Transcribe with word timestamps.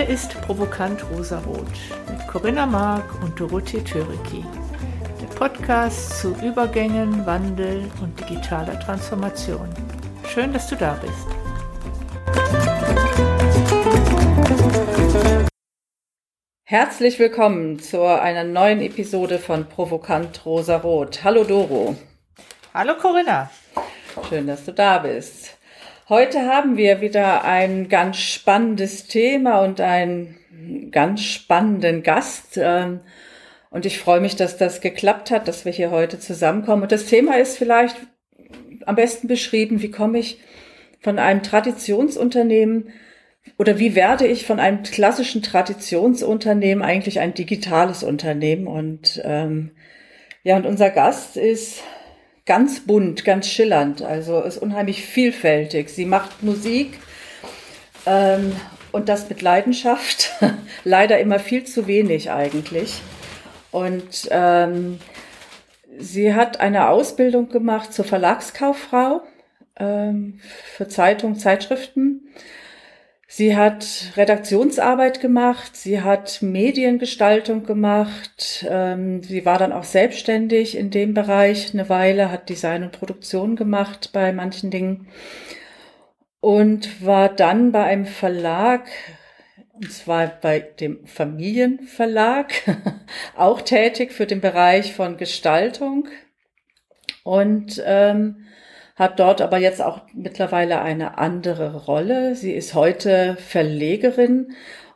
Hier 0.00 0.08
ist 0.08 0.40
Provokant 0.40 1.04
Rosarot 1.10 1.68
mit 2.08 2.26
Corinna 2.26 2.64
Mark 2.64 3.22
und 3.22 3.38
Dorothee 3.38 3.82
Töriki. 3.82 4.42
Der 5.20 5.26
Podcast 5.26 6.18
zu 6.18 6.34
Übergängen, 6.42 7.26
Wandel 7.26 7.82
und 8.00 8.18
digitaler 8.18 8.80
Transformation. 8.80 9.68
Schön, 10.26 10.54
dass 10.54 10.68
du 10.70 10.76
da 10.76 10.98
bist. 11.02 11.26
Herzlich 16.64 17.18
willkommen 17.18 17.78
zu 17.78 18.02
einer 18.02 18.44
neuen 18.44 18.80
Episode 18.80 19.38
von 19.38 19.66
Provokant 19.68 20.46
Rosarot. 20.46 21.22
Hallo 21.24 21.44
Doro. 21.44 21.94
Hallo 22.72 22.94
Corinna. 22.94 23.50
Schön, 24.30 24.46
dass 24.46 24.64
du 24.64 24.72
da 24.72 24.96
bist. 24.96 25.49
Heute 26.10 26.40
haben 26.46 26.76
wir 26.76 27.00
wieder 27.00 27.44
ein 27.44 27.88
ganz 27.88 28.16
spannendes 28.16 29.06
Thema 29.06 29.60
und 29.60 29.80
einen 29.80 30.90
ganz 30.90 31.22
spannenden 31.22 32.02
Gast. 32.02 32.58
Ähm, 32.60 32.98
und 33.70 33.86
ich 33.86 34.00
freue 34.00 34.20
mich, 34.20 34.34
dass 34.34 34.56
das 34.56 34.80
geklappt 34.80 35.30
hat, 35.30 35.46
dass 35.46 35.64
wir 35.64 35.70
hier 35.70 35.92
heute 35.92 36.18
zusammenkommen. 36.18 36.82
Und 36.82 36.90
das 36.90 37.06
Thema 37.06 37.38
ist 37.38 37.56
vielleicht 37.56 37.96
am 38.86 38.96
besten 38.96 39.28
beschrieben, 39.28 39.82
wie 39.82 39.92
komme 39.92 40.18
ich 40.18 40.40
von 40.98 41.20
einem 41.20 41.44
Traditionsunternehmen 41.44 42.88
oder 43.56 43.78
wie 43.78 43.94
werde 43.94 44.26
ich 44.26 44.46
von 44.46 44.58
einem 44.58 44.82
klassischen 44.82 45.42
Traditionsunternehmen 45.42 46.82
eigentlich 46.82 47.20
ein 47.20 47.34
digitales 47.34 48.02
Unternehmen? 48.02 48.66
Und 48.66 49.22
ähm, 49.24 49.70
ja, 50.42 50.56
und 50.56 50.66
unser 50.66 50.90
Gast 50.90 51.36
ist 51.36 51.84
ganz 52.50 52.80
bunt, 52.80 53.24
ganz 53.24 53.46
schillernd, 53.46 54.02
also 54.02 54.40
ist 54.40 54.58
unheimlich 54.58 55.06
vielfältig. 55.06 55.88
Sie 55.88 56.04
macht 56.04 56.42
Musik 56.42 56.98
ähm, 58.06 58.56
und 58.90 59.08
das 59.08 59.28
mit 59.28 59.40
Leidenschaft, 59.40 60.32
leider 60.84 61.20
immer 61.20 61.38
viel 61.38 61.62
zu 61.62 61.86
wenig 61.86 62.32
eigentlich. 62.32 63.02
Und 63.70 64.28
ähm, 64.32 64.98
sie 65.96 66.34
hat 66.34 66.58
eine 66.58 66.88
Ausbildung 66.88 67.50
gemacht 67.50 67.92
zur 67.92 68.04
Verlagskauffrau 68.04 69.22
ähm, 69.76 70.40
für 70.74 70.88
Zeitungen, 70.88 71.36
Zeitschriften 71.36 72.32
Sie 73.32 73.56
hat 73.56 73.86
Redaktionsarbeit 74.16 75.20
gemacht, 75.20 75.76
sie 75.76 76.00
hat 76.00 76.42
Mediengestaltung 76.42 77.64
gemacht, 77.64 78.66
ähm, 78.68 79.22
sie 79.22 79.46
war 79.46 79.56
dann 79.56 79.70
auch 79.70 79.84
selbstständig 79.84 80.76
in 80.76 80.90
dem 80.90 81.14
Bereich. 81.14 81.72
Eine 81.72 81.88
Weile, 81.88 82.32
hat 82.32 82.48
Design 82.48 82.82
und 82.82 82.90
Produktion 82.90 83.54
gemacht 83.54 84.10
bei 84.12 84.32
manchen 84.32 84.72
Dingen 84.72 85.06
und 86.40 87.06
war 87.06 87.28
dann 87.28 87.70
bei 87.70 87.84
einem 87.84 88.06
Verlag, 88.06 88.88
und 89.74 89.92
zwar 89.92 90.26
bei 90.26 90.58
dem 90.58 91.06
Familienverlag, 91.06 92.52
auch 93.36 93.62
tätig 93.62 94.10
für 94.10 94.26
den 94.26 94.40
Bereich 94.40 94.92
von 94.92 95.18
Gestaltung. 95.18 96.08
Und 97.22 97.80
ähm, 97.86 98.46
hat 99.00 99.18
dort 99.18 99.40
aber 99.40 99.56
jetzt 99.56 99.80
auch 99.80 100.02
mittlerweile 100.12 100.82
eine 100.82 101.16
andere 101.16 101.86
Rolle. 101.86 102.34
Sie 102.34 102.52
ist 102.52 102.74
heute 102.74 103.38
Verlegerin 103.40 104.48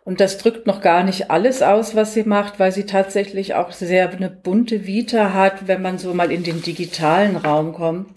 und 0.05 0.20
das 0.20 0.36
drückt 0.36 0.66
noch 0.66 0.83
gar 0.83 1.05
nicht 1.05 1.30
alles 1.30 1.62
aus, 1.62 1.96
was 1.96 2.12
sie 2.12 2.24
macht, 2.24 2.61
weil 2.61 2.70
sie 2.70 2.84
tatsächlich 2.84 3.55
auch 3.55 3.72
sehr 3.72 4.11
eine 4.11 4.28
bunte 4.28 4.86
Vita 4.86 5.33
hat, 5.33 5.69
wenn 5.69 5.80
man 5.80 5.96
so 5.96 6.12
mal 6.12 6.30
in 6.30 6.42
den 6.42 6.61
digitalen 6.61 7.36
Raum 7.36 7.72
kommt. 7.72 8.11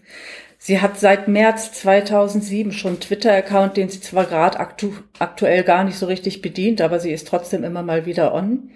Sie 0.57 0.81
hat 0.81 0.99
seit 0.99 1.29
März 1.29 1.71
2007 1.71 2.73
schon 2.73 2.91
einen 2.91 2.99
Twitter-Account, 2.99 3.77
den 3.77 3.87
sie 3.87 4.01
zwar 4.01 4.25
gerade 4.25 4.59
aktu 4.59 4.91
aktuell 5.19 5.63
gar 5.63 5.85
nicht 5.85 5.97
so 5.97 6.07
richtig 6.07 6.41
bedient, 6.41 6.81
aber 6.81 6.99
sie 6.99 7.13
ist 7.13 7.29
trotzdem 7.29 7.63
immer 7.63 7.81
mal 7.81 8.05
wieder 8.05 8.33
on. 8.33 8.71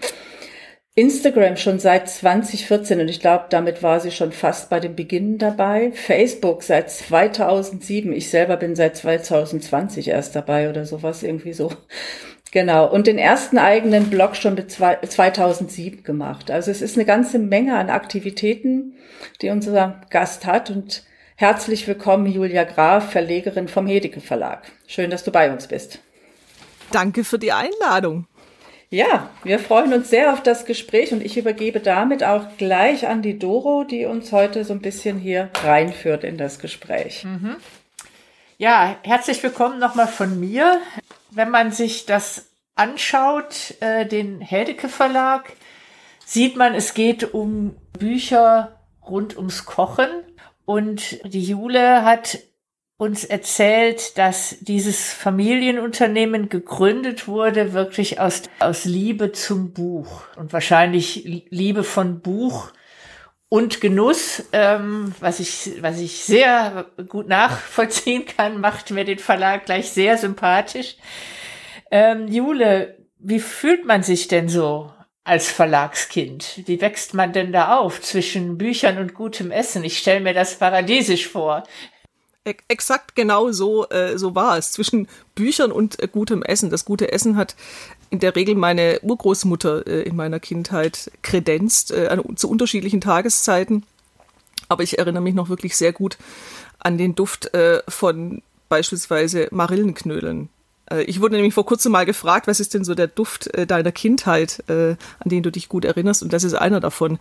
Instagram 0.93 1.55
schon 1.55 1.79
seit 1.79 2.09
2014 2.09 2.99
und 2.99 3.07
ich 3.07 3.21
glaube, 3.21 3.45
damit 3.49 3.81
war 3.81 4.01
sie 4.01 4.11
schon 4.11 4.33
fast 4.33 4.69
bei 4.69 4.81
den 4.81 4.93
Beginnen 4.95 5.37
dabei. 5.37 5.93
Facebook 5.93 6.63
seit 6.63 6.91
2007. 6.91 8.11
Ich 8.11 8.29
selber 8.29 8.57
bin 8.57 8.75
seit 8.75 8.97
2020 8.97 10.09
erst 10.09 10.35
dabei 10.35 10.69
oder 10.69 10.85
sowas 10.85 11.23
irgendwie 11.23 11.53
so. 11.53 11.71
Genau. 12.51 12.91
Und 12.91 13.07
den 13.07 13.17
ersten 13.17 13.57
eigenen 13.57 14.09
Blog 14.09 14.35
schon 14.35 14.55
mit 14.55 14.69
2007 14.69 16.03
gemacht. 16.03 16.51
Also 16.51 16.69
es 16.69 16.81
ist 16.81 16.97
eine 16.97 17.05
ganze 17.05 17.39
Menge 17.39 17.77
an 17.77 17.89
Aktivitäten, 17.89 18.95
die 19.41 19.49
unser 19.49 20.01
Gast 20.09 20.45
hat 20.45 20.69
und 20.69 21.05
herzlich 21.37 21.87
willkommen 21.87 22.25
Julia 22.25 22.65
Graf, 22.65 23.11
Verlegerin 23.11 23.69
vom 23.69 23.87
Hedeke 23.87 24.19
Verlag. 24.19 24.69
Schön, 24.87 25.09
dass 25.09 25.23
du 25.23 25.31
bei 25.31 25.53
uns 25.53 25.67
bist. 25.67 25.99
Danke 26.91 27.23
für 27.23 27.39
die 27.39 27.53
Einladung. 27.53 28.27
Ja, 28.93 29.29
wir 29.43 29.57
freuen 29.57 29.93
uns 29.93 30.09
sehr 30.09 30.33
auf 30.33 30.43
das 30.43 30.65
Gespräch 30.65 31.13
und 31.13 31.23
ich 31.23 31.37
übergebe 31.37 31.79
damit 31.79 32.25
auch 32.25 32.57
gleich 32.57 33.07
an 33.07 33.21
die 33.21 33.39
Doro, 33.39 33.85
die 33.85 34.03
uns 34.03 34.33
heute 34.33 34.65
so 34.65 34.73
ein 34.73 34.81
bisschen 34.81 35.17
hier 35.17 35.49
reinführt 35.63 36.25
in 36.25 36.37
das 36.37 36.59
Gespräch. 36.59 37.23
Mhm. 37.23 37.55
Ja, 38.57 38.97
herzlich 39.03 39.41
willkommen 39.43 39.79
nochmal 39.79 40.09
von 40.09 40.37
mir. 40.41 40.81
Wenn 41.29 41.49
man 41.49 41.71
sich 41.71 42.05
das 42.05 42.49
anschaut, 42.75 43.75
äh, 43.79 44.05
den 44.05 44.41
Heldeke 44.41 44.89
Verlag, 44.89 45.53
sieht 46.25 46.57
man, 46.57 46.75
es 46.75 46.93
geht 46.93 47.33
um 47.33 47.77
Bücher 47.97 48.77
rund 49.07 49.37
ums 49.37 49.65
Kochen. 49.65 50.09
Und 50.65 51.23
die 51.23 51.43
Jule 51.43 52.03
hat 52.03 52.39
uns 53.01 53.25
erzählt, 53.25 54.15
dass 54.19 54.57
dieses 54.59 55.11
Familienunternehmen 55.11 56.49
gegründet 56.49 57.27
wurde, 57.27 57.73
wirklich 57.73 58.19
aus, 58.19 58.43
aus 58.59 58.85
Liebe 58.85 59.31
zum 59.31 59.73
Buch 59.73 60.25
und 60.35 60.53
wahrscheinlich 60.53 61.47
Liebe 61.49 61.83
von 61.83 62.21
Buch 62.21 62.71
und 63.49 63.81
Genuss, 63.81 64.43
ähm, 64.53 65.15
was 65.19 65.39
ich, 65.39 65.81
was 65.81 65.99
ich 65.99 66.23
sehr 66.25 66.91
gut 67.09 67.27
nachvollziehen 67.27 68.27
kann, 68.27 68.61
macht 68.61 68.91
mir 68.91 69.03
den 69.03 69.17
Verlag 69.17 69.65
gleich 69.65 69.89
sehr 69.89 70.19
sympathisch. 70.19 70.95
Ähm, 71.89 72.27
Jule, 72.27 72.99
wie 73.17 73.39
fühlt 73.39 73.83
man 73.83 74.03
sich 74.03 74.27
denn 74.27 74.47
so 74.47 74.93
als 75.23 75.49
Verlagskind? 75.51 76.61
Wie 76.67 76.79
wächst 76.81 77.15
man 77.15 77.33
denn 77.33 77.51
da 77.51 77.77
auf 77.77 77.99
zwischen 77.99 78.59
Büchern 78.59 78.99
und 78.99 79.15
gutem 79.15 79.49
Essen? 79.49 79.83
Ich 79.83 79.97
stelle 79.97 80.19
mir 80.19 80.35
das 80.35 80.59
paradiesisch 80.59 81.27
vor 81.27 81.63
exakt 82.43 83.15
genau 83.15 83.51
so, 83.51 83.87
äh, 83.89 84.17
so 84.17 84.35
war 84.35 84.57
es. 84.57 84.71
Zwischen 84.71 85.07
Büchern 85.35 85.71
und 85.71 86.01
äh, 86.01 86.07
gutem 86.07 86.41
Essen. 86.41 86.69
Das 86.69 86.85
gute 86.85 87.11
Essen 87.11 87.35
hat 87.35 87.55
in 88.09 88.19
der 88.19 88.35
Regel 88.35 88.55
meine 88.55 88.99
Urgroßmutter 89.01 89.85
äh, 89.85 90.01
in 90.01 90.15
meiner 90.15 90.39
Kindheit 90.39 91.11
kredenzt, 91.21 91.91
äh, 91.91 92.17
zu 92.35 92.49
unterschiedlichen 92.49 93.01
Tageszeiten. 93.01 93.83
Aber 94.69 94.83
ich 94.83 94.97
erinnere 94.97 95.21
mich 95.21 95.35
noch 95.35 95.49
wirklich 95.49 95.77
sehr 95.77 95.93
gut 95.93 96.17
an 96.79 96.97
den 96.97 97.13
Duft 97.13 97.53
äh, 97.53 97.83
von 97.87 98.41
beispielsweise 98.69 99.47
Marillenknödeln. 99.51 100.49
Äh, 100.89 101.03
ich 101.03 101.21
wurde 101.21 101.35
nämlich 101.35 101.53
vor 101.53 101.65
kurzem 101.65 101.91
mal 101.91 102.05
gefragt, 102.05 102.47
was 102.47 102.59
ist 102.59 102.73
denn 102.73 102.83
so 102.83 102.95
der 102.95 103.07
Duft 103.07 103.51
deiner 103.69 103.91
Kindheit, 103.91 104.63
an 104.67 104.97
den 105.25 105.43
du 105.43 105.51
dich 105.51 105.69
gut 105.69 105.85
erinnerst? 105.85 106.23
Und 106.23 106.33
das 106.33 106.43
ist 106.43 106.53
einer 106.53 106.79
davon. 106.79 107.19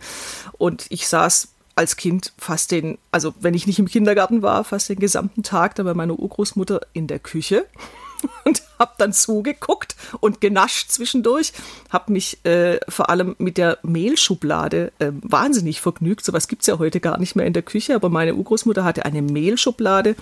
Und 0.57 0.85
ich 0.89 1.07
saß 1.07 1.49
als 1.81 1.95
Kind 1.95 2.31
fast 2.37 2.71
den, 2.71 2.99
also 3.11 3.33
wenn 3.39 3.55
ich 3.55 3.65
nicht 3.65 3.79
im 3.79 3.87
Kindergarten 3.87 4.43
war, 4.43 4.63
fast 4.63 4.87
den 4.87 4.99
gesamten 4.99 5.41
Tag 5.41 5.73
da 5.75 5.83
bei 5.83 5.95
meiner 5.95 6.17
Urgroßmutter 6.17 6.81
in 6.93 7.07
der 7.07 7.17
Küche 7.17 7.65
und 8.45 8.61
habe 8.77 8.93
dann 8.99 9.13
zugeguckt 9.13 9.95
und 10.19 10.41
genascht 10.41 10.91
zwischendurch, 10.91 11.53
habe 11.89 12.13
mich 12.13 12.45
äh, 12.45 12.79
vor 12.87 13.09
allem 13.09 13.35
mit 13.39 13.57
der 13.57 13.79
Mehlschublade 13.81 14.91
äh, 14.99 15.11
wahnsinnig 15.23 15.81
vergnügt. 15.81 16.23
Sowas 16.23 16.47
gibt's 16.47 16.67
ja 16.67 16.77
heute 16.77 16.99
gar 16.99 17.17
nicht 17.17 17.35
mehr 17.35 17.47
in 17.47 17.53
der 17.53 17.63
Küche, 17.63 17.95
aber 17.95 18.09
meine 18.09 18.35
Urgroßmutter 18.35 18.83
hatte 18.83 19.05
eine 19.05 19.23
Mehlschublade 19.23 20.15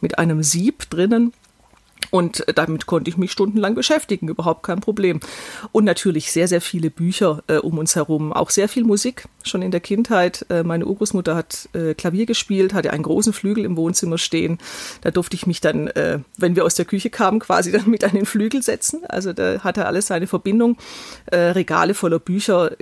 mit 0.00 0.18
einem 0.18 0.42
Sieb 0.42 0.90
drinnen 0.90 1.32
und 2.10 2.44
damit 2.54 2.86
konnte 2.86 3.10
ich 3.10 3.16
mich 3.16 3.32
stundenlang 3.32 3.74
beschäftigen, 3.74 4.28
überhaupt 4.28 4.62
kein 4.62 4.80
Problem. 4.80 5.20
Und 5.72 5.84
natürlich 5.84 6.32
sehr, 6.32 6.48
sehr 6.48 6.60
viele 6.60 6.90
Bücher 6.90 7.42
äh, 7.46 7.56
um 7.56 7.78
uns 7.78 7.96
herum, 7.96 8.32
auch 8.32 8.50
sehr 8.50 8.68
viel 8.68 8.84
Musik, 8.84 9.24
schon 9.42 9.62
in 9.62 9.70
der 9.70 9.80
Kindheit. 9.80 10.46
Äh, 10.48 10.62
meine 10.62 10.86
Urgroßmutter 10.86 11.34
hat 11.34 11.68
äh, 11.72 11.94
Klavier 11.94 12.26
gespielt, 12.26 12.74
hatte 12.74 12.92
einen 12.92 13.02
großen 13.02 13.32
Flügel 13.32 13.64
im 13.64 13.76
Wohnzimmer 13.76 14.18
stehen. 14.18 14.58
Da 15.02 15.10
durfte 15.10 15.36
ich 15.36 15.46
mich 15.46 15.60
dann, 15.60 15.88
äh, 15.88 16.20
wenn 16.36 16.56
wir 16.56 16.64
aus 16.64 16.74
der 16.74 16.84
Küche 16.84 17.10
kamen, 17.10 17.40
quasi 17.40 17.72
dann 17.72 17.88
mit 17.88 18.04
an 18.04 18.12
den 18.12 18.26
Flügel 18.26 18.62
setzen. 18.62 19.04
Also 19.06 19.32
da 19.32 19.60
hatte 19.60 19.86
alles 19.86 20.08
seine 20.08 20.26
Verbindung. 20.26 20.76
Äh, 21.26 21.36
Regale 21.36 21.94
voller 21.94 22.18
Bücher, 22.18 22.72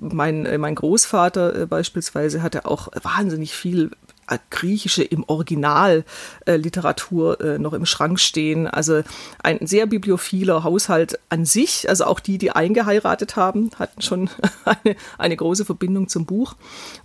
mein, 0.00 0.46
äh, 0.46 0.58
mein 0.58 0.74
Großvater 0.74 1.62
äh, 1.62 1.66
beispielsweise 1.66 2.42
hatte 2.42 2.66
auch 2.66 2.88
wahnsinnig 3.02 3.52
viel 3.54 3.86
äh, 3.86 4.07
griechische 4.50 5.02
im 5.02 5.24
Original 5.24 6.04
äh, 6.46 6.54
äh, 6.54 7.58
noch 7.58 7.72
im 7.72 7.86
Schrank 7.86 8.20
stehen. 8.20 8.66
Also 8.66 9.02
ein 9.42 9.66
sehr 9.66 9.86
bibliophiler 9.86 10.64
Haushalt 10.64 11.18
an 11.28 11.44
sich. 11.44 11.88
Also 11.88 12.04
auch 12.04 12.20
die, 12.20 12.38
die 12.38 12.50
eingeheiratet 12.50 13.36
haben, 13.36 13.70
hatten 13.78 14.02
schon 14.02 14.30
eine, 14.64 14.96
eine 15.16 15.36
große 15.36 15.64
Verbindung 15.64 16.08
zum 16.08 16.26
Buch. 16.26 16.56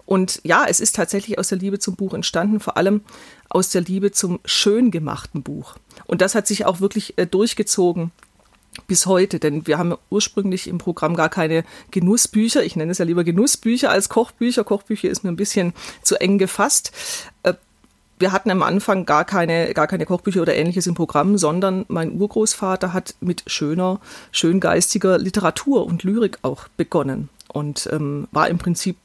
Und 0.06 0.42
ja, 0.44 0.66
es 0.68 0.80
ist 0.80 0.96
tatsächlich 0.96 1.40
aus 1.40 1.48
der 1.48 1.58
Liebe 1.58 1.80
zum 1.80 1.96
Buch 1.96 2.14
entstanden, 2.14 2.60
vor 2.60 2.78
allem 2.78 3.02
aus 3.50 3.70
der 3.70 3.82
Liebe 3.82 4.12
zum 4.12 4.40
schön 4.46 4.92
gemachten 4.92 5.44
Buch. 5.44 5.76
Und 6.06 6.22
das 6.22 6.36
hat 6.36 6.48
sich 6.48 6.66
auch 6.66 6.80
wirklich 6.80 7.18
äh, 7.18 7.26
durchgezogen 7.26 8.12
bis 8.88 9.06
heute, 9.06 9.40
denn 9.40 9.68
wir 9.68 9.78
haben 9.78 9.96
ursprünglich 10.10 10.68
im 10.68 10.78
Programm 10.78 11.16
gar 11.16 11.30
keine 11.30 11.64
Genussbücher. 11.92 12.64
Ich 12.64 12.76
nenne 12.76 12.92
es 12.92 12.98
ja 12.98 13.06
lieber 13.06 13.24
Genussbücher 13.24 13.90
als 13.90 14.10
Kochbücher. 14.10 14.64
Kochbücher 14.64 15.10
ist 15.10 15.24
mir 15.24 15.32
ein 15.32 15.36
bisschen 15.36 15.74
zu 16.02 16.20
eng 16.20 16.38
gefasst. 16.38 16.92
Äh, 17.44 17.54
wir 18.20 18.32
hatten 18.32 18.52
am 18.52 18.64
Anfang 18.64 19.06
gar 19.06 19.26
keine, 19.26 19.74
gar 19.74 19.88
keine 19.88 20.06
Kochbücher 20.06 20.42
oder 20.42 20.56
ähnliches 20.56 20.88
im 20.88 20.96
Programm, 20.96 21.38
sondern 21.38 21.86
mein 21.90 22.14
Urgroßvater 22.14 22.94
hat 22.94 23.16
mit 23.20 23.44
schöner, 23.48 24.00
schöngeistiger 24.32 25.18
Literatur 25.18 25.86
und 25.86 26.04
Lyrik 26.04 26.40
auch 26.42 26.68
begonnen 26.78 27.30
und 27.54 27.88
ähm, 27.92 28.28
war 28.32 28.50
im 28.50 28.58
Prinzip, 28.58 28.98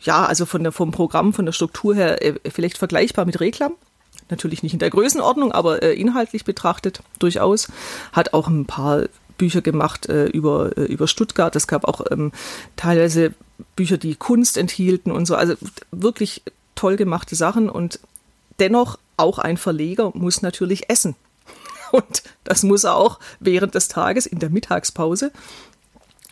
ja, 0.00 0.24
also 0.24 0.44
von 0.44 0.62
der, 0.62 0.72
vom 0.72 0.90
Programm, 0.90 1.32
von 1.32 1.46
der 1.46 1.52
Struktur 1.52 1.94
her 1.94 2.22
äh, 2.22 2.34
vielleicht 2.50 2.78
vergleichbar 2.78 3.24
mit 3.24 3.40
Reklam. 3.40 3.72
Natürlich 4.28 4.62
nicht 4.62 4.72
in 4.72 4.78
der 4.78 4.90
Größenordnung, 4.90 5.52
aber 5.52 5.82
äh, 5.82 5.94
inhaltlich 5.94 6.44
betrachtet 6.44 7.02
durchaus. 7.18 7.68
Hat 8.12 8.32
auch 8.32 8.48
ein 8.48 8.66
paar 8.66 9.04
Bücher 9.38 9.60
gemacht 9.60 10.08
äh, 10.08 10.26
über, 10.26 10.76
äh, 10.76 10.84
über 10.84 11.08
Stuttgart. 11.08 11.54
Es 11.56 11.66
gab 11.66 11.84
auch 11.84 12.04
ähm, 12.10 12.32
teilweise 12.76 13.34
Bücher, 13.76 13.98
die 13.98 14.14
Kunst 14.14 14.56
enthielten 14.56 15.12
und 15.12 15.26
so. 15.26 15.34
Also 15.34 15.54
wirklich 15.90 16.42
toll 16.74 16.96
gemachte 16.96 17.34
Sachen 17.36 17.68
und 17.68 18.00
dennoch 18.58 18.98
auch 19.16 19.38
ein 19.38 19.56
Verleger 19.56 20.12
muss 20.14 20.42
natürlich 20.42 20.88
essen. 20.90 21.16
Und 21.92 22.22
das 22.44 22.62
muss 22.62 22.84
er 22.84 22.96
auch 22.96 23.18
während 23.38 23.74
des 23.74 23.88
Tages 23.88 24.24
in 24.24 24.38
der 24.38 24.48
Mittagspause. 24.48 25.30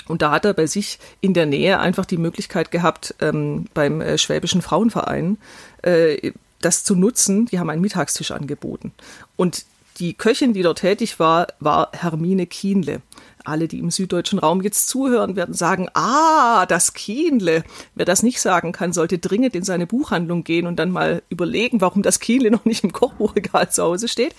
Und 0.08 0.22
da 0.22 0.30
hat 0.30 0.44
er 0.44 0.54
bei 0.54 0.66
sich 0.66 0.98
in 1.20 1.34
der 1.34 1.46
Nähe 1.46 1.78
einfach 1.78 2.06
die 2.06 2.16
Möglichkeit 2.16 2.70
gehabt, 2.70 3.14
ähm, 3.20 3.66
beim 3.74 4.00
äh, 4.00 4.18
Schwäbischen 4.18 4.62
Frauenverein 4.62 5.38
äh, 5.82 6.32
das 6.60 6.84
zu 6.84 6.94
nutzen. 6.94 7.46
Die 7.46 7.58
haben 7.58 7.70
einen 7.70 7.82
Mittagstisch 7.82 8.30
angeboten. 8.30 8.92
Und 9.36 9.64
die 9.98 10.14
Köchin, 10.14 10.54
die 10.54 10.62
dort 10.62 10.78
tätig 10.78 11.18
war, 11.18 11.48
war 11.60 11.90
Hermine 11.92 12.46
Kienle. 12.46 13.02
Alle, 13.44 13.68
die 13.68 13.78
im 13.78 13.90
süddeutschen 13.90 14.38
Raum 14.38 14.62
jetzt 14.62 14.88
zuhören, 14.88 15.36
werden 15.36 15.54
sagen, 15.54 15.88
ah, 15.94 16.66
das 16.66 16.94
Kienle. 16.94 17.64
Wer 17.94 18.06
das 18.06 18.22
nicht 18.22 18.40
sagen 18.40 18.72
kann, 18.72 18.92
sollte 18.92 19.18
dringend 19.18 19.54
in 19.54 19.64
seine 19.64 19.86
Buchhandlung 19.86 20.44
gehen 20.44 20.66
und 20.66 20.76
dann 20.76 20.90
mal 20.90 21.22
überlegen, 21.28 21.80
warum 21.80 22.02
das 22.02 22.20
Kienle 22.20 22.50
noch 22.50 22.64
nicht 22.64 22.84
im 22.84 22.92
Kochbuchregal 22.92 23.70
zu 23.70 23.82
Hause 23.82 24.08
steht. 24.08 24.34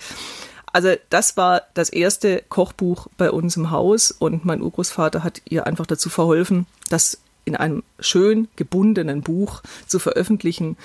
Also 0.72 0.94
das 1.10 1.36
war 1.36 1.62
das 1.74 1.90
erste 1.90 2.42
Kochbuch 2.48 3.06
bei 3.16 3.30
uns 3.30 3.56
im 3.56 3.70
Haus 3.70 4.10
und 4.10 4.44
mein 4.44 4.62
Urgroßvater 4.62 5.22
hat 5.22 5.42
ihr 5.48 5.66
einfach 5.66 5.86
dazu 5.86 6.08
verholfen, 6.08 6.66
das 6.88 7.18
in 7.44 7.56
einem 7.56 7.82
schön 7.98 8.48
gebundenen 8.56 9.22
Buch 9.22 9.62
zu 9.86 9.98
veröffentlichen 9.98 10.76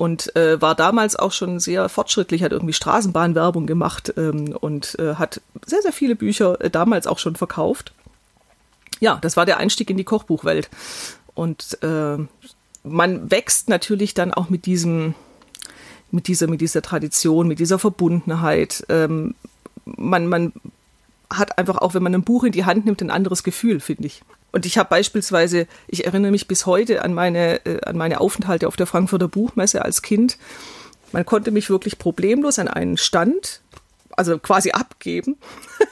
und 0.00 0.34
äh, 0.34 0.58
war 0.62 0.74
damals 0.74 1.14
auch 1.14 1.30
schon 1.30 1.60
sehr 1.60 1.90
fortschrittlich, 1.90 2.42
hat 2.42 2.52
irgendwie 2.52 2.72
Straßenbahnwerbung 2.72 3.66
gemacht 3.66 4.14
ähm, 4.16 4.56
und 4.58 4.98
äh, 4.98 5.16
hat 5.16 5.42
sehr, 5.66 5.82
sehr 5.82 5.92
viele 5.92 6.16
Bücher 6.16 6.58
äh, 6.58 6.70
damals 6.70 7.06
auch 7.06 7.18
schon 7.18 7.36
verkauft. 7.36 7.92
Ja, 9.00 9.18
das 9.20 9.36
war 9.36 9.44
der 9.44 9.58
Einstieg 9.58 9.90
in 9.90 9.98
die 9.98 10.04
Kochbuchwelt. 10.04 10.70
Und 11.34 11.82
äh, 11.82 12.16
man 12.82 13.30
wächst 13.30 13.68
natürlich 13.68 14.14
dann 14.14 14.32
auch 14.32 14.48
mit 14.48 14.64
diesem, 14.64 15.14
mit 16.10 16.28
dieser, 16.28 16.46
mit 16.46 16.62
dieser 16.62 16.80
Tradition, 16.80 17.46
mit 17.46 17.58
dieser 17.58 17.78
Verbundenheit. 17.78 18.86
Ähm, 18.88 19.34
man, 19.84 20.28
man 20.28 20.54
hat 21.28 21.58
einfach 21.58 21.76
auch, 21.76 21.92
wenn 21.92 22.02
man 22.02 22.14
ein 22.14 22.24
Buch 22.24 22.44
in 22.44 22.52
die 22.52 22.64
Hand 22.64 22.86
nimmt, 22.86 23.02
ein 23.02 23.10
anderes 23.10 23.42
Gefühl, 23.42 23.80
finde 23.80 24.06
ich. 24.06 24.22
Und 24.52 24.66
ich 24.66 24.78
habe 24.78 24.88
beispielsweise, 24.88 25.66
ich 25.88 26.06
erinnere 26.06 26.30
mich 26.30 26.48
bis 26.48 26.66
heute 26.66 27.02
an 27.02 27.14
meine, 27.14 27.64
äh, 27.66 27.80
an 27.82 27.96
meine 27.96 28.20
Aufenthalte 28.20 28.68
auf 28.68 28.76
der 28.76 28.86
Frankfurter 28.86 29.28
Buchmesse 29.28 29.84
als 29.84 30.02
Kind. 30.02 30.38
Man 31.12 31.26
konnte 31.26 31.50
mich 31.50 31.70
wirklich 31.70 31.98
problemlos 31.98 32.58
an 32.58 32.68
einen 32.68 32.96
Stand, 32.96 33.60
also 34.16 34.38
quasi 34.38 34.72
abgeben. 34.72 35.36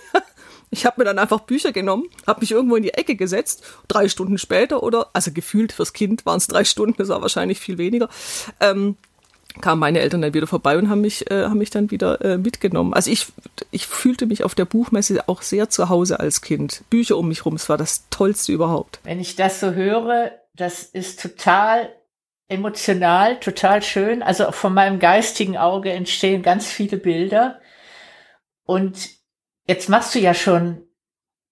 ich 0.70 0.86
habe 0.86 1.00
mir 1.00 1.04
dann 1.04 1.18
einfach 1.18 1.40
Bücher 1.40 1.72
genommen, 1.72 2.04
habe 2.26 2.40
mich 2.40 2.50
irgendwo 2.50 2.76
in 2.76 2.82
die 2.82 2.94
Ecke 2.94 3.16
gesetzt, 3.16 3.64
drei 3.88 4.08
Stunden 4.08 4.38
später 4.38 4.82
oder, 4.82 5.10
also 5.12 5.32
gefühlt 5.32 5.72
fürs 5.72 5.92
Kind 5.92 6.26
waren 6.26 6.38
es 6.38 6.46
drei 6.46 6.64
Stunden, 6.64 6.96
das 6.98 7.08
war 7.08 7.22
wahrscheinlich 7.22 7.58
viel 7.58 7.78
weniger, 7.78 8.08
ähm, 8.60 8.96
kamen 9.60 9.80
meine 9.80 10.00
Eltern 10.00 10.22
dann 10.22 10.34
wieder 10.34 10.46
vorbei 10.46 10.76
und 10.78 10.88
haben 10.88 11.00
mich, 11.00 11.30
äh, 11.30 11.44
haben 11.44 11.58
mich 11.58 11.70
dann 11.70 11.90
wieder 11.90 12.20
äh, 12.22 12.38
mitgenommen. 12.38 12.94
Also 12.94 13.10
ich, 13.10 13.26
ich 13.70 13.86
fühlte 13.86 14.26
mich 14.26 14.44
auf 14.44 14.54
der 14.54 14.64
Buchmesse 14.64 15.28
auch 15.28 15.42
sehr 15.42 15.68
zu 15.70 15.88
Hause 15.88 16.20
als 16.20 16.40
Kind. 16.40 16.82
Bücher 16.90 17.16
um 17.16 17.28
mich 17.28 17.44
rum, 17.44 17.54
es 17.54 17.68
war 17.68 17.76
das 17.76 18.08
Tollste 18.10 18.52
überhaupt. 18.52 19.00
Wenn 19.04 19.20
ich 19.20 19.36
das 19.36 19.60
so 19.60 19.72
höre, 19.72 20.32
das 20.54 20.82
ist 20.82 21.20
total 21.20 21.88
emotional, 22.48 23.38
total 23.40 23.82
schön. 23.82 24.22
Also 24.22 24.46
auch 24.46 24.54
von 24.54 24.74
meinem 24.74 24.98
geistigen 24.98 25.56
Auge 25.56 25.92
entstehen 25.92 26.42
ganz 26.42 26.66
viele 26.66 26.96
Bilder. 26.96 27.60
Und 28.64 29.10
jetzt 29.66 29.88
machst 29.88 30.14
du 30.14 30.18
ja 30.18 30.34
schon 30.34 30.82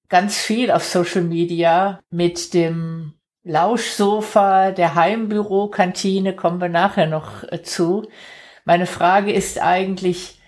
ganz 0.09 0.39
viel 0.39 0.71
auf 0.71 0.85
Social 0.85 1.23
Media 1.23 2.01
mit 2.11 2.55
dem 2.55 3.15
Lauschsofa, 3.47 4.73
der 4.73 4.97
Heimbürokantine, 4.97 6.35
kommen 6.35 6.61
wir 6.61 6.69
nachher 6.69 7.07
noch 7.07 7.45
äh, 7.45 7.63
zu. 7.63 8.09
Meine 8.65 8.87
Frage 8.87 9.33
ist 9.33 9.63
eigentlich, 9.63 10.41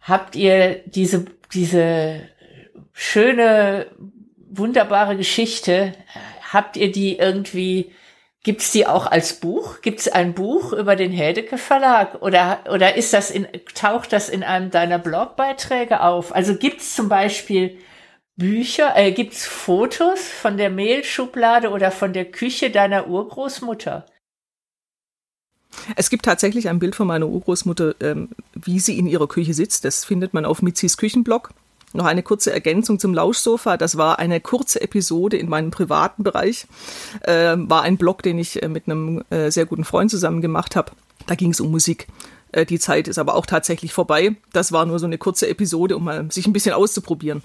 habt 0.00 0.36
ihr 0.36 0.80
diese, 0.86 1.24
diese 1.52 2.20
schöne, 2.92 3.86
wunderbare 4.50 5.16
Geschichte, 5.16 5.92
habt 6.52 6.76
ihr 6.76 6.92
die 6.92 7.18
irgendwie, 7.18 7.92
gibt's 8.44 8.70
die 8.70 8.86
auch 8.86 9.08
als 9.08 9.40
Buch? 9.40 9.80
Gibt's 9.82 10.06
ein 10.06 10.34
Buch 10.34 10.72
über 10.72 10.94
den 10.94 11.10
Heldeke 11.10 11.58
Verlag? 11.58 12.22
Oder, 12.22 12.60
oder 12.70 12.94
ist 12.94 13.12
das 13.14 13.32
in, 13.32 13.48
taucht 13.74 14.12
das 14.12 14.28
in 14.28 14.44
einem 14.44 14.70
deiner 14.70 15.00
Blogbeiträge 15.00 16.02
auf? 16.02 16.32
Also 16.32 16.54
gibt's 16.54 16.94
zum 16.94 17.08
Beispiel 17.08 17.78
Bücher, 18.38 18.92
äh, 18.94 19.10
gibt's 19.10 19.46
Fotos 19.46 20.20
von 20.20 20.56
der 20.56 20.70
Mehlschublade 20.70 21.70
oder 21.70 21.90
von 21.90 22.12
der 22.12 22.24
Küche 22.24 22.70
deiner 22.70 23.08
Urgroßmutter? 23.08 24.06
Es 25.96 26.08
gibt 26.08 26.24
tatsächlich 26.24 26.68
ein 26.68 26.78
Bild 26.78 26.94
von 26.94 27.08
meiner 27.08 27.26
Urgroßmutter, 27.26 27.96
ähm, 28.00 28.28
wie 28.54 28.78
sie 28.78 28.96
in 28.96 29.08
ihrer 29.08 29.26
Küche 29.26 29.54
sitzt. 29.54 29.84
Das 29.84 30.04
findet 30.04 30.34
man 30.34 30.44
auf 30.44 30.62
Mitzis 30.62 30.96
Küchenblog. 30.96 31.50
Noch 31.92 32.04
eine 32.04 32.22
kurze 32.22 32.52
Ergänzung 32.52 33.00
zum 33.00 33.12
Lauschsofa. 33.12 33.76
Das 33.76 33.96
war 33.96 34.20
eine 34.20 34.40
kurze 34.40 34.80
Episode 34.82 35.36
in 35.36 35.48
meinem 35.48 35.72
privaten 35.72 36.22
Bereich. 36.22 36.68
Äh, 37.22 37.56
war 37.56 37.82
ein 37.82 37.96
Blog, 37.96 38.22
den 38.22 38.38
ich 38.38 38.62
äh, 38.62 38.68
mit 38.68 38.86
einem 38.86 39.24
äh, 39.30 39.50
sehr 39.50 39.66
guten 39.66 39.84
Freund 39.84 40.12
zusammen 40.12 40.42
gemacht 40.42 40.76
habe. 40.76 40.92
Da 41.26 41.34
ging 41.34 41.50
es 41.50 41.60
um 41.60 41.72
Musik. 41.72 42.06
Äh, 42.52 42.66
die 42.66 42.78
Zeit 42.78 43.08
ist 43.08 43.18
aber 43.18 43.34
auch 43.34 43.46
tatsächlich 43.46 43.92
vorbei. 43.92 44.36
Das 44.52 44.72
war 44.72 44.86
nur 44.86 44.98
so 44.98 45.06
eine 45.06 45.18
kurze 45.18 45.48
Episode, 45.48 45.96
um 45.96 46.04
mal 46.04 46.30
sich 46.30 46.46
ein 46.46 46.52
bisschen 46.52 46.74
auszuprobieren. 46.74 47.42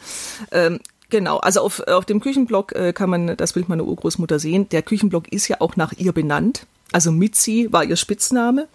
Ähm, 0.51 0.79
genau, 1.09 1.37
also 1.37 1.61
auf, 1.61 1.79
auf 1.81 2.05
dem 2.05 2.19
Küchenblock 2.19 2.73
äh, 2.73 2.93
kann 2.93 3.09
man 3.09 3.35
das 3.37 3.53
Bild 3.53 3.69
meiner 3.69 3.85
Urgroßmutter 3.85 4.39
sehen. 4.39 4.69
Der 4.69 4.81
Küchenblock 4.81 5.31
ist 5.31 5.47
ja 5.47 5.57
auch 5.59 5.75
nach 5.75 5.93
ihr 5.93 6.11
benannt. 6.11 6.65
Also 6.91 7.11
Mitzi 7.11 7.67
war 7.71 7.83
ihr 7.83 7.95
Spitzname. 7.95 8.67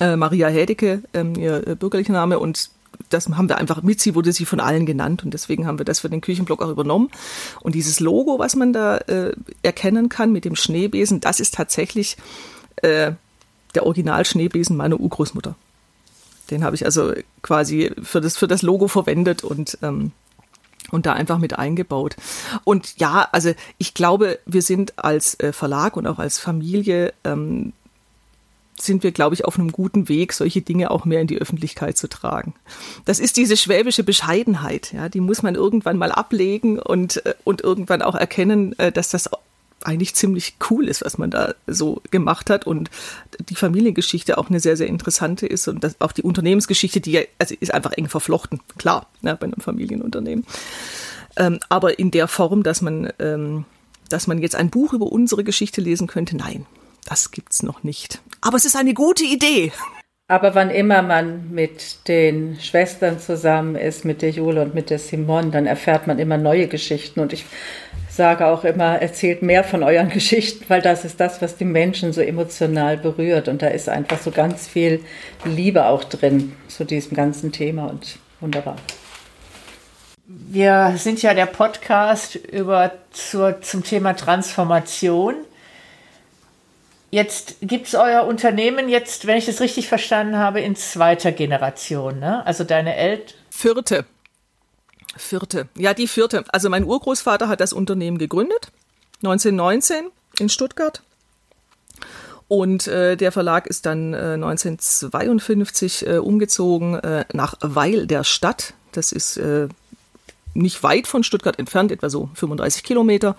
Äh, 0.00 0.16
Maria 0.16 0.48
Hädecke, 0.48 1.02
ähm, 1.14 1.34
ihr 1.36 1.66
äh, 1.66 1.74
bürgerlicher 1.74 2.12
Name 2.12 2.38
und 2.38 2.70
das 3.08 3.28
haben 3.28 3.48
wir 3.48 3.58
einfach, 3.58 3.82
Mitzi 3.82 4.14
wurde 4.14 4.32
sie 4.32 4.44
von 4.44 4.60
allen 4.60 4.86
genannt 4.86 5.24
und 5.24 5.32
deswegen 5.32 5.66
haben 5.66 5.78
wir 5.78 5.84
das 5.84 6.00
für 6.00 6.10
den 6.10 6.20
Küchenblock 6.20 6.62
auch 6.62 6.70
übernommen. 6.70 7.10
Und 7.60 7.74
dieses 7.74 8.00
Logo, 8.00 8.38
was 8.38 8.56
man 8.56 8.72
da 8.72 8.98
äh, 8.98 9.32
erkennen 9.62 10.08
kann 10.08 10.32
mit 10.32 10.44
dem 10.44 10.56
Schneebesen, 10.56 11.20
das 11.20 11.40
ist 11.40 11.54
tatsächlich 11.54 12.16
äh, 12.76 13.12
der 13.74 13.86
Original-Schneebesen 13.86 14.76
meiner 14.76 14.98
Urgroßmutter. 14.98 15.56
Den 16.50 16.64
habe 16.64 16.76
ich 16.76 16.84
also 16.84 17.12
quasi 17.42 17.90
für 18.02 18.20
das, 18.20 18.36
für 18.36 18.46
das 18.46 18.62
Logo 18.62 18.88
verwendet 18.88 19.42
und, 19.42 19.78
ähm, 19.82 20.12
und 20.90 21.06
da 21.06 21.12
einfach 21.12 21.38
mit 21.38 21.58
eingebaut. 21.58 22.16
Und 22.64 22.98
ja, 22.98 23.28
also 23.32 23.52
ich 23.78 23.94
glaube, 23.94 24.38
wir 24.46 24.62
sind 24.62 24.94
als 24.98 25.38
äh, 25.40 25.52
Verlag 25.52 25.96
und 25.96 26.06
auch 26.06 26.18
als 26.18 26.38
Familie 26.38 27.12
ähm, 27.24 27.72
sind 28.80 29.02
wir, 29.02 29.12
glaube 29.12 29.34
ich, 29.34 29.44
auf 29.44 29.58
einem 29.58 29.72
guten 29.72 30.08
Weg, 30.08 30.32
solche 30.32 30.60
Dinge 30.60 30.90
auch 30.90 31.04
mehr 31.04 31.20
in 31.20 31.26
die 31.26 31.38
Öffentlichkeit 31.38 31.96
zu 31.96 32.08
tragen. 32.08 32.54
Das 33.04 33.18
ist 33.18 33.36
diese 33.36 33.56
schwäbische 33.56 34.04
Bescheidenheit, 34.04 34.92
ja, 34.92 35.08
die 35.08 35.20
muss 35.20 35.42
man 35.42 35.54
irgendwann 35.54 35.96
mal 35.96 36.12
ablegen 36.12 36.78
und, 36.78 37.24
äh, 37.26 37.34
und 37.44 37.62
irgendwann 37.62 38.02
auch 38.02 38.14
erkennen, 38.14 38.78
äh, 38.78 38.92
dass 38.92 39.10
das 39.10 39.30
eigentlich 39.86 40.14
ziemlich 40.14 40.56
cool 40.70 40.88
ist, 40.88 41.04
was 41.04 41.18
man 41.18 41.30
da 41.30 41.54
so 41.66 42.02
gemacht 42.10 42.50
hat 42.50 42.66
und 42.66 42.90
die 43.48 43.54
Familiengeschichte 43.54 44.38
auch 44.38 44.50
eine 44.50 44.60
sehr, 44.60 44.76
sehr 44.76 44.88
interessante 44.88 45.46
ist 45.46 45.68
und 45.68 45.84
das, 45.84 46.00
auch 46.00 46.12
die 46.12 46.22
Unternehmensgeschichte, 46.22 47.00
die 47.00 47.12
ja, 47.12 47.20
also 47.38 47.54
ist 47.58 47.72
einfach 47.72 47.92
eng 47.92 48.08
verflochten, 48.08 48.60
klar, 48.78 49.06
ne, 49.22 49.36
bei 49.36 49.46
einem 49.46 49.60
Familienunternehmen. 49.60 50.44
Ähm, 51.36 51.60
aber 51.68 51.98
in 51.98 52.10
der 52.10 52.28
Form, 52.28 52.62
dass 52.62 52.82
man, 52.82 53.12
ähm, 53.18 53.64
dass 54.08 54.26
man 54.26 54.38
jetzt 54.38 54.56
ein 54.56 54.70
Buch 54.70 54.92
über 54.92 55.06
unsere 55.06 55.44
Geschichte 55.44 55.80
lesen 55.80 56.06
könnte, 56.06 56.36
nein, 56.36 56.66
das 57.04 57.30
gibt's 57.30 57.62
noch 57.62 57.82
nicht. 57.82 58.20
Aber 58.40 58.56
es 58.56 58.64
ist 58.64 58.76
eine 58.76 58.94
gute 58.94 59.24
Idee. 59.24 59.72
Aber 60.28 60.56
wann 60.56 60.70
immer 60.70 61.02
man 61.02 61.52
mit 61.52 62.08
den 62.08 62.58
Schwestern 62.60 63.20
zusammen 63.20 63.76
ist, 63.76 64.04
mit 64.04 64.22
der 64.22 64.30
Jule 64.30 64.62
und 64.62 64.74
mit 64.74 64.90
der 64.90 64.98
Simone, 64.98 65.50
dann 65.50 65.66
erfährt 65.66 66.08
man 66.08 66.18
immer 66.18 66.36
neue 66.36 66.66
Geschichten. 66.66 67.20
Und 67.20 67.32
ich 67.32 67.44
sage 68.16 68.46
auch 68.46 68.64
immer, 68.64 69.00
erzählt 69.00 69.42
mehr 69.42 69.62
von 69.62 69.82
euren 69.82 70.08
Geschichten, 70.10 70.64
weil 70.68 70.82
das 70.82 71.04
ist 71.04 71.20
das, 71.20 71.40
was 71.42 71.56
die 71.56 71.64
Menschen 71.64 72.12
so 72.12 72.20
emotional 72.20 72.96
berührt. 72.96 73.48
Und 73.48 73.62
da 73.62 73.68
ist 73.68 73.88
einfach 73.88 74.18
so 74.18 74.30
ganz 74.30 74.66
viel 74.66 75.04
Liebe 75.44 75.86
auch 75.86 76.02
drin 76.04 76.52
zu 76.68 76.84
diesem 76.84 77.16
ganzen 77.16 77.52
Thema 77.52 77.86
und 77.86 78.18
wunderbar. 78.40 78.76
Wir 80.26 80.94
sind 80.96 81.22
ja 81.22 81.34
der 81.34 81.46
Podcast 81.46 82.34
über 82.34 82.92
zur, 83.12 83.60
zum 83.62 83.84
Thema 83.84 84.14
Transformation. 84.14 85.34
Jetzt 87.10 87.58
gibt 87.60 87.86
es 87.86 87.94
euer 87.94 88.24
Unternehmen 88.26 88.88
jetzt, 88.88 89.28
wenn 89.28 89.38
ich 89.38 89.46
das 89.46 89.60
richtig 89.60 89.86
verstanden 89.86 90.36
habe, 90.36 90.60
in 90.60 90.74
zweiter 90.74 91.30
Generation, 91.30 92.18
ne? 92.18 92.44
Also 92.44 92.64
deine 92.64 92.96
Eltern. 92.96 93.36
Vierte. 93.50 94.04
Vierte. 95.16 95.68
Ja, 95.76 95.94
die 95.94 96.08
vierte. 96.08 96.44
Also 96.48 96.68
mein 96.68 96.84
Urgroßvater 96.84 97.48
hat 97.48 97.60
das 97.60 97.72
Unternehmen 97.72 98.18
gegründet, 98.18 98.70
1919 99.22 100.06
in 100.38 100.48
Stuttgart. 100.48 101.02
Und 102.48 102.86
äh, 102.86 103.16
der 103.16 103.32
Verlag 103.32 103.66
ist 103.66 103.86
dann 103.86 104.14
äh, 104.14 104.34
1952 104.34 106.06
äh, 106.06 106.18
umgezogen 106.18 106.94
äh, 106.94 107.24
nach 107.32 107.54
Weil 107.60 108.06
der 108.06 108.24
Stadt. 108.24 108.74
Das 108.92 109.10
ist 109.10 109.36
äh, 109.36 109.68
nicht 110.54 110.82
weit 110.82 111.06
von 111.06 111.24
Stuttgart 111.24 111.58
entfernt, 111.58 111.90
etwa 111.90 112.08
so 112.08 112.30
35 112.34 112.84
Kilometer. 112.84 113.36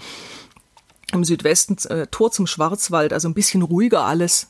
Im 1.14 1.24
Südwesten 1.24 1.78
äh, 1.88 2.08
Tor 2.08 2.32
zum 2.32 2.48
Schwarzwald, 2.48 3.14
also 3.14 3.30
ein 3.30 3.34
bisschen 3.34 3.62
ruhiger 3.62 4.04
alles. 4.04 4.50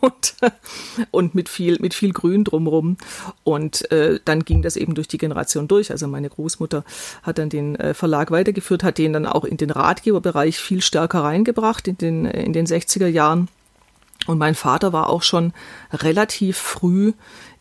Und, 0.00 0.34
und 1.10 1.34
mit 1.34 1.48
viel 1.48 1.78
mit 1.80 1.92
viel 1.92 2.12
Grün 2.12 2.44
drumherum 2.44 2.96
und 3.42 3.90
äh, 3.90 4.20
dann 4.24 4.44
ging 4.44 4.62
das 4.62 4.76
eben 4.76 4.94
durch 4.94 5.08
die 5.08 5.18
Generation 5.18 5.66
durch. 5.66 5.90
Also 5.90 6.06
meine 6.06 6.28
Großmutter 6.28 6.84
hat 7.22 7.38
dann 7.38 7.48
den 7.48 7.74
äh, 7.76 7.94
Verlag 7.94 8.30
weitergeführt 8.30 8.84
hat 8.84 8.98
den 8.98 9.12
dann 9.12 9.26
auch 9.26 9.44
in 9.44 9.56
den 9.56 9.70
Ratgeberbereich 9.70 10.58
viel 10.58 10.82
stärker 10.82 11.24
reingebracht 11.24 11.88
in 11.88 11.98
den 11.98 12.24
in 12.26 12.52
den 12.52 12.66
60er 12.66 13.08
Jahren. 13.08 13.48
Und 14.26 14.38
mein 14.38 14.54
Vater 14.54 14.92
war 14.92 15.08
auch 15.08 15.22
schon 15.22 15.52
relativ 15.92 16.58
früh 16.58 17.12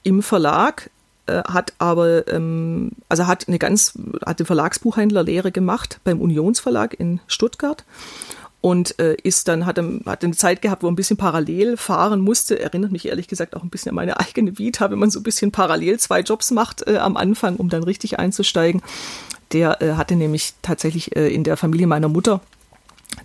im 0.03 0.22
Verlag, 0.22 0.89
äh, 1.27 1.44
hat 1.44 1.74
aber, 1.77 2.27
ähm, 2.27 2.91
also 3.10 3.27
hat 3.27 3.48
eine 3.48 3.60
ganz, 3.60 3.98
hat 4.25 4.39
eine 4.39 4.46
Verlagsbuchhändlerlehre 4.46 5.51
gemacht 5.51 6.00
beim 6.03 6.20
Unionsverlag 6.22 7.00
in 7.00 7.20
Stuttgart 7.27 7.86
und 8.68 9.00
äh, 9.00 9.16
ist 9.24 9.48
dann 9.48 9.66
hat, 9.66 9.80
hat 10.06 10.24
eine 10.26 10.36
Zeit 10.36 10.62
gehabt, 10.62 10.84
wo 10.84 10.88
er 10.88 10.92
ein 10.92 10.98
bisschen 10.98 11.16
parallel 11.16 11.78
fahren 11.78 12.20
musste. 12.20 12.60
Erinnert 12.60 12.92
mich 12.92 13.08
ehrlich 13.08 13.30
gesagt 13.30 13.56
auch 13.56 13.64
ein 13.64 13.70
bisschen 13.70 13.92
an 13.92 13.96
meine 13.96 14.20
eigene 14.20 14.60
Vita, 14.60 14.92
wenn 14.92 15.00
man 15.00 15.10
so 15.10 15.22
ein 15.22 15.24
bisschen 15.24 15.54
parallel 15.54 15.98
zwei 16.00 16.20
Jobs 16.20 16.52
macht 16.52 16.86
äh, 16.86 16.98
am 16.98 17.16
Anfang, 17.16 17.56
um 17.56 17.70
dann 17.70 17.84
richtig 17.84 18.20
einzusteigen. 18.20 18.82
Der 19.54 19.82
äh, 19.82 19.94
hatte 19.94 20.18
nämlich 20.18 20.54
tatsächlich 20.64 21.16
äh, 21.16 21.34
in 21.34 21.46
der 21.46 21.56
Familie 21.56 21.88
meiner 21.88 22.10
Mutter 22.10 22.42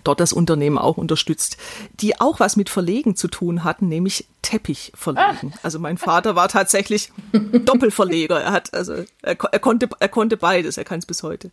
dort 0.05 0.21
das 0.21 0.31
Unternehmen 0.31 0.77
auch 0.77 0.95
unterstützt, 0.95 1.57
die 1.99 2.21
auch 2.21 2.39
was 2.39 2.55
mit 2.55 2.69
Verlegen 2.69 3.17
zu 3.17 3.27
tun 3.27 3.65
hatten, 3.65 3.89
nämlich 3.89 4.25
Teppichverlegen. 4.43 5.53
Ah. 5.55 5.59
Also 5.61 5.77
mein 5.77 5.97
Vater 5.97 6.37
war 6.37 6.47
tatsächlich 6.47 7.11
Doppelverleger. 7.33 8.39
Er 8.39 8.53
hat 8.53 8.73
also 8.73 8.93
er, 9.21 9.35
er 9.51 9.59
konnte 9.59 9.89
er 9.99 10.07
konnte 10.07 10.37
beides. 10.37 10.77
Er 10.77 10.85
kann 10.85 10.99
es 10.99 11.05
bis 11.05 11.21
heute. 11.21 11.51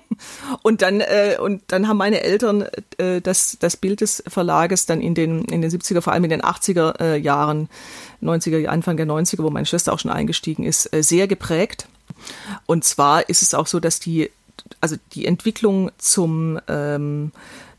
und 0.62 0.82
dann 0.82 1.00
äh, 1.00 1.36
und 1.40 1.62
dann 1.68 1.88
haben 1.88 1.96
meine 1.96 2.22
Eltern 2.22 2.66
äh, 2.98 3.20
das 3.20 3.56
das 3.60 3.76
Bild 3.76 4.00
des 4.00 4.22
Verlages 4.26 4.86
dann 4.86 5.00
in 5.00 5.14
den 5.14 5.44
in 5.46 5.62
den 5.62 5.70
70er 5.70 6.00
vor 6.00 6.12
allem 6.12 6.24
in 6.24 6.30
den 6.30 6.42
80er 6.42 7.00
äh, 7.00 7.16
Jahren 7.16 7.68
90er 8.22 8.66
Anfang 8.66 8.96
der 8.96 9.06
90er 9.06 9.42
wo 9.42 9.50
meine 9.50 9.66
Schwester 9.66 9.92
auch 9.92 9.98
schon 9.98 10.10
eingestiegen 10.10 10.64
ist 10.64 10.92
äh, 10.92 11.02
sehr 11.02 11.26
geprägt. 11.28 11.86
Und 12.66 12.84
zwar 12.84 13.28
ist 13.28 13.42
es 13.42 13.54
auch 13.54 13.66
so 13.66 13.80
dass 13.80 14.00
die 14.00 14.30
also 14.80 14.96
die 15.12 15.26
Entwicklung 15.26 15.90
zum 15.98 16.60
ähm, 16.68 17.32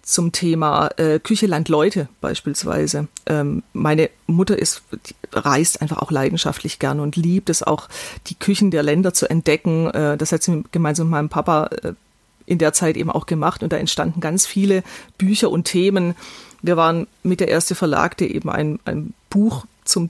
zum 0.03 0.33
Thema 0.33 0.89
äh, 0.97 1.19
Küche 1.19 1.47
Land 1.47 1.69
Leute 1.69 2.09
beispielsweise. 2.19 3.07
Ähm, 3.25 3.63
meine 3.71 4.09
Mutter 4.27 4.59
ist 4.59 4.83
reist 5.31 5.81
einfach 5.81 5.97
auch 5.99 6.11
leidenschaftlich 6.11 6.77
gerne 6.77 7.01
und 7.01 7.15
liebt 7.15 7.49
es 7.49 7.63
auch, 7.63 7.87
die 8.27 8.35
Küchen 8.35 8.69
der 8.69 8.83
Länder 8.83 9.13
zu 9.13 9.29
entdecken. 9.29 9.89
Äh, 9.91 10.17
das 10.17 10.31
hat 10.33 10.43
sie 10.43 10.63
gemeinsam 10.71 11.07
mit 11.07 11.11
meinem 11.11 11.29
Papa 11.29 11.67
äh, 11.67 11.93
in 12.45 12.57
der 12.57 12.73
Zeit 12.73 12.97
eben 12.97 13.09
auch 13.09 13.25
gemacht 13.25 13.63
und 13.63 13.71
da 13.71 13.77
entstanden 13.77 14.19
ganz 14.19 14.45
viele 14.45 14.83
Bücher 15.17 15.49
und 15.49 15.63
Themen. 15.63 16.15
Wir 16.61 16.75
waren 16.75 17.07
mit 17.23 17.39
der 17.39 17.47
erste 17.47 17.73
Verlag, 17.73 18.17
der 18.17 18.35
eben 18.35 18.49
ein, 18.49 18.79
ein 18.85 19.13
Buch 19.29 19.65
zum 19.85 20.09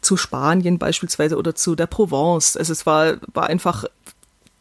zu 0.00 0.16
Spanien 0.16 0.78
beispielsweise 0.78 1.36
oder 1.36 1.54
zu 1.54 1.74
der 1.74 1.86
Provence. 1.86 2.56
Also 2.56 2.72
es 2.72 2.86
war, 2.86 3.16
war 3.34 3.48
einfach 3.48 3.84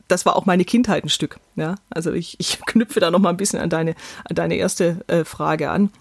das 0.07 0.25
war 0.25 0.35
auch 0.35 0.45
meine 0.45 0.65
Kindheit 0.65 1.03
ein 1.03 1.09
Stück. 1.09 1.39
Ja, 1.55 1.75
also 1.89 2.11
ich, 2.13 2.35
ich 2.39 2.59
knüpfe 2.65 2.99
da 2.99 3.11
noch 3.11 3.19
mal 3.19 3.29
ein 3.29 3.37
bisschen 3.37 3.59
an 3.59 3.69
deine, 3.69 3.95
an 4.25 4.35
deine 4.35 4.55
erste 4.55 5.03
äh, 5.07 5.23
Frage 5.23 5.69
an. 5.69 5.91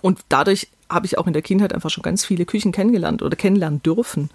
Und 0.00 0.20
dadurch 0.28 0.68
habe 0.88 1.06
ich 1.06 1.18
auch 1.18 1.26
in 1.26 1.32
der 1.32 1.42
Kindheit 1.42 1.72
einfach 1.72 1.90
schon 1.90 2.02
ganz 2.02 2.24
viele 2.24 2.44
Küchen 2.44 2.72
kennengelernt 2.72 3.22
oder 3.22 3.36
kennenlernen 3.36 3.82
dürfen. 3.82 4.30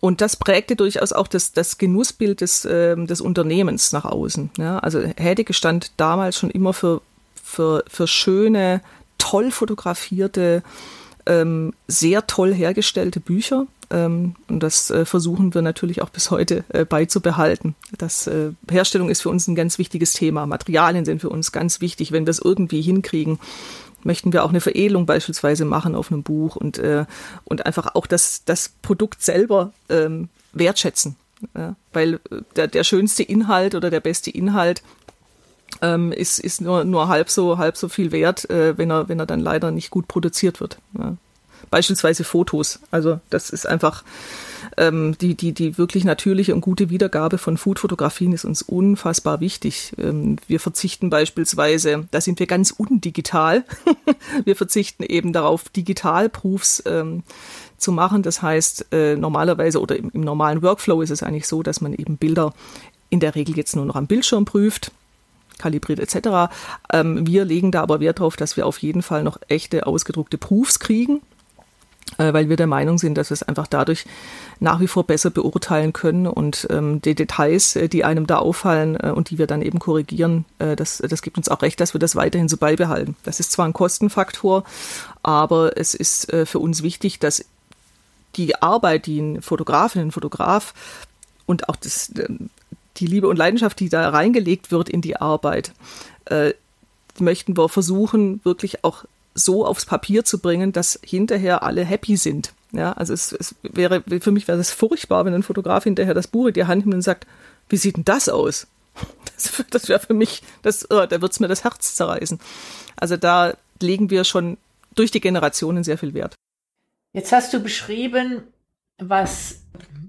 Und 0.00 0.20
das 0.20 0.36
prägte 0.36 0.76
durchaus 0.76 1.12
auch 1.12 1.26
das, 1.26 1.52
das 1.52 1.78
Genussbild 1.78 2.40
des, 2.40 2.64
äh, 2.64 2.96
des 2.96 3.20
Unternehmens 3.20 3.92
nach 3.92 4.04
außen. 4.04 4.50
Ja, 4.58 4.78
also 4.78 5.00
Hädeke 5.00 5.52
stand 5.52 5.92
damals 5.96 6.38
schon 6.38 6.50
immer 6.50 6.72
für, 6.72 7.00
für, 7.42 7.84
für 7.88 8.06
schöne, 8.06 8.82
toll 9.18 9.50
fotografierte, 9.50 10.62
ähm, 11.24 11.72
sehr 11.88 12.26
toll 12.26 12.54
hergestellte 12.54 13.20
Bücher. 13.20 13.66
Ähm, 13.90 14.34
und 14.48 14.60
das 14.62 14.90
äh, 14.90 15.04
versuchen 15.04 15.54
wir 15.54 15.62
natürlich 15.62 16.02
auch 16.02 16.10
bis 16.10 16.30
heute 16.30 16.64
äh, 16.68 16.84
beizubehalten. 16.84 17.74
Das 17.96 18.26
äh, 18.26 18.50
Herstellung 18.70 19.10
ist 19.10 19.22
für 19.22 19.28
uns 19.28 19.46
ein 19.46 19.54
ganz 19.54 19.78
wichtiges 19.78 20.12
Thema. 20.12 20.46
Materialien 20.46 21.04
sind 21.04 21.20
für 21.20 21.28
uns 21.28 21.52
ganz 21.52 21.80
wichtig. 21.80 22.12
Wenn 22.12 22.26
wir 22.26 22.30
es 22.30 22.40
irgendwie 22.40 22.82
hinkriegen, 22.82 23.38
möchten 24.02 24.32
wir 24.32 24.44
auch 24.44 24.50
eine 24.50 24.60
Veredelung 24.60 25.06
beispielsweise 25.06 25.64
machen 25.64 25.94
auf 25.94 26.10
einem 26.10 26.22
Buch 26.22 26.54
und, 26.54 26.80
und 27.44 27.66
einfach 27.66 27.96
auch 27.96 28.06
das, 28.06 28.44
das 28.44 28.68
Produkt 28.80 29.20
selber 29.20 29.72
ähm, 29.88 30.28
wertschätzen. 30.52 31.16
Weil 31.92 32.20
der, 32.54 32.68
der 32.68 32.84
schönste 32.84 33.24
Inhalt 33.24 33.74
oder 33.74 33.90
der 33.90 33.98
beste 33.98 34.30
Inhalt 34.30 34.82
ähm, 35.82 36.12
ist, 36.12 36.38
ist 36.38 36.60
nur, 36.60 36.84
nur 36.84 37.08
halb 37.08 37.30
so, 37.30 37.58
halb 37.58 37.76
so 37.76 37.88
viel 37.88 38.12
wert, 38.12 38.48
äh, 38.48 38.78
wenn 38.78 38.90
er, 38.90 39.08
wenn 39.08 39.18
er 39.18 39.26
dann 39.26 39.40
leider 39.40 39.72
nicht 39.72 39.90
gut 39.90 40.06
produziert 40.06 40.60
wird. 40.60 40.78
Ja 40.96 41.16
beispielsweise 41.70 42.24
Fotos. 42.24 42.80
Also 42.90 43.20
das 43.30 43.50
ist 43.50 43.66
einfach 43.66 44.04
ähm, 44.76 45.16
die, 45.18 45.34
die, 45.34 45.52
die 45.52 45.78
wirklich 45.78 46.04
natürliche 46.04 46.54
und 46.54 46.60
gute 46.60 46.90
Wiedergabe 46.90 47.38
von 47.38 47.56
Foodfotografien 47.56 48.32
ist 48.32 48.44
uns 48.44 48.62
unfassbar 48.62 49.40
wichtig. 49.40 49.92
Ähm, 49.98 50.36
wir 50.46 50.60
verzichten 50.60 51.10
beispielsweise, 51.10 52.06
da 52.10 52.20
sind 52.20 52.38
wir 52.38 52.46
ganz 52.46 52.70
undigital, 52.70 53.64
wir 54.44 54.56
verzichten 54.56 55.02
eben 55.02 55.32
darauf, 55.32 55.68
Digitalproofs 55.68 56.82
ähm, 56.86 57.22
zu 57.78 57.92
machen. 57.92 58.22
Das 58.22 58.42
heißt, 58.42 58.92
äh, 58.92 59.16
normalerweise 59.16 59.80
oder 59.80 59.96
im, 59.96 60.10
im 60.10 60.20
normalen 60.20 60.62
Workflow 60.62 61.02
ist 61.02 61.10
es 61.10 61.22
eigentlich 61.22 61.46
so, 61.46 61.62
dass 61.62 61.80
man 61.80 61.94
eben 61.94 62.16
Bilder 62.16 62.52
in 63.08 63.20
der 63.20 63.34
Regel 63.34 63.56
jetzt 63.56 63.76
nur 63.76 63.84
noch 63.84 63.96
am 63.96 64.06
Bildschirm 64.06 64.44
prüft 64.44 64.92
kalibriert 65.58 66.00
etc. 66.00 66.52
Ähm, 66.92 67.26
wir 67.26 67.46
legen 67.46 67.72
da 67.72 67.82
aber 67.82 67.98
Wert 68.00 68.18
darauf, 68.18 68.36
dass 68.36 68.58
wir 68.58 68.66
auf 68.66 68.76
jeden 68.78 69.00
Fall 69.00 69.22
noch 69.22 69.38
echte 69.48 69.86
ausgedruckte 69.86 70.36
Proofs 70.36 70.78
kriegen. 70.80 71.22
Äh, 72.18 72.32
weil 72.32 72.48
wir 72.48 72.56
der 72.56 72.66
Meinung 72.66 72.98
sind, 72.98 73.18
dass 73.18 73.30
wir 73.30 73.34
es 73.34 73.42
einfach 73.42 73.66
dadurch 73.66 74.06
nach 74.60 74.80
wie 74.80 74.86
vor 74.86 75.04
besser 75.04 75.30
beurteilen 75.30 75.92
können 75.92 76.26
und 76.26 76.66
ähm, 76.70 77.02
die 77.02 77.14
Details, 77.14 77.76
äh, 77.76 77.88
die 77.88 78.04
einem 78.04 78.26
da 78.26 78.38
auffallen 78.38 78.96
äh, 78.96 79.10
und 79.10 79.30
die 79.30 79.38
wir 79.38 79.46
dann 79.46 79.60
eben 79.60 79.78
korrigieren, 79.78 80.44
äh, 80.58 80.76
das, 80.76 80.98
das 80.98 81.20
gibt 81.20 81.36
uns 81.36 81.48
auch 81.48 81.62
recht, 81.62 81.80
dass 81.80 81.94
wir 81.94 81.98
das 81.98 82.16
weiterhin 82.16 82.48
so 82.48 82.56
beibehalten. 82.56 83.16
Das 83.24 83.40
ist 83.40 83.52
zwar 83.52 83.66
ein 83.66 83.72
Kostenfaktor, 83.72 84.64
aber 85.22 85.76
es 85.76 85.94
ist 85.94 86.32
äh, 86.32 86.46
für 86.46 86.60
uns 86.60 86.82
wichtig, 86.82 87.18
dass 87.18 87.44
die 88.36 88.54
Arbeit, 88.62 89.06
die 89.06 89.20
ein 89.20 89.42
Fotografin, 89.42 90.02
ein 90.02 90.12
Fotograf 90.12 90.74
und 91.44 91.68
auch 91.68 91.76
das, 91.76 92.12
die 92.96 93.06
Liebe 93.06 93.28
und 93.28 93.36
Leidenschaft, 93.36 93.80
die 93.80 93.88
da 93.88 94.08
reingelegt 94.08 94.70
wird 94.70 94.88
in 94.88 95.00
die 95.00 95.16
Arbeit, 95.16 95.72
äh, 96.26 96.52
möchten 97.18 97.56
wir 97.56 97.68
versuchen, 97.68 98.40
wirklich 98.44 98.84
auch 98.84 99.04
so 99.36 99.66
aufs 99.66 99.84
Papier 99.84 100.24
zu 100.24 100.40
bringen, 100.40 100.72
dass 100.72 100.98
hinterher 101.04 101.62
alle 101.62 101.84
happy 101.84 102.16
sind. 102.16 102.52
Ja, 102.72 102.92
also 102.92 103.12
es, 103.12 103.32
es 103.32 103.54
wäre, 103.62 104.02
für 104.20 104.32
mich 104.32 104.48
wäre 104.48 104.58
es 104.58 104.70
furchtbar, 104.70 105.24
wenn 105.24 105.34
ein 105.34 105.42
Fotograf 105.42 105.84
hinterher 105.84 106.14
das 106.14 106.26
Buch 106.26 106.48
in 106.48 106.54
die 106.54 106.64
Hand 106.64 106.84
nimmt 106.84 106.94
und 106.94 107.02
sagt, 107.02 107.26
wie 107.68 107.76
sieht 107.76 107.96
denn 107.96 108.04
das 108.04 108.28
aus? 108.28 108.66
Das, 109.36 109.62
das 109.70 109.88
wäre 109.88 110.00
für 110.00 110.14
mich, 110.14 110.42
das, 110.62 110.90
oh, 110.90 111.04
da 111.04 111.20
wird's 111.20 111.40
mir 111.40 111.48
das 111.48 111.64
Herz 111.64 111.94
zerreißen. 111.94 112.40
Also 112.96 113.18
da 113.18 113.54
legen 113.80 114.08
wir 114.08 114.24
schon 114.24 114.56
durch 114.94 115.10
die 115.10 115.20
Generationen 115.20 115.84
sehr 115.84 115.98
viel 115.98 116.14
Wert. 116.14 116.34
Jetzt 117.12 117.32
hast 117.32 117.52
du 117.52 117.60
beschrieben, 117.60 118.42
was 118.98 119.60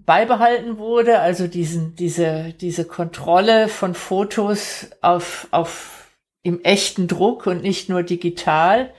beibehalten 0.06 0.78
wurde, 0.78 1.20
also 1.20 1.48
diesen, 1.48 1.96
diese, 1.96 2.54
diese 2.62 2.86
Kontrolle 2.86 3.68
von 3.68 3.94
Fotos 3.94 4.88
auf, 5.02 5.48
auf 5.52 6.08
im 6.44 6.64
echten 6.64 7.10
Druck 7.10 7.46
und 7.46 7.62
nicht 7.62 7.90
nur 7.90 8.04
digital. 8.04 8.94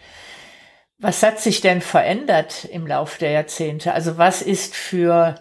Was 1.01 1.23
hat 1.23 1.41
sich 1.41 1.61
denn 1.61 1.81
verändert 1.81 2.65
im 2.65 2.87
Laufe 2.87 3.21
der 3.21 3.31
Jahrzehnte? 3.31 3.95
Also 3.95 4.19
was 4.19 4.43
ist 4.43 4.75
für 4.75 5.37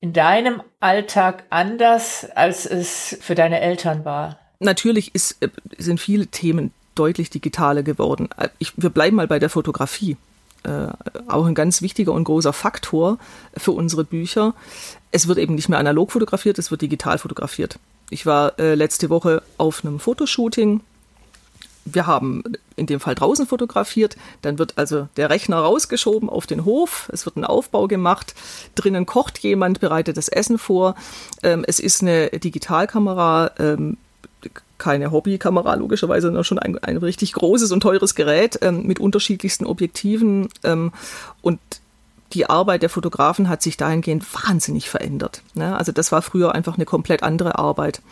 in 0.00 0.12
deinem 0.12 0.62
Alltag 0.78 1.44
anders, 1.50 2.26
als 2.34 2.66
es 2.66 3.16
für 3.20 3.34
deine 3.34 3.60
Eltern 3.60 4.04
war? 4.04 4.38
Natürlich 4.58 5.14
ist, 5.14 5.42
äh, 5.42 5.48
sind 5.78 6.00
viele 6.00 6.26
Themen 6.26 6.72
deutlich 6.94 7.30
digitaler 7.30 7.82
geworden. 7.82 8.28
Ich, 8.58 8.72
wir 8.76 8.90
bleiben 8.90 9.16
mal 9.16 9.26
bei 9.26 9.38
der 9.38 9.48
Fotografie. 9.48 10.16
Äh, 10.64 10.88
auch 11.28 11.46
ein 11.46 11.54
ganz 11.54 11.80
wichtiger 11.80 12.12
und 12.12 12.24
großer 12.24 12.52
Faktor 12.52 13.18
für 13.56 13.72
unsere 13.72 14.04
Bücher. 14.04 14.54
Es 15.10 15.26
wird 15.26 15.38
eben 15.38 15.54
nicht 15.54 15.70
mehr 15.70 15.78
analog 15.78 16.12
fotografiert, 16.12 16.58
es 16.58 16.70
wird 16.70 16.82
digital 16.82 17.16
fotografiert. 17.16 17.78
Ich 18.10 18.26
war 18.26 18.58
äh, 18.58 18.74
letzte 18.74 19.08
Woche 19.08 19.42
auf 19.56 19.82
einem 19.82 19.98
Fotoshooting. 19.98 20.82
Wir 21.94 22.06
haben 22.06 22.42
in 22.76 22.86
dem 22.86 23.00
Fall 23.00 23.14
draußen 23.14 23.46
fotografiert. 23.46 24.16
Dann 24.42 24.58
wird 24.58 24.78
also 24.78 25.08
der 25.16 25.30
Rechner 25.30 25.58
rausgeschoben 25.58 26.28
auf 26.28 26.46
den 26.46 26.64
Hof. 26.64 27.08
Es 27.12 27.26
wird 27.26 27.36
ein 27.36 27.44
Aufbau 27.44 27.86
gemacht. 27.86 28.34
Drinnen 28.74 29.06
kocht 29.06 29.38
jemand, 29.38 29.80
bereitet 29.80 30.16
das 30.16 30.28
Essen 30.28 30.58
vor. 30.58 30.94
Ähm, 31.42 31.64
es 31.66 31.80
ist 31.80 32.02
eine 32.02 32.28
Digitalkamera. 32.30 33.52
Ähm, 33.58 33.96
keine 34.78 35.10
Hobbykamera, 35.10 35.74
logischerweise, 35.74 36.28
sondern 36.28 36.42
schon 36.42 36.58
ein, 36.58 36.78
ein 36.78 36.96
richtig 36.96 37.34
großes 37.34 37.70
und 37.70 37.80
teures 37.80 38.14
Gerät 38.14 38.58
ähm, 38.62 38.86
mit 38.86 38.98
unterschiedlichsten 38.98 39.66
Objektiven. 39.66 40.48
Ähm, 40.64 40.92
und 41.42 41.60
die 42.32 42.48
Arbeit 42.48 42.82
der 42.82 42.88
Fotografen 42.88 43.48
hat 43.48 43.62
sich 43.62 43.76
dahingehend 43.76 44.24
wahnsinnig 44.34 44.88
verändert. 44.88 45.42
Ne? 45.54 45.76
Also 45.76 45.92
das 45.92 46.12
war 46.12 46.22
früher 46.22 46.54
einfach 46.54 46.76
eine 46.76 46.86
komplett 46.86 47.22
andere 47.22 47.58
Arbeit. 47.58 48.02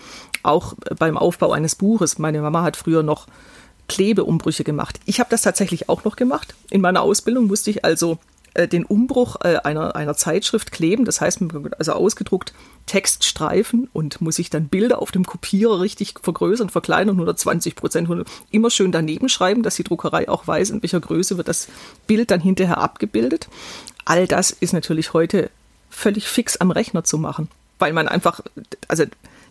Auch 0.42 0.74
beim 0.98 1.16
Aufbau 1.16 1.52
eines 1.52 1.74
Buches. 1.74 2.18
Meine 2.18 2.40
Mama 2.40 2.62
hat 2.62 2.76
früher 2.76 3.02
noch 3.02 3.26
Klebeumbrüche 3.88 4.64
gemacht. 4.64 5.00
Ich 5.06 5.20
habe 5.20 5.30
das 5.30 5.42
tatsächlich 5.42 5.88
auch 5.88 6.04
noch 6.04 6.16
gemacht. 6.16 6.54
In 6.70 6.80
meiner 6.80 7.02
Ausbildung 7.02 7.46
musste 7.46 7.70
ich 7.70 7.84
also 7.84 8.18
äh, 8.54 8.68
den 8.68 8.84
Umbruch 8.84 9.36
äh, 9.42 9.56
einer, 9.56 9.96
einer 9.96 10.14
Zeitschrift 10.14 10.72
kleben. 10.72 11.04
Das 11.04 11.20
heißt, 11.20 11.40
also 11.78 11.92
ausgedruckt 11.92 12.52
Textstreifen 12.86 13.88
und 13.92 14.20
muss 14.20 14.38
ich 14.38 14.50
dann 14.50 14.68
Bilder 14.68 15.00
auf 15.00 15.12
dem 15.12 15.24
Kopierer 15.24 15.80
richtig 15.80 16.14
vergrößern, 16.22 16.68
verkleinern, 16.68 17.16
120 17.16 17.76
Prozent, 17.76 18.08
immer 18.50 18.70
schön 18.70 18.92
daneben 18.92 19.28
schreiben, 19.28 19.62
dass 19.62 19.76
die 19.76 19.84
Druckerei 19.84 20.28
auch 20.28 20.46
weiß, 20.46 20.70
in 20.70 20.82
welcher 20.82 21.00
Größe 21.00 21.36
wird 21.36 21.48
das 21.48 21.68
Bild 22.06 22.30
dann 22.30 22.40
hinterher 22.40 22.78
abgebildet. 22.78 23.48
All 24.04 24.26
das 24.26 24.50
ist 24.50 24.72
natürlich 24.72 25.12
heute 25.12 25.50
völlig 25.90 26.28
fix 26.28 26.56
am 26.56 26.70
Rechner 26.70 27.04
zu 27.04 27.18
machen, 27.18 27.48
weil 27.78 27.92
man 27.92 28.08
einfach, 28.08 28.40
also 28.88 29.04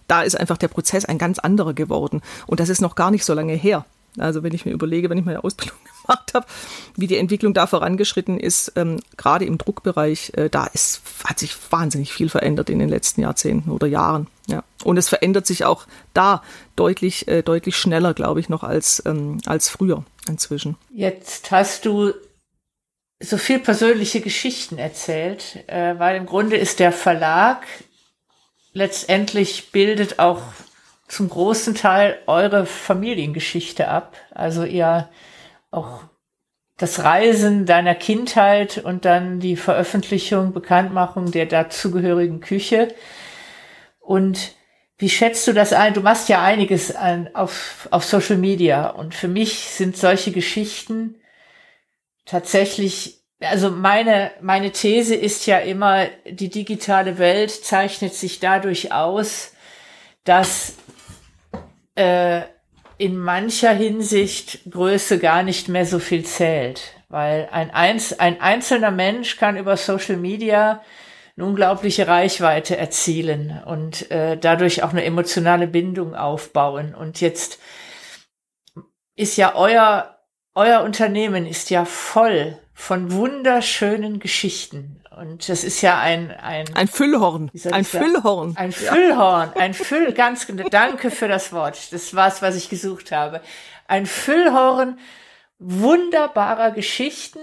da 0.07 0.23
ist 0.23 0.39
einfach 0.39 0.57
der 0.57 0.69
Prozess 0.69 1.05
ein 1.05 1.17
ganz 1.17 1.39
anderer 1.39 1.73
geworden. 1.73 2.21
Und 2.47 2.59
das 2.59 2.69
ist 2.69 2.81
noch 2.81 2.95
gar 2.95 3.11
nicht 3.11 3.25
so 3.25 3.33
lange 3.33 3.53
her. 3.53 3.85
Also 4.17 4.43
wenn 4.43 4.53
ich 4.53 4.65
mir 4.65 4.71
überlege, 4.71 5.09
wenn 5.09 5.17
ich 5.17 5.25
meine 5.25 5.43
Ausbildung 5.43 5.77
gemacht 6.01 6.33
habe, 6.33 6.45
wie 6.95 7.07
die 7.07 7.17
Entwicklung 7.17 7.53
da 7.53 7.67
vorangeschritten 7.67 8.39
ist, 8.39 8.73
ähm, 8.75 8.99
gerade 9.17 9.45
im 9.45 9.57
Druckbereich, 9.57 10.33
äh, 10.35 10.49
da 10.49 10.65
ist, 10.65 11.01
hat 11.23 11.39
sich 11.39 11.55
wahnsinnig 11.69 12.13
viel 12.13 12.29
verändert 12.29 12.69
in 12.69 12.79
den 12.79 12.89
letzten 12.89 13.21
Jahrzehnten 13.21 13.71
oder 13.71 13.87
Jahren. 13.87 14.27
Ja. 14.47 14.63
Und 14.83 14.97
es 14.97 15.09
verändert 15.09 15.45
sich 15.45 15.65
auch 15.65 15.85
da 16.13 16.41
deutlich, 16.75 17.27
äh, 17.27 17.41
deutlich 17.41 17.75
schneller, 17.75 18.13
glaube 18.13 18.39
ich, 18.39 18.49
noch 18.49 18.63
als, 18.63 19.03
ähm, 19.05 19.39
als 19.45 19.69
früher 19.69 20.03
inzwischen. 20.27 20.77
Jetzt 20.93 21.51
hast 21.51 21.85
du 21.85 22.13
so 23.19 23.37
viel 23.37 23.59
persönliche 23.59 24.21
Geschichten 24.21 24.77
erzählt, 24.77 25.63
äh, 25.67 25.97
weil 25.97 26.15
im 26.17 26.25
Grunde 26.25 26.55
ist 26.55 26.79
der 26.79 26.91
Verlag 26.91 27.65
letztendlich 28.73 29.71
bildet 29.71 30.19
auch 30.19 30.41
zum 31.07 31.29
großen 31.29 31.75
Teil 31.75 32.19
eure 32.27 32.65
Familiengeschichte 32.65 33.87
ab. 33.87 34.15
Also 34.31 34.63
ihr 34.63 35.09
auch 35.71 36.03
das 36.77 37.03
Reisen 37.03 37.65
deiner 37.65 37.95
Kindheit 37.95 38.77
und 38.77 39.05
dann 39.05 39.39
die 39.39 39.55
Veröffentlichung, 39.55 40.53
Bekanntmachung 40.53 41.31
der 41.31 41.47
dazugehörigen 41.47 42.39
Küche. 42.39 42.93
Und 43.99 44.53
wie 44.99 45.09
schätzt 45.09 45.47
du 45.47 45.53
das 45.53 45.73
ein? 45.73 45.93
Du 45.93 46.01
machst 46.01 46.29
ja 46.29 46.43
einiges 46.43 46.95
an, 46.95 47.29
auf, 47.33 47.87
auf 47.91 48.03
Social 48.03 48.37
Media 48.37 48.89
und 48.89 49.15
für 49.15 49.27
mich 49.27 49.69
sind 49.69 49.97
solche 49.97 50.31
Geschichten 50.31 51.15
tatsächlich, 52.25 53.23
also 53.39 53.69
meine, 53.69 54.31
meine 54.41 54.71
These 54.71 55.15
ist 55.15 55.45
ja 55.45 55.59
immer, 55.59 56.07
die 56.25 56.49
digitale 56.49 57.17
Welt 57.17 57.51
zeichnet 57.51 58.13
sich 58.13 58.39
dadurch 58.39 58.91
aus, 58.91 59.53
dass 60.23 60.75
äh, 61.97 62.43
in 62.97 63.17
mancher 63.17 63.73
Hinsicht 63.73 64.59
Größe 64.69 65.19
gar 65.19 65.43
nicht 65.43 65.67
mehr 65.67 65.85
so 65.85 65.99
viel 65.99 66.25
zählt, 66.25 66.93
weil 67.09 67.47
ein, 67.51 67.69
Einz 67.71 68.13
ein 68.13 68.41
einzelner 68.41 68.91
Mensch 68.91 69.37
kann 69.37 69.57
über 69.57 69.77
Social 69.77 70.17
Media 70.17 70.81
eine 71.35 71.45
unglaubliche 71.45 72.07
Reichweite 72.07 72.77
erzielen 72.77 73.61
und 73.65 74.09
äh, 74.09 74.37
dadurch 74.37 74.81
auch 74.83 74.91
eine 74.91 75.03
emotionale 75.03 75.67
Bindung 75.67 76.15
aufbauen. 76.15 76.95
Und 76.95 77.21
jetzt 77.21 77.59
ist 79.15 79.37
ja 79.37 79.55
euer, 79.55 80.17
euer 80.55 80.81
Unternehmen 80.81 81.45
ist 81.45 81.69
ja 81.69 81.85
voll 81.85 82.57
von 82.73 83.11
wunderschönen 83.11 84.19
Geschichten. 84.19 85.03
Und 85.19 85.49
das 85.49 85.63
ist 85.63 85.81
ja 85.81 85.99
ein 85.99 86.31
ein 86.31 86.65
ein 86.75 86.87
Füllhorn, 86.87 87.51
ein 87.71 87.83
Füllhorn, 87.83 88.55
ein 88.55 88.71
Füllhorn, 88.71 89.51
ein 89.55 89.73
Füll. 89.73 90.13
Ganz 90.13 90.45
genau. 90.45 90.69
Danke 90.69 91.11
für 91.11 91.27
das 91.27 91.51
Wort. 91.51 91.91
Das 91.91 92.13
war's, 92.13 92.41
was 92.41 92.55
ich 92.55 92.69
gesucht 92.69 93.11
habe. 93.11 93.41
Ein 93.87 94.05
Füllhorn 94.05 94.99
wunderbarer 95.59 96.71
Geschichten, 96.71 97.39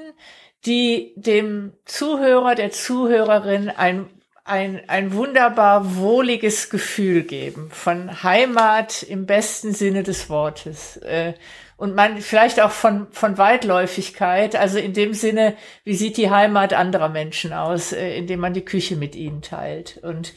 die 0.67 1.15
dem 1.17 1.73
Zuhörer, 1.85 2.55
der 2.55 2.71
Zuhörerin 2.71 3.71
ein 3.71 4.09
ein, 4.45 4.83
ein 4.89 5.15
wunderbar 5.15 5.97
wohliges 5.97 6.69
Gefühl 6.69 7.23
geben 7.23 7.71
von 7.73 8.23
Heimat 8.23 9.03
im 9.03 9.25
besten 9.25 9.73
Sinne 9.73 10.03
des 10.03 10.29
Wortes. 10.29 10.99
Äh, 10.99 11.33
und 11.77 11.95
man 11.95 12.19
vielleicht 12.19 12.61
auch 12.61 12.71
von, 12.71 13.09
von 13.11 13.37
Weitläufigkeit, 13.39 14.57
also 14.57 14.79
in 14.79 14.93
dem 14.93 15.15
Sinne, 15.15 15.57
wie 15.85 15.95
sieht 15.95 16.17
die 16.17 16.31
Heimat 16.31 16.73
anderer 16.73 17.09
Menschen 17.09 17.53
aus, 17.53 17.93
äh, 17.93 18.17
indem 18.17 18.41
man 18.41 18.55
die 18.55 18.65
Küche 18.65 18.97
mit 18.97 19.17
ihnen 19.17 19.43
teilt. 19.43 19.99
Und 19.99 20.35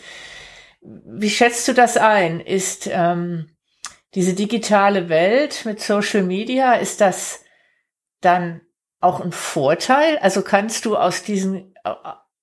wie 0.82 1.30
schätzt 1.30 1.68
du 1.68 1.74
das 1.74 1.98
ein? 1.98 2.40
Ist 2.40 2.90
ähm, 2.92 3.50
diese 4.16 4.34
digitale 4.34 5.10
Welt 5.10 5.64
mit 5.66 5.80
Social 5.80 6.24
Media, 6.24 6.74
ist 6.74 7.02
das 7.02 7.44
dann 8.22 8.62
auch 9.00 9.20
ein 9.22 9.32
Vorteil? 9.32 10.18
Also 10.20 10.42
kannst 10.42 10.86
du 10.86 10.98
aus 10.98 11.24
diesen 11.24 11.74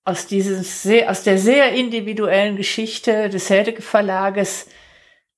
aus 0.05 0.27
dieses 0.27 0.87
aus 1.07 1.23
der 1.23 1.39
sehr 1.39 1.73
individuellen 1.73 2.57
Geschichte 2.57 3.29
des 3.31 3.49
Heldeke 3.51 3.83
Verlages 3.83 4.69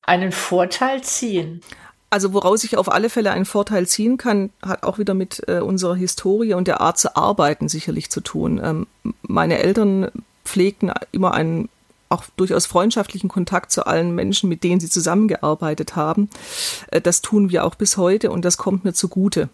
einen 0.03 0.33
Vorteil 0.33 1.03
ziehen? 1.03 1.61
Also 2.09 2.33
woraus 2.33 2.65
ich 2.65 2.77
auf 2.77 2.91
alle 2.91 3.11
Fälle 3.11 3.33
einen 3.33 3.45
Vorteil 3.45 3.87
ziehen 3.87 4.17
kann, 4.17 4.51
hat 4.63 4.85
auch 4.85 4.99
wieder 4.99 5.15
mit 5.15 5.43
äh, 5.49 5.59
unserer 5.59 5.97
Historie 5.97 6.55
und 6.55 6.69
der 6.69 6.81
Art 6.81 6.99
zu 6.99 7.17
arbeiten 7.17 7.69
sicherlich 7.69 8.11
zu 8.11 8.21
tun. 8.21 8.61
Ähm, 8.63 8.87
meine 9.23 9.59
Eltern 9.59 10.11
pflegten 10.45 10.93
immer 11.11 11.35
einen 11.35 11.69
auch 12.09 12.25
durchaus 12.37 12.67
freundschaftlichen 12.67 13.29
Kontakt 13.29 13.73
zu 13.73 13.87
allen 13.87 14.15
Menschen, 14.15 14.49
mit 14.49 14.63
denen 14.63 14.81
sie 14.81 14.89
zusammengearbeitet 14.89 15.97
haben. 15.97 16.31
Äh, 16.89 17.01
das 17.01 17.23
tun 17.23 17.51
wir 17.51 17.65
auch 17.65 17.75
bis 17.75 17.97
heute 17.97 18.31
und 18.31 18.45
das 18.45 18.57
kommt 18.57 18.85
mir 18.85 18.93
zugute, 18.93 19.49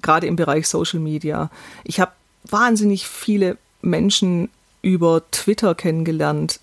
gerade 0.00 0.26
im 0.26 0.36
Bereich 0.36 0.68
Social 0.68 1.00
Media. 1.00 1.50
Ich 1.84 2.00
habe 2.00 2.12
wahnsinnig 2.44 3.06
viele 3.06 3.58
Menschen 3.82 4.48
über 4.82 5.22
Twitter 5.30 5.74
kennengelernt, 5.74 6.60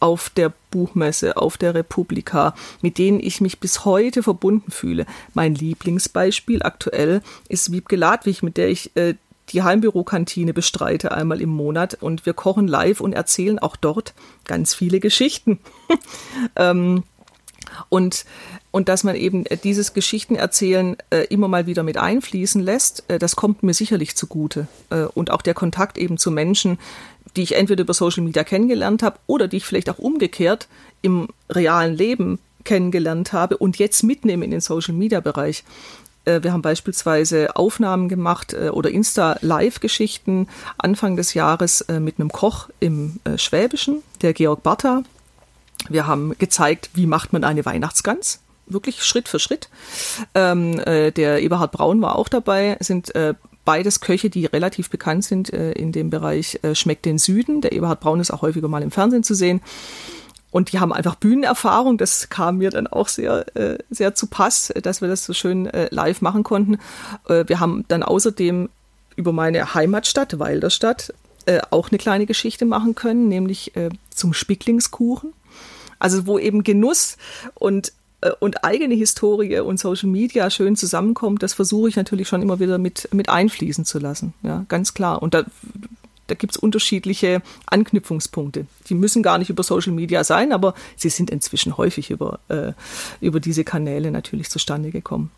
auf 0.00 0.30
der 0.30 0.52
Buchmesse, 0.70 1.36
auf 1.36 1.56
der 1.56 1.74
Republika, 1.74 2.54
mit 2.82 2.98
denen 2.98 3.20
ich 3.20 3.40
mich 3.40 3.60
bis 3.60 3.84
heute 3.84 4.22
verbunden 4.22 4.70
fühle. 4.70 5.06
Mein 5.34 5.54
Lieblingsbeispiel 5.54 6.62
aktuell 6.62 7.22
ist 7.48 7.72
Wiebke 7.72 7.96
Ladwig, 7.96 8.42
mit 8.42 8.56
der 8.56 8.68
ich 8.68 8.94
äh, 8.96 9.14
die 9.50 9.62
Heimbürokantine 9.62 10.52
bestreite 10.52 11.12
einmal 11.12 11.40
im 11.40 11.50
Monat 11.50 11.94
und 11.94 12.26
wir 12.26 12.34
kochen 12.34 12.66
live 12.66 13.00
und 13.00 13.12
erzählen 13.12 13.58
auch 13.58 13.76
dort 13.76 14.14
ganz 14.44 14.74
viele 14.74 15.00
Geschichten. 15.00 15.60
ähm, 16.56 17.04
und, 17.88 18.24
und 18.70 18.88
dass 18.88 19.04
man 19.04 19.16
eben 19.16 19.46
äh, 19.46 19.56
dieses 19.56 19.92
Geschichtenerzählen 19.92 20.96
äh, 21.10 21.24
immer 21.28 21.48
mal 21.48 21.66
wieder 21.66 21.82
mit 21.82 21.98
einfließen 21.98 22.60
lässt, 22.60 23.04
äh, 23.08 23.18
das 23.18 23.36
kommt 23.36 23.62
mir 23.62 23.74
sicherlich 23.74 24.16
zugute. 24.16 24.66
Äh, 24.90 25.04
und 25.14 25.30
auch 25.30 25.42
der 25.42 25.54
Kontakt 25.54 25.98
eben 25.98 26.18
zu 26.18 26.30
Menschen, 26.30 26.78
die 27.34 27.42
ich 27.42 27.56
entweder 27.56 27.82
über 27.82 27.94
Social 27.94 28.22
Media 28.22 28.44
kennengelernt 28.44 29.02
habe 29.02 29.18
oder 29.26 29.48
die 29.48 29.58
ich 29.58 29.64
vielleicht 29.64 29.90
auch 29.90 29.98
umgekehrt 29.98 30.68
im 31.02 31.28
realen 31.50 31.94
Leben 31.94 32.38
kennengelernt 32.64 33.32
habe 33.32 33.56
und 33.56 33.78
jetzt 33.78 34.02
mitnehme 34.02 34.44
in 34.44 34.50
den 34.50 34.60
Social 34.60 34.94
Media 34.94 35.20
Bereich. 35.20 35.64
Äh, 36.24 36.42
wir 36.42 36.52
haben 36.52 36.62
beispielsweise 36.62 37.56
Aufnahmen 37.56 38.08
gemacht 38.08 38.52
äh, 38.52 38.68
oder 38.68 38.90
Insta-Live-Geschichten 38.90 40.48
Anfang 40.76 41.16
des 41.16 41.34
Jahres 41.34 41.80
äh, 41.82 42.00
mit 42.00 42.18
einem 42.18 42.30
Koch 42.30 42.68
im 42.80 43.20
Schwäbischen, 43.36 44.02
der 44.22 44.34
Georg 44.34 44.62
Bartha. 44.62 45.02
Wir 45.88 46.06
haben 46.06 46.36
gezeigt, 46.38 46.90
wie 46.94 47.06
macht 47.06 47.32
man 47.32 47.44
eine 47.44 47.64
Weihnachtsgans 47.64 48.40
wirklich 48.68 49.04
Schritt 49.04 49.28
für 49.28 49.38
Schritt. 49.38 49.68
Ähm, 50.34 50.80
äh, 50.80 51.12
der 51.12 51.40
Eberhard 51.40 51.70
Braun 51.70 52.02
war 52.02 52.16
auch 52.16 52.28
dabei, 52.28 52.76
sind 52.80 53.14
beides 53.66 54.00
Köche, 54.00 54.30
die 54.30 54.46
relativ 54.46 54.88
bekannt 54.88 55.24
sind 55.24 55.52
äh, 55.52 55.72
in 55.72 55.92
dem 55.92 56.08
Bereich 56.08 56.60
äh, 56.62 56.74
Schmeckt 56.74 57.04
den 57.04 57.18
Süden. 57.18 57.60
Der 57.60 57.72
Eberhard 57.72 58.00
Braun 58.00 58.20
ist 58.20 58.30
auch 58.30 58.40
häufiger 58.40 58.68
mal 58.68 58.82
im 58.82 58.90
Fernsehen 58.90 59.24
zu 59.24 59.34
sehen. 59.34 59.60
Und 60.50 60.72
die 60.72 60.80
haben 60.80 60.94
einfach 60.94 61.16
Bühnenerfahrung. 61.16 61.98
Das 61.98 62.30
kam 62.30 62.58
mir 62.58 62.70
dann 62.70 62.86
auch 62.86 63.08
sehr, 63.08 63.44
äh, 63.54 63.76
sehr 63.90 64.14
zu 64.14 64.28
Pass, 64.28 64.72
dass 64.82 65.02
wir 65.02 65.08
das 65.08 65.26
so 65.26 65.34
schön 65.34 65.66
äh, 65.66 65.88
live 65.90 66.22
machen 66.22 66.44
konnten. 66.44 66.78
Äh, 67.28 67.44
wir 67.46 67.60
haben 67.60 67.84
dann 67.88 68.02
außerdem 68.02 68.70
über 69.16 69.32
meine 69.32 69.74
Heimatstadt, 69.74 70.38
Wilderstadt, 70.38 71.12
äh, 71.44 71.60
auch 71.70 71.90
eine 71.90 71.98
kleine 71.98 72.24
Geschichte 72.24 72.64
machen 72.64 72.94
können, 72.94 73.28
nämlich 73.28 73.76
äh, 73.76 73.90
zum 74.10 74.32
Spicklingskuchen. 74.32 75.34
Also 75.98 76.26
wo 76.26 76.38
eben 76.38 76.62
Genuss 76.62 77.16
und 77.54 77.88
äh, 77.88 77.92
und 78.40 78.64
eigene 78.64 78.94
Historie 78.94 79.58
und 79.60 79.78
Social 79.78 80.08
Media 80.08 80.50
schön 80.50 80.76
zusammenkommt, 80.76 81.42
das 81.42 81.54
versuche 81.54 81.88
ich 81.88 81.96
natürlich 81.96 82.28
schon 82.28 82.42
immer 82.42 82.60
wieder 82.60 82.78
mit, 82.78 83.08
mit 83.12 83.28
einfließen 83.28 83.84
zu 83.84 83.98
lassen. 83.98 84.34
Ja, 84.42 84.64
ganz 84.68 84.94
klar. 84.94 85.22
Und 85.22 85.34
da, 85.34 85.44
da 86.26 86.34
gibt's 86.34 86.56
unterschiedliche 86.56 87.42
Anknüpfungspunkte. 87.66 88.66
Die 88.88 88.94
müssen 88.94 89.22
gar 89.22 89.38
nicht 89.38 89.50
über 89.50 89.62
Social 89.62 89.92
Media 89.92 90.24
sein, 90.24 90.52
aber 90.52 90.74
sie 90.96 91.08
sind 91.08 91.30
inzwischen 91.30 91.76
häufig 91.76 92.10
über, 92.10 92.40
äh, 92.48 92.72
über 93.20 93.40
diese 93.40 93.64
Kanäle 93.64 94.10
natürlich 94.10 94.50
zustande 94.50 94.90
gekommen. 94.90 95.30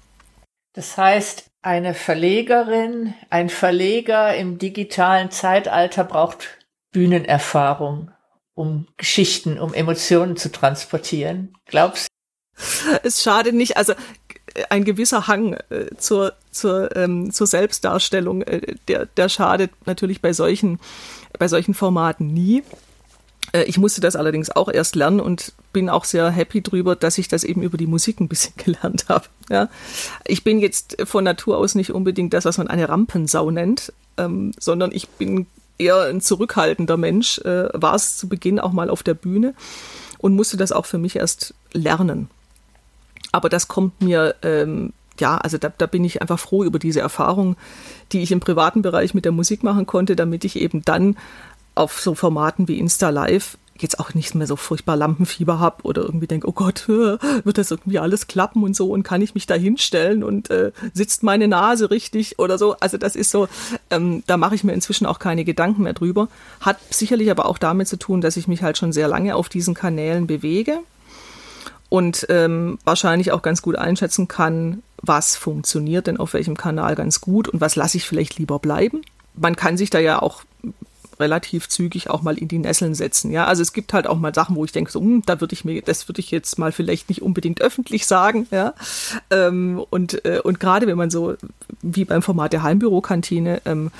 Das 0.74 0.96
heißt, 0.96 1.51
eine 1.62 1.94
Verlegerin, 1.94 3.14
ein 3.31 3.48
Verleger 3.48 4.37
im 4.37 4.59
digitalen 4.59 5.31
Zeitalter 5.31 6.05
braucht 6.05 6.59
Bühnenerfahrung, 6.92 8.11
um 8.55 8.87
Geschichten, 8.96 9.59
um 9.59 9.74
Emotionen 9.74 10.37
zu 10.37 10.51
transportieren. 10.53 11.55
Glaubst 11.66 12.09
es 13.02 13.22
schadet 13.22 13.54
nicht, 13.54 13.76
also 13.76 13.94
ein 14.70 14.84
gewisser 14.84 15.26
Hang 15.26 15.54
äh, 15.70 15.86
zur, 15.98 16.34
zur, 16.50 16.94
ähm, 16.96 17.32
zur 17.32 17.46
Selbstdarstellung, 17.46 18.42
äh, 18.42 18.74
der, 18.88 19.06
der 19.06 19.28
schadet 19.28 19.70
natürlich 19.86 20.20
bei 20.20 20.32
solchen, 20.32 20.78
bei 21.38 21.48
solchen 21.48 21.74
Formaten 21.74 22.26
nie. 22.28 22.62
Äh, 23.52 23.64
ich 23.64 23.78
musste 23.78 24.00
das 24.00 24.16
allerdings 24.16 24.50
auch 24.50 24.68
erst 24.68 24.96
lernen 24.96 25.20
und 25.20 25.52
bin 25.72 25.88
auch 25.88 26.04
sehr 26.04 26.30
happy 26.30 26.62
drüber, 26.62 26.96
dass 26.96 27.18
ich 27.18 27.28
das 27.28 27.44
eben 27.44 27.62
über 27.62 27.76
die 27.76 27.86
Musik 27.86 28.20
ein 28.20 28.28
bisschen 28.28 28.54
gelernt 28.64 29.06
habe. 29.08 29.26
Ja. 29.50 29.68
Ich 30.26 30.44
bin 30.44 30.58
jetzt 30.58 30.96
von 31.04 31.24
Natur 31.24 31.58
aus 31.58 31.74
nicht 31.74 31.92
unbedingt 31.92 32.34
das, 32.34 32.44
was 32.44 32.58
man 32.58 32.68
eine 32.68 32.88
Rampensau 32.88 33.50
nennt, 33.50 33.92
ähm, 34.16 34.52
sondern 34.58 34.92
ich 34.92 35.08
bin 35.08 35.46
eher 35.78 36.02
ein 36.02 36.20
zurückhaltender 36.20 36.96
Mensch, 36.96 37.38
äh, 37.38 37.68
war 37.72 37.94
es 37.94 38.16
zu 38.16 38.28
Beginn 38.28 38.58
auch 38.58 38.72
mal 38.72 38.90
auf 38.90 39.02
der 39.02 39.14
Bühne 39.14 39.54
und 40.18 40.34
musste 40.34 40.56
das 40.56 40.72
auch 40.72 40.86
für 40.86 40.98
mich 40.98 41.16
erst 41.16 41.54
lernen. 41.72 42.28
Aber 43.32 43.48
das 43.48 43.68
kommt 43.68 44.00
mir, 44.00 44.34
ähm, 44.42 44.92
ja, 45.18 45.36
also 45.36 45.58
da, 45.58 45.72
da 45.76 45.86
bin 45.86 46.04
ich 46.04 46.22
einfach 46.22 46.38
froh 46.38 46.64
über 46.64 46.78
diese 46.78 47.00
Erfahrung, 47.00 47.56
die 48.12 48.22
ich 48.22 48.32
im 48.32 48.40
privaten 48.40 48.82
Bereich 48.82 49.14
mit 49.14 49.24
der 49.24 49.32
Musik 49.32 49.62
machen 49.62 49.86
konnte, 49.86 50.16
damit 50.16 50.44
ich 50.44 50.56
eben 50.56 50.82
dann 50.84 51.16
auf 51.74 52.00
so 52.00 52.14
Formaten 52.14 52.68
wie 52.68 52.78
Insta 52.78 53.10
Live 53.10 53.56
jetzt 53.82 54.00
auch 54.00 54.14
nicht 54.14 54.34
mehr 54.34 54.46
so 54.46 54.56
furchtbar 54.56 54.96
Lampenfieber 54.96 55.58
habe 55.58 55.84
oder 55.84 56.02
irgendwie 56.02 56.26
denke, 56.26 56.48
oh 56.48 56.52
Gott, 56.52 56.88
wird 56.88 57.58
das 57.58 57.70
irgendwie 57.70 57.98
alles 57.98 58.26
klappen 58.26 58.62
und 58.62 58.74
so 58.74 58.90
und 58.90 59.02
kann 59.02 59.22
ich 59.22 59.34
mich 59.34 59.46
da 59.46 59.54
hinstellen 59.54 60.24
und 60.24 60.50
äh, 60.50 60.72
sitzt 60.92 61.22
meine 61.22 61.48
Nase 61.48 61.90
richtig 61.90 62.38
oder 62.38 62.58
so. 62.58 62.76
Also 62.80 62.98
das 62.98 63.16
ist 63.16 63.30
so, 63.30 63.48
ähm, 63.90 64.22
da 64.26 64.36
mache 64.36 64.54
ich 64.54 64.64
mir 64.64 64.72
inzwischen 64.72 65.06
auch 65.06 65.18
keine 65.18 65.44
Gedanken 65.44 65.82
mehr 65.82 65.92
drüber. 65.92 66.28
Hat 66.60 66.78
sicherlich 66.90 67.30
aber 67.30 67.46
auch 67.46 67.58
damit 67.58 67.88
zu 67.88 67.96
tun, 67.96 68.20
dass 68.20 68.36
ich 68.36 68.48
mich 68.48 68.62
halt 68.62 68.78
schon 68.78 68.92
sehr 68.92 69.08
lange 69.08 69.36
auf 69.36 69.48
diesen 69.48 69.74
Kanälen 69.74 70.26
bewege 70.26 70.80
und 71.88 72.27
ähm, 72.29 72.79
wahrscheinlich 72.85 73.33
auch 73.33 73.42
ganz 73.42 73.62
gut 73.62 73.77
einschätzen 73.77 74.29
kann, 74.29 74.83
was 75.01 75.37
funktioniert 75.37 76.07
denn 76.07 76.18
auf 76.18 76.35
welchem 76.35 76.57
Kanal 76.57 76.94
ganz 76.94 77.20
gut 77.20 77.48
und 77.48 77.61
was 77.61 77.77
lasse 77.77 77.96
ich 77.96 78.07
vielleicht 78.07 78.38
lieber 78.38 78.59
bleiben. 78.59 79.03
Man 79.35 79.57
kann 79.57 79.77
sich 79.77 79.90
da 79.90 79.98
ja 79.98 80.20
auch 80.20 80.42
relativ 81.20 81.68
zügig 81.68 82.11
auch 82.11 82.22
mal 82.22 82.38
in 82.38 82.48
die 82.48 82.59
Nesseln 82.59 82.94
setzen. 82.94 83.31
Ja, 83.31 83.46
also 83.46 83.62
es 83.62 83.72
gibt 83.72 83.92
halt 83.92 84.07
auch 84.07 84.18
mal 84.18 84.35
Sachen, 84.35 84.57
wo 84.57 84.64
ich 84.64 84.72
denke, 84.72 84.90
so, 84.90 85.01
hm, 85.01 85.22
da 85.27 85.40
würde 85.40 85.53
ich 85.53 85.64
mir, 85.64 85.83
das 85.83 86.09
würde 86.09 86.20
ich 86.20 86.31
jetzt 86.31 86.59
mal 86.59 86.72
vielleicht 86.72 87.09
nicht 87.09 87.22
unbedingt 87.22 87.61
öffentlich 87.61 88.07
sagen. 88.07 88.46
Ja, 88.51 88.74
ähm, 89.31 89.85
und 89.90 90.24
äh, 90.24 90.40
und 90.42 90.61
gerade 90.61 90.87
wenn 90.87 90.96
man 90.96 91.11
so 91.11 91.35
wie 91.83 92.05
beim 92.05 92.22
Format 92.22 92.53
der 92.53 92.62
Heimbürokantine 92.62 93.62
ähm, 93.64 93.90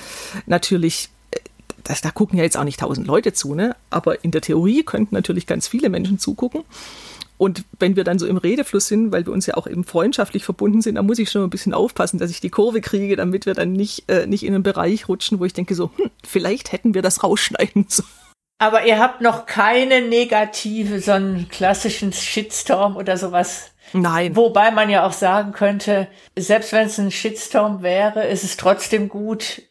natürlich 0.45 1.09
äh, 1.31 1.39
das, 1.83 2.01
da 2.01 2.11
gucken 2.11 2.37
ja 2.37 2.43
jetzt 2.43 2.57
auch 2.57 2.63
nicht 2.63 2.79
tausend 2.79 3.07
Leute 3.07 3.33
zu, 3.33 3.55
ne? 3.55 3.75
Aber 3.89 4.23
in 4.23 4.31
der 4.31 4.41
Theorie 4.41 4.83
könnten 4.83 5.15
natürlich 5.15 5.47
ganz 5.47 5.67
viele 5.67 5.89
Menschen 5.89 6.19
zugucken. 6.19 6.63
Und 7.39 7.63
wenn 7.79 7.95
wir 7.95 8.03
dann 8.03 8.19
so 8.19 8.27
im 8.27 8.35
Redefluss 8.35 8.87
sind, 8.87 9.13
weil 9.13 9.25
wir 9.25 9.31
uns 9.31 9.45
ja 9.45 9.55
auch 9.55 9.65
eben 9.65 9.85
freundschaftlich 9.85 10.43
verbunden 10.43 10.81
sind, 10.81 10.95
dann 10.95 11.05
muss 11.05 11.19
ich 11.19 11.31
schon 11.31 11.41
ein 11.41 11.49
bisschen 11.49 11.73
aufpassen, 11.73 12.19
dass 12.19 12.31
ich 12.31 12.41
die 12.41 12.49
Kurve 12.49 12.81
kriege, 12.81 13.15
damit 13.15 13.45
wir 13.45 13.53
dann 13.53 13.71
nicht, 13.71 14.11
äh, 14.11 14.27
nicht 14.27 14.43
in 14.43 14.53
einen 14.53 14.61
Bereich 14.61 15.07
rutschen, 15.07 15.39
wo 15.39 15.45
ich 15.45 15.53
denke 15.53 15.73
so, 15.73 15.89
hm, 15.95 16.11
vielleicht 16.27 16.73
hätten 16.73 16.93
wir 16.93 17.01
das 17.01 17.23
rausschneiden 17.23 17.85
sollen. 17.87 18.09
Aber 18.57 18.85
ihr 18.85 18.99
habt 18.99 19.21
noch 19.21 19.45
keine 19.45 20.01
negative, 20.01 20.99
so 20.99 21.13
einen 21.13 21.47
klassischen 21.47 22.11
Shitstorm 22.11 22.97
oder 22.97 23.15
sowas. 23.15 23.71
Nein. 23.93 24.35
Wobei 24.35 24.71
man 24.71 24.89
ja 24.89 25.07
auch 25.07 25.13
sagen 25.13 25.53
könnte, 25.53 26.09
selbst 26.37 26.73
wenn 26.73 26.87
es 26.87 26.99
ein 26.99 27.09
Shitstorm 27.09 27.81
wäre, 27.81 28.27
ist 28.27 28.43
es 28.43 28.57
trotzdem 28.57 29.07
gut, 29.07 29.61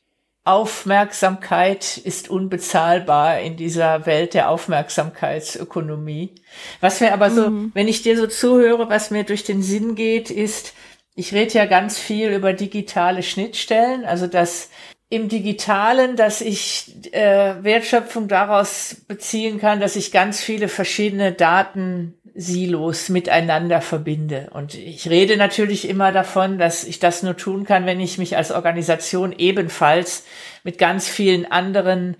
Aufmerksamkeit 0.48 1.98
ist 1.98 2.30
unbezahlbar 2.30 3.40
in 3.40 3.56
dieser 3.56 4.06
Welt 4.06 4.34
der 4.34 4.48
Aufmerksamkeitsökonomie. 4.50 6.34
Was 6.80 7.00
mir 7.00 7.12
aber 7.12 7.30
so, 7.30 7.50
mhm. 7.50 7.70
wenn 7.74 7.88
ich 7.88 8.02
dir 8.02 8.16
so 8.16 8.26
zuhöre, 8.26 8.88
was 8.88 9.10
mir 9.10 9.24
durch 9.24 9.44
den 9.44 9.62
Sinn 9.62 9.94
geht, 9.94 10.30
ist, 10.30 10.74
ich 11.14 11.34
rede 11.34 11.54
ja 11.54 11.66
ganz 11.66 11.98
viel 11.98 12.30
über 12.30 12.52
digitale 12.52 13.22
Schnittstellen, 13.22 14.04
also 14.04 14.26
dass 14.26 14.70
im 15.10 15.28
Digitalen, 15.28 16.16
dass 16.16 16.42
ich 16.42 17.12
äh, 17.12 17.62
Wertschöpfung 17.62 18.28
daraus 18.28 18.96
beziehen 19.08 19.58
kann, 19.58 19.80
dass 19.80 19.96
ich 19.96 20.12
ganz 20.12 20.40
viele 20.40 20.68
verschiedene 20.68 21.32
Daten 21.32 22.17
Silos 22.40 23.08
miteinander 23.08 23.80
verbinde. 23.80 24.50
Und 24.52 24.74
ich 24.74 25.10
rede 25.10 25.36
natürlich 25.36 25.88
immer 25.88 26.12
davon, 26.12 26.56
dass 26.56 26.84
ich 26.84 27.00
das 27.00 27.24
nur 27.24 27.36
tun 27.36 27.64
kann, 27.64 27.84
wenn 27.84 27.98
ich 27.98 28.16
mich 28.16 28.36
als 28.36 28.52
Organisation 28.52 29.34
ebenfalls 29.36 30.24
mit 30.62 30.78
ganz 30.78 31.08
vielen 31.08 31.50
anderen 31.50 32.16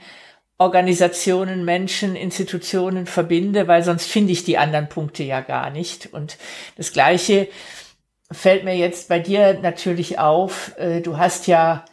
Organisationen, 0.59 1.65
Menschen, 1.65 2.17
Institutionen 2.17 3.07
verbinde, 3.07 3.69
weil 3.69 3.85
sonst 3.85 4.11
finde 4.11 4.33
ich 4.33 4.43
die 4.43 4.59
anderen 4.59 4.89
Punkte 4.89 5.23
ja 5.23 5.41
gar 5.41 5.71
nicht. 5.71 6.13
Und 6.13 6.37
das 6.77 6.93
Gleiche 6.93 7.47
fällt 8.33 8.65
mir 8.65 8.75
jetzt 8.77 9.09
bei 9.09 9.21
dir 9.21 9.61
natürlich 9.61 10.19
auf. 10.19 10.77
Äh, 10.79 11.01
du 11.01 11.17
hast 11.17 11.47
ja 11.47 11.85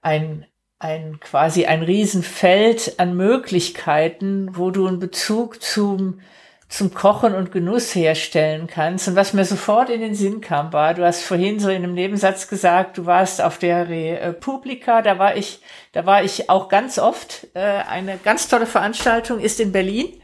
ein, 0.00 0.46
ein 0.78 1.18
quasi 1.18 1.66
ein 1.66 1.82
Riesenfeld 1.82 3.00
an 3.00 3.16
Möglichkeiten, 3.16 4.50
wo 4.52 4.70
du 4.70 4.86
einen 4.86 5.00
Bezug 5.00 5.60
zum 5.60 6.20
zum 6.74 6.92
Kochen 6.92 7.36
und 7.36 7.52
Genuss 7.52 7.94
herstellen 7.94 8.66
kannst. 8.66 9.06
Und 9.06 9.14
was 9.14 9.32
mir 9.32 9.44
sofort 9.44 9.90
in 9.90 10.00
den 10.00 10.16
Sinn 10.16 10.40
kam, 10.40 10.72
war, 10.72 10.92
du 10.92 11.04
hast 11.04 11.22
vorhin 11.22 11.60
so 11.60 11.68
in 11.68 11.76
einem 11.76 11.94
Nebensatz 11.94 12.48
gesagt, 12.48 12.98
du 12.98 13.06
warst 13.06 13.40
auf 13.40 13.58
der 13.58 13.88
Republika, 13.88 15.00
da 15.00 15.20
war 15.20 15.36
ich, 15.36 15.60
da 15.92 16.04
war 16.04 16.24
ich 16.24 16.50
auch 16.50 16.68
ganz 16.68 16.98
oft. 16.98 17.46
Äh, 17.54 17.60
eine 17.60 18.18
ganz 18.18 18.48
tolle 18.48 18.66
Veranstaltung 18.66 19.38
ist 19.38 19.60
in 19.60 19.70
Berlin. 19.70 20.20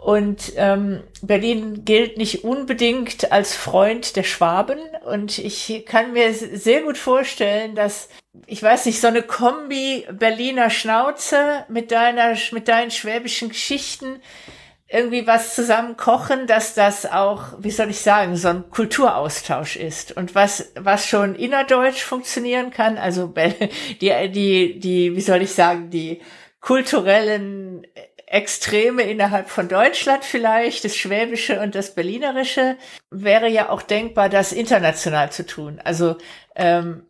Und 0.00 0.52
ähm, 0.54 1.02
Berlin 1.22 1.84
gilt 1.84 2.18
nicht 2.18 2.44
unbedingt 2.44 3.32
als 3.32 3.56
Freund 3.56 4.14
der 4.14 4.22
Schwaben. 4.22 4.78
Und 5.06 5.38
ich 5.38 5.84
kann 5.86 6.12
mir 6.12 6.32
sehr 6.34 6.82
gut 6.82 6.96
vorstellen, 6.96 7.74
dass, 7.74 8.08
ich 8.46 8.62
weiß 8.62 8.86
nicht, 8.86 9.00
so 9.00 9.08
eine 9.08 9.22
Kombi 9.22 10.06
Berliner 10.12 10.70
Schnauze 10.70 11.64
mit 11.68 11.90
deiner, 11.90 12.36
mit 12.52 12.68
deinen 12.68 12.92
schwäbischen 12.92 13.48
Geschichten, 13.48 14.20
irgendwie 14.90 15.26
was 15.26 15.54
zusammen 15.54 15.96
kochen, 15.98 16.46
dass 16.46 16.74
das 16.74 17.04
auch, 17.04 17.44
wie 17.58 17.70
soll 17.70 17.90
ich 17.90 18.00
sagen, 18.00 18.36
so 18.36 18.48
ein 18.48 18.70
Kulturaustausch 18.70 19.76
ist. 19.76 20.16
Und 20.16 20.34
was, 20.34 20.72
was 20.76 21.06
schon 21.06 21.34
innerdeutsch 21.34 22.02
funktionieren 22.02 22.70
kann, 22.70 22.96
also 22.96 23.32
die, 24.00 24.30
die, 24.30 24.78
die, 24.80 25.14
wie 25.14 25.20
soll 25.20 25.42
ich 25.42 25.52
sagen, 25.52 25.90
die 25.90 26.22
kulturellen 26.60 27.86
Extreme 28.30 29.02
innerhalb 29.02 29.48
von 29.48 29.68
Deutschland 29.68 30.24
vielleicht, 30.24 30.84
das 30.84 30.96
Schwäbische 30.96 31.60
und 31.60 31.74
das 31.74 31.94
Berlinerische, 31.94 32.76
wäre 33.10 33.48
ja 33.48 33.70
auch 33.70 33.82
denkbar, 33.82 34.28
das 34.28 34.52
international 34.52 35.32
zu 35.32 35.46
tun. 35.46 35.80
Also 35.82 36.16
ähm, 36.58 37.02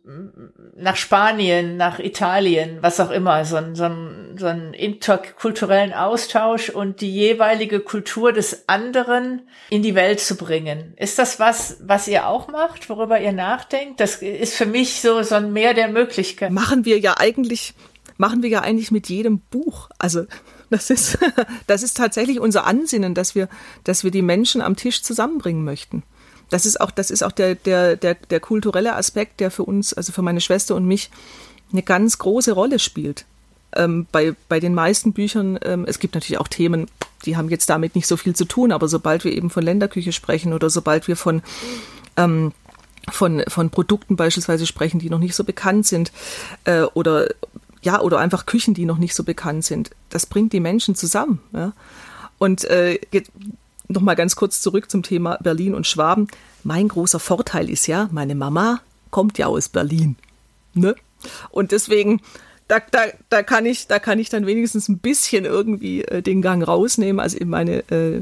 nach 0.75 0.95
Spanien, 0.95 1.75
nach 1.75 1.97
Italien, 1.97 2.77
was 2.81 2.99
auch 2.99 3.09
immer, 3.09 3.43
so 3.45 3.55
ein, 3.55 3.75
so, 3.75 3.85
ein, 3.85 4.37
so 4.37 4.45
ein 4.45 4.75
interkulturellen 4.75 5.91
Austausch 5.91 6.69
und 6.69 7.01
die 7.01 7.11
jeweilige 7.11 7.79
Kultur 7.79 8.31
des 8.31 8.69
anderen 8.69 9.41
in 9.71 9.81
die 9.81 9.95
Welt 9.95 10.19
zu 10.19 10.37
bringen. 10.37 10.93
Ist 10.97 11.17
das 11.17 11.39
was, 11.39 11.77
was 11.81 12.07
ihr 12.07 12.27
auch 12.27 12.47
macht, 12.47 12.89
worüber 12.89 13.19
ihr 13.19 13.31
nachdenkt? 13.31 13.99
Das 13.99 14.17
ist 14.17 14.53
für 14.53 14.67
mich 14.67 15.01
so, 15.01 15.23
so 15.23 15.35
ein 15.35 15.51
Meer 15.51 15.73
der 15.73 15.87
Möglichkeiten. 15.87 16.53
Machen 16.53 16.85
wir 16.85 16.99
ja 16.99 17.15
eigentlich, 17.17 17.73
machen 18.17 18.43
wir 18.43 18.49
ja 18.49 18.61
eigentlich 18.61 18.91
mit 18.91 19.09
jedem 19.09 19.39
Buch. 19.39 19.89
Also 19.97 20.25
das 20.69 20.91
ist, 20.91 21.17
das 21.67 21.81
ist 21.81 21.97
tatsächlich 21.97 22.39
unser 22.39 22.67
Ansinnen, 22.67 23.15
dass 23.15 23.33
wir, 23.33 23.49
dass 23.83 24.03
wir 24.03 24.11
die 24.11 24.21
Menschen 24.21 24.61
am 24.61 24.75
Tisch 24.75 25.01
zusammenbringen 25.01 25.63
möchten. 25.63 26.03
Das 26.49 26.65
ist 26.65 26.81
auch, 26.81 26.91
das 26.91 27.11
ist 27.11 27.23
auch 27.23 27.31
der, 27.31 27.55
der, 27.55 27.95
der, 27.95 28.15
der 28.15 28.39
kulturelle 28.39 28.95
Aspekt, 28.95 29.39
der 29.39 29.51
für 29.51 29.63
uns, 29.63 29.93
also 29.93 30.11
für 30.11 30.21
meine 30.21 30.41
Schwester 30.41 30.75
und 30.75 30.85
mich, 30.85 31.09
eine 31.71 31.83
ganz 31.83 32.17
große 32.17 32.51
Rolle 32.51 32.79
spielt. 32.79 33.25
Ähm, 33.75 34.07
bei, 34.11 34.33
bei 34.47 34.59
den 34.59 34.73
meisten 34.73 35.13
Büchern, 35.13 35.59
ähm, 35.63 35.85
es 35.87 35.99
gibt 35.99 36.15
natürlich 36.15 36.39
auch 36.39 36.47
Themen, 36.47 36.87
die 37.25 37.37
haben 37.37 37.49
jetzt 37.49 37.69
damit 37.69 37.95
nicht 37.95 38.07
so 38.07 38.17
viel 38.17 38.35
zu 38.35 38.45
tun, 38.45 38.71
aber 38.71 38.87
sobald 38.87 39.23
wir 39.23 39.31
eben 39.31 39.49
von 39.49 39.63
Länderküche 39.63 40.11
sprechen 40.11 40.53
oder 40.53 40.69
sobald 40.69 41.07
wir 41.07 41.15
von, 41.15 41.43
ähm, 42.17 42.53
von, 43.11 43.43
von 43.47 43.69
Produkten 43.69 44.15
beispielsweise 44.15 44.65
sprechen, 44.65 44.99
die 44.99 45.09
noch 45.09 45.19
nicht 45.19 45.35
so 45.35 45.43
bekannt 45.43 45.85
sind, 45.85 46.11
äh, 46.63 46.81
oder 46.81 47.27
ja, 47.81 48.01
oder 48.01 48.19
einfach 48.19 48.45
Küchen, 48.45 48.73
die 48.73 48.85
noch 48.85 48.97
nicht 48.97 49.15
so 49.15 49.23
bekannt 49.23 49.63
sind. 49.63 49.91
Das 50.09 50.25
bringt 50.25 50.51
die 50.53 50.59
Menschen 50.59 50.95
zusammen. 50.95 51.41
Ja? 51.53 51.73
Und 52.37 52.65
äh, 52.65 52.99
nochmal 53.89 54.15
ganz 54.15 54.35
kurz 54.35 54.61
zurück 54.61 54.89
zum 54.89 55.03
Thema 55.03 55.37
Berlin 55.41 55.73
und 55.73 55.87
Schwaben. 55.87 56.27
Mein 56.63 56.87
großer 56.87 57.19
Vorteil 57.19 57.69
ist 57.69 57.87
ja, 57.87 58.09
meine 58.11 58.35
Mama 58.35 58.81
kommt 59.09 59.37
ja 59.37 59.47
aus 59.47 59.67
Berlin. 59.67 60.15
Ne? 60.73 60.95
Und 61.49 61.71
deswegen, 61.71 62.21
da, 62.67 62.79
da, 62.91 62.99
da, 63.29 63.41
kann 63.43 63.65
ich, 63.65 63.87
da 63.87 63.97
kann 63.99 64.19
ich 64.19 64.29
dann 64.29 64.45
wenigstens 64.45 64.87
ein 64.87 64.99
bisschen 64.99 65.43
irgendwie 65.43 66.03
äh, 66.03 66.21
den 66.21 66.41
Gang 66.41 66.65
rausnehmen. 66.65 67.19
Also 67.19 67.43
meine, 67.45 67.79
äh, 67.89 68.21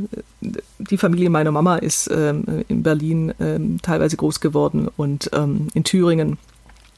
die 0.79 0.97
Familie 0.97 1.29
meiner 1.29 1.51
Mama 1.51 1.77
ist 1.77 2.09
ähm, 2.09 2.63
in 2.69 2.81
Berlin 2.81 3.33
ähm, 3.39 3.79
teilweise 3.81 4.15
groß 4.15 4.39
geworden 4.39 4.87
und 4.95 5.29
ähm, 5.33 5.67
in 5.73 5.83
Thüringen. 5.83 6.37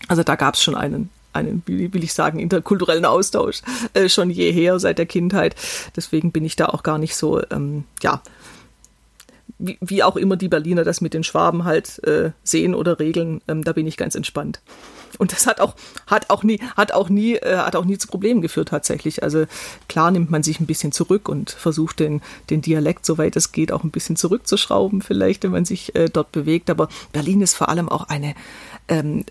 Also 0.08 0.23
da 0.23 0.36
gab 0.36 0.53
es 0.53 0.63
schon 0.63 0.75
einen, 0.75 1.10
einen, 1.34 1.63
will 1.65 2.03
ich 2.03 2.13
sagen, 2.13 2.39
interkulturellen 2.39 3.05
Austausch 3.05 3.62
äh, 3.93 4.10
schon 4.10 4.29
jeher 4.29 4.79
seit 4.79 4.99
der 4.99 5.08
Kindheit. 5.08 5.55
Deswegen 5.95 6.32
bin 6.32 6.45
ich 6.45 6.55
da 6.55 6.67
auch 6.67 6.84
gar 6.84 6.99
nicht 6.99 7.15
so, 7.15 7.41
ähm, 7.49 7.86
ja, 8.03 8.21
wie, 9.60 9.78
wie 9.82 10.04
auch 10.04 10.15
immer 10.15 10.38
die 10.38 10.48
Berliner 10.48 10.84
das 10.84 11.02
mit 11.02 11.13
den 11.13 11.24
Schwaben 11.24 11.65
halt 11.65 12.02
äh, 12.06 12.32
sehen 12.43 12.74
oder 12.74 13.00
regeln, 13.00 13.41
ähm, 13.48 13.63
da 13.63 13.74
bin 13.74 13.86
ich 13.86 13.98
ganz 13.98 14.15
entspannt. 14.15 14.62
Und 15.17 15.34
das 15.34 15.48
hat 15.48 15.60
auch, 15.60 15.76
hat 16.08 16.30
auch 16.30 16.43
nie, 16.43 16.60
hat 16.78 16.93
auch 16.93 17.10
nie, 17.10 17.36
äh, 17.36 17.58
hat 17.58 17.76
auch 17.76 17.86
nie 17.86 17.98
zu 17.98 18.08
Problemen 18.08 18.41
geführt 18.41 18.69
tatsächlich. 18.69 19.22
Also 19.22 19.45
klar 19.88 20.12
nimmt 20.12 20.32
man 20.32 20.43
sich 20.43 20.60
ein 20.60 20.65
bisschen 20.65 20.91
zurück 20.91 21.28
und 21.28 21.52
versucht 21.52 22.00
den, 22.00 22.22
den 22.50 22.62
Dialekt, 22.62 23.06
soweit 23.06 23.36
es 23.36 23.52
geht, 23.52 23.72
auch 23.72 23.84
ein 23.84 23.91
bisschen 23.91 24.15
zurückzuschrauben, 24.15 25.02
vielleicht, 25.02 25.43
wenn 25.43 25.52
man 25.52 25.65
sich 25.65 25.93
äh, 25.95 26.10
dort 26.10 26.32
bewegt. 26.32 26.69
Aber 26.69 26.88
Berlin 27.12 27.41
ist 27.41 27.56
vor 27.56 27.69
allem 27.69 27.89
auch 27.89 28.08
eine, 28.08 28.34
ähm, 28.88 29.26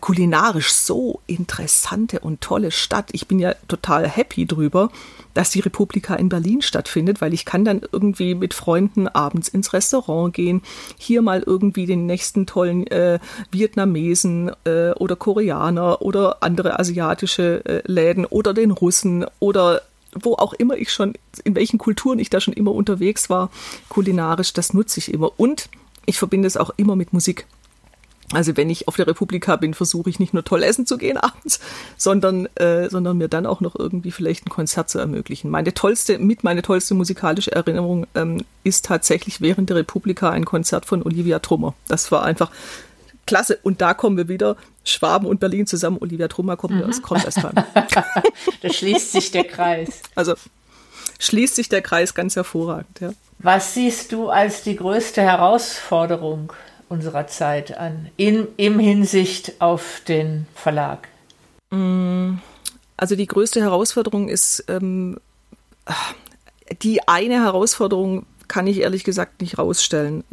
kulinarisch 0.00 0.72
so 0.72 1.20
interessante 1.26 2.20
und 2.20 2.40
tolle 2.40 2.70
Stadt. 2.70 3.08
Ich 3.12 3.26
bin 3.26 3.38
ja 3.38 3.54
total 3.66 4.08
happy 4.08 4.46
drüber, 4.46 4.90
dass 5.34 5.50
die 5.50 5.60
Republika 5.60 6.14
in 6.14 6.28
Berlin 6.28 6.62
stattfindet, 6.62 7.20
weil 7.20 7.34
ich 7.34 7.44
kann 7.44 7.64
dann 7.64 7.82
irgendwie 7.92 8.34
mit 8.34 8.54
Freunden 8.54 9.08
abends 9.08 9.48
ins 9.48 9.72
Restaurant 9.72 10.34
gehen, 10.34 10.62
hier 10.98 11.22
mal 11.22 11.42
irgendwie 11.44 11.86
den 11.86 12.06
nächsten 12.06 12.46
tollen 12.46 12.86
äh, 12.88 13.18
Vietnamesen 13.50 14.50
äh, 14.64 14.90
oder 14.92 15.16
Koreaner 15.16 16.02
oder 16.02 16.42
andere 16.42 16.78
asiatische 16.78 17.64
äh, 17.64 17.82
Läden 17.84 18.24
oder 18.24 18.54
den 18.54 18.70
Russen 18.70 19.26
oder 19.38 19.82
wo 20.12 20.34
auch 20.34 20.52
immer 20.54 20.76
ich 20.76 20.92
schon, 20.92 21.14
in 21.44 21.54
welchen 21.54 21.78
Kulturen 21.78 22.18
ich 22.18 22.30
da 22.30 22.40
schon 22.40 22.54
immer 22.54 22.72
unterwegs 22.72 23.30
war, 23.30 23.50
kulinarisch, 23.88 24.52
das 24.52 24.74
nutze 24.74 24.98
ich 24.98 25.12
immer. 25.12 25.38
Und 25.38 25.68
ich 26.06 26.18
verbinde 26.18 26.48
es 26.48 26.56
auch 26.56 26.70
immer 26.76 26.96
mit 26.96 27.12
Musik. 27.12 27.46
Also 28.32 28.56
wenn 28.56 28.70
ich 28.70 28.86
auf 28.86 28.96
der 28.96 29.06
Republika 29.06 29.56
bin, 29.56 29.74
versuche 29.74 30.08
ich 30.08 30.20
nicht 30.20 30.32
nur 30.34 30.44
toll 30.44 30.62
essen 30.62 30.86
zu 30.86 30.98
gehen 30.98 31.16
abends, 31.18 31.60
sondern, 31.96 32.46
äh, 32.56 32.88
sondern 32.88 33.18
mir 33.18 33.28
dann 33.28 33.46
auch 33.46 33.60
noch 33.60 33.74
irgendwie 33.76 34.10
vielleicht 34.12 34.46
ein 34.46 34.50
Konzert 34.50 34.88
zu 34.88 34.98
ermöglichen. 34.98 35.50
Meine 35.50 35.74
tollste, 35.74 36.18
mit 36.18 36.44
meine 36.44 36.62
tollste 36.62 36.94
musikalische 36.94 37.52
Erinnerung 37.52 38.06
ähm, 38.14 38.44
ist 38.62 38.84
tatsächlich 38.84 39.40
während 39.40 39.70
der 39.70 39.78
Republika 39.78 40.30
ein 40.30 40.44
Konzert 40.44 40.86
von 40.86 41.02
Olivia 41.02 41.40
Trummer. 41.40 41.74
Das 41.88 42.12
war 42.12 42.22
einfach 42.22 42.50
klasse. 43.26 43.58
Und 43.62 43.80
da 43.80 43.94
kommen 43.94 44.16
wir 44.16 44.28
wieder, 44.28 44.56
Schwaben 44.84 45.26
und 45.26 45.40
Berlin 45.40 45.66
zusammen. 45.66 45.98
Olivia 46.00 46.28
Trummer 46.28 46.56
kommt 46.56 46.74
mhm. 46.74 46.84
aus 46.84 47.02
Kornwestfalen. 47.02 47.64
da 48.62 48.72
schließt 48.72 49.12
sich 49.12 49.30
der 49.30 49.44
Kreis. 49.44 50.02
Also 50.14 50.34
schließt 51.18 51.56
sich 51.56 51.68
der 51.68 51.82
Kreis 51.82 52.14
ganz 52.14 52.36
hervorragend, 52.36 53.00
ja. 53.00 53.12
Was 53.42 53.72
siehst 53.72 54.12
du 54.12 54.28
als 54.28 54.62
die 54.62 54.76
größte 54.76 55.22
Herausforderung 55.22 56.52
unserer 56.90 57.26
Zeit 57.28 57.78
an, 57.78 58.10
in, 58.18 58.48
im 58.58 58.78
Hinsicht 58.78 59.60
auf 59.60 60.02
den 60.06 60.46
Verlag? 60.54 61.08
Mm, 61.70 62.34
also 62.96 63.16
die 63.16 63.26
größte 63.26 63.62
Herausforderung 63.62 64.28
ist, 64.28 64.64
ähm, 64.68 65.18
die 66.82 67.08
eine 67.08 67.42
Herausforderung 67.42 68.26
kann 68.48 68.66
ich 68.66 68.80
ehrlich 68.80 69.04
gesagt 69.04 69.40
nicht 69.40 69.56
rausstellen. 69.56 70.24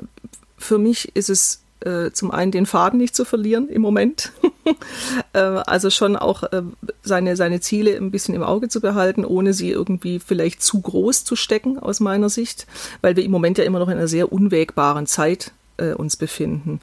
Für 0.58 0.80
mich 0.80 1.16
ist 1.16 1.30
es 1.30 1.62
äh, 1.82 2.12
zum 2.12 2.32
einen 2.32 2.52
den 2.52 2.66
Faden 2.66 3.00
nicht 3.00 3.16
zu 3.16 3.24
verlieren 3.24 3.70
im 3.70 3.84
Moment. 3.84 4.32
äh, 5.34 5.40
also 5.40 5.92
schon 5.92 6.16
auch 6.16 6.42
äh, 6.44 6.64
seine, 7.04 7.36
seine 7.36 7.60
Ziele 7.60 7.96
ein 7.96 8.10
bisschen 8.10 8.34
im 8.34 8.42
Auge 8.42 8.68
zu 8.68 8.82
behalten, 8.82 9.24
ohne 9.24 9.54
sie 9.54 9.70
irgendwie 9.70 10.20
vielleicht 10.20 10.64
zu 10.64 10.82
groß 10.82 11.24
zu 11.24 11.36
stecken 11.36 11.78
aus 11.78 12.00
meiner 12.00 12.30
Sicht, 12.30 12.66
weil 13.02 13.16
wir 13.16 13.24
im 13.24 13.32
Moment 13.32 13.60
ja 13.60 13.64
immer 13.64 13.78
noch 13.78 13.90
in 13.90 13.98
einer 13.98 14.08
sehr 14.08 14.32
unwägbaren 14.32 15.06
Zeit 15.06 15.52
äh, 15.78 15.94
uns 15.94 16.16
befinden. 16.16 16.80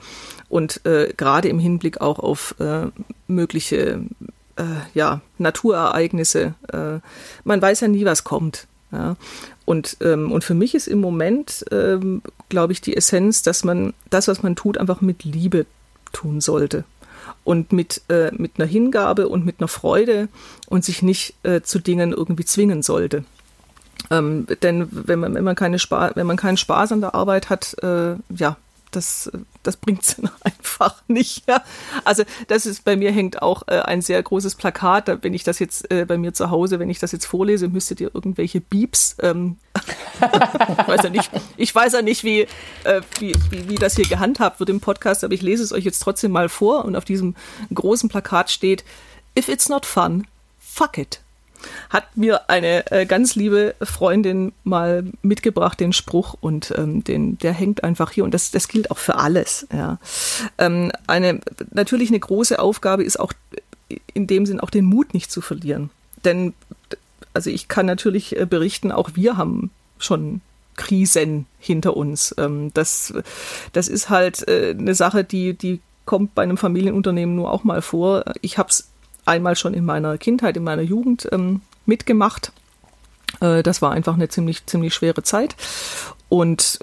Und 0.48 0.84
äh, 0.86 1.12
gerade 1.16 1.48
im 1.48 1.58
Hinblick 1.58 2.00
auch 2.00 2.18
auf 2.18 2.54
äh, 2.58 2.86
mögliche 3.26 4.00
äh, 4.56 4.62
ja, 4.94 5.20
Naturereignisse. 5.38 6.54
Äh, 6.72 7.00
man 7.44 7.62
weiß 7.62 7.80
ja 7.80 7.88
nie, 7.88 8.04
was 8.04 8.24
kommt. 8.24 8.66
Ja. 8.92 9.16
Und, 9.64 9.96
ähm, 10.00 10.30
und 10.30 10.44
für 10.44 10.54
mich 10.54 10.74
ist 10.74 10.86
im 10.86 11.00
Moment, 11.00 11.64
ähm, 11.70 12.22
glaube 12.48 12.72
ich, 12.72 12.80
die 12.80 12.96
Essenz, 12.96 13.42
dass 13.42 13.64
man 13.64 13.94
das, 14.10 14.28
was 14.28 14.42
man 14.42 14.56
tut, 14.56 14.78
einfach 14.78 15.00
mit 15.00 15.24
Liebe 15.24 15.66
tun 16.12 16.40
sollte. 16.40 16.84
Und 17.42 17.72
mit, 17.72 18.02
äh, 18.08 18.30
mit 18.32 18.52
einer 18.56 18.66
Hingabe 18.66 19.28
und 19.28 19.44
mit 19.44 19.60
einer 19.60 19.68
Freude 19.68 20.28
und 20.66 20.84
sich 20.84 21.02
nicht 21.02 21.34
äh, 21.42 21.62
zu 21.62 21.78
Dingen 21.78 22.12
irgendwie 22.12 22.44
zwingen 22.44 22.82
sollte. 22.82 23.24
Ähm, 24.10 24.46
denn 24.62 24.88
wenn 24.90 25.18
man, 25.18 25.34
wenn, 25.34 25.44
man 25.44 25.56
keine 25.56 25.78
wenn 25.78 26.26
man 26.26 26.36
keinen 26.36 26.56
Spaß 26.56 26.92
an 26.92 27.00
der 27.00 27.14
Arbeit 27.14 27.50
hat, 27.50 27.76
äh, 27.82 28.16
ja, 28.34 28.56
das, 28.96 29.30
das 29.62 29.76
bringt 29.76 30.02
es 30.02 30.16
einfach 30.42 31.02
nicht. 31.08 31.48
Ja. 31.48 31.62
Also 32.04 32.24
das 32.48 32.66
ist 32.66 32.84
bei 32.84 32.96
mir 32.96 33.12
hängt 33.12 33.42
auch 33.42 33.62
äh, 33.66 33.80
ein 33.80 34.02
sehr 34.02 34.22
großes 34.22 34.54
Plakat. 34.54 35.22
Wenn 35.22 35.34
ich 35.34 35.44
das 35.44 35.58
jetzt 35.58 35.90
äh, 35.90 36.04
bei 36.04 36.18
mir 36.18 36.32
zu 36.32 36.50
Hause, 36.50 36.78
wenn 36.78 36.90
ich 36.90 36.98
das 36.98 37.12
jetzt 37.12 37.26
vorlese, 37.26 37.68
müsstet 37.68 38.00
ihr 38.00 38.10
irgendwelche 38.14 38.60
Beeps. 38.60 39.16
Ähm, 39.20 39.58
ich 39.76 40.88
weiß 40.88 41.02
ja 41.02 41.10
nicht, 41.10 41.30
ich 41.56 41.74
weiß 41.74 41.94
ja 41.94 42.02
nicht, 42.02 42.24
wie, 42.24 42.42
äh, 42.84 43.00
wie, 43.18 43.34
wie, 43.50 43.68
wie 43.68 43.74
das 43.76 43.96
hier 43.96 44.06
gehandhabt 44.06 44.60
wird 44.60 44.70
im 44.70 44.80
Podcast, 44.80 45.24
aber 45.24 45.34
ich 45.34 45.42
lese 45.42 45.62
es 45.62 45.72
euch 45.72 45.84
jetzt 45.84 46.00
trotzdem 46.00 46.32
mal 46.32 46.48
vor. 46.48 46.84
Und 46.84 46.96
auf 46.96 47.04
diesem 47.04 47.34
großen 47.72 48.08
Plakat 48.08 48.50
steht: 48.50 48.84
If 49.38 49.48
it's 49.48 49.68
not 49.68 49.86
fun, 49.86 50.26
fuck 50.58 50.98
it 50.98 51.23
hat 51.90 52.16
mir 52.16 52.48
eine 52.48 52.90
äh, 52.90 53.06
ganz 53.06 53.34
liebe 53.34 53.74
Freundin 53.82 54.52
mal 54.64 55.04
mitgebracht, 55.22 55.80
den 55.80 55.92
Spruch, 55.92 56.34
und 56.40 56.72
ähm, 56.76 57.04
den, 57.04 57.38
der 57.38 57.52
hängt 57.52 57.84
einfach 57.84 58.10
hier 58.10 58.24
und 58.24 58.34
das, 58.34 58.50
das 58.50 58.68
gilt 58.68 58.90
auch 58.90 58.98
für 58.98 59.16
alles. 59.16 59.66
Ja. 59.72 59.98
Ähm, 60.58 60.92
eine, 61.06 61.40
natürlich 61.70 62.10
eine 62.10 62.20
große 62.20 62.58
Aufgabe 62.58 63.04
ist 63.04 63.18
auch 63.18 63.32
in 64.12 64.26
dem 64.26 64.46
Sinn 64.46 64.60
auch 64.60 64.70
den 64.70 64.84
Mut 64.84 65.14
nicht 65.14 65.30
zu 65.30 65.40
verlieren. 65.40 65.90
Denn, 66.24 66.54
also 67.32 67.50
ich 67.50 67.68
kann 67.68 67.86
natürlich 67.86 68.38
äh, 68.38 68.46
berichten, 68.46 68.92
auch 68.92 69.10
wir 69.14 69.36
haben 69.36 69.70
schon 69.98 70.40
Krisen 70.76 71.46
hinter 71.58 71.96
uns. 71.96 72.34
Ähm, 72.38 72.70
das, 72.74 73.14
das 73.72 73.88
ist 73.88 74.10
halt 74.10 74.46
äh, 74.48 74.74
eine 74.78 74.94
Sache, 74.94 75.24
die, 75.24 75.54
die 75.54 75.80
kommt 76.04 76.34
bei 76.34 76.42
einem 76.42 76.56
Familienunternehmen 76.56 77.34
nur 77.34 77.50
auch 77.50 77.64
mal 77.64 77.82
vor. 77.82 78.24
Ich 78.40 78.58
habe 78.58 78.68
es 78.70 78.88
einmal 79.24 79.56
schon 79.56 79.74
in 79.74 79.84
meiner 79.84 80.18
Kindheit, 80.18 80.56
in 80.56 80.64
meiner 80.64 80.82
Jugend 80.82 81.28
ähm, 81.32 81.60
mitgemacht. 81.86 82.52
Äh, 83.40 83.62
das 83.62 83.82
war 83.82 83.92
einfach 83.92 84.14
eine 84.14 84.28
ziemlich, 84.28 84.66
ziemlich 84.66 84.94
schwere 84.94 85.22
Zeit. 85.22 85.56
Und 86.28 86.80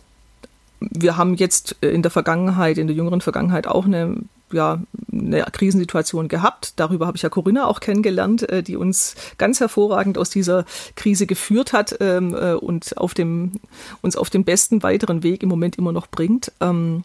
wir 0.79 1.17
haben 1.17 1.35
jetzt 1.35 1.75
in 1.81 2.01
der 2.01 2.11
Vergangenheit, 2.11 2.77
in 2.77 2.87
der 2.87 2.95
jüngeren 2.95 3.21
Vergangenheit 3.21 3.67
auch 3.67 3.85
eine 3.85 4.17
ja, 4.53 4.81
eine 5.11 5.43
Krisensituation 5.51 6.27
gehabt. 6.27 6.73
Darüber 6.77 7.07
habe 7.07 7.17
ich 7.17 7.23
ja 7.23 7.29
Corinna 7.29 7.67
auch 7.67 7.79
kennengelernt, 7.79 8.49
äh, 8.49 8.63
die 8.63 8.75
uns 8.75 9.15
ganz 9.37 9.59
hervorragend 9.59 10.17
aus 10.17 10.29
dieser 10.29 10.65
Krise 10.95 11.25
geführt 11.25 11.73
hat 11.73 11.97
ähm, 11.99 12.35
äh, 12.35 12.53
und 12.53 12.97
auf 12.97 13.13
dem, 13.13 13.53
uns 14.01 14.15
auf 14.15 14.29
den 14.29 14.43
besten 14.43 14.83
weiteren 14.83 15.23
Weg 15.23 15.43
im 15.43 15.49
Moment 15.49 15.77
immer 15.77 15.91
noch 15.91 16.07
bringt. 16.07 16.51
Ähm, 16.59 17.03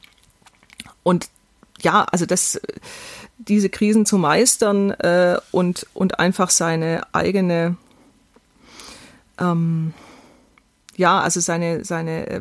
und 1.02 1.28
ja, 1.82 2.04
also 2.10 2.26
das, 2.26 2.60
diese 3.38 3.68
Krisen 3.68 4.06
zu 4.06 4.18
meistern 4.18 4.90
äh, 4.92 5.38
und, 5.52 5.86
und 5.94 6.18
einfach 6.18 6.50
seine 6.50 7.02
eigene, 7.12 7.76
ähm, 9.38 9.92
ja, 10.96 11.20
also 11.20 11.40
seine, 11.40 11.84
seine, 11.84 12.26
äh, 12.28 12.40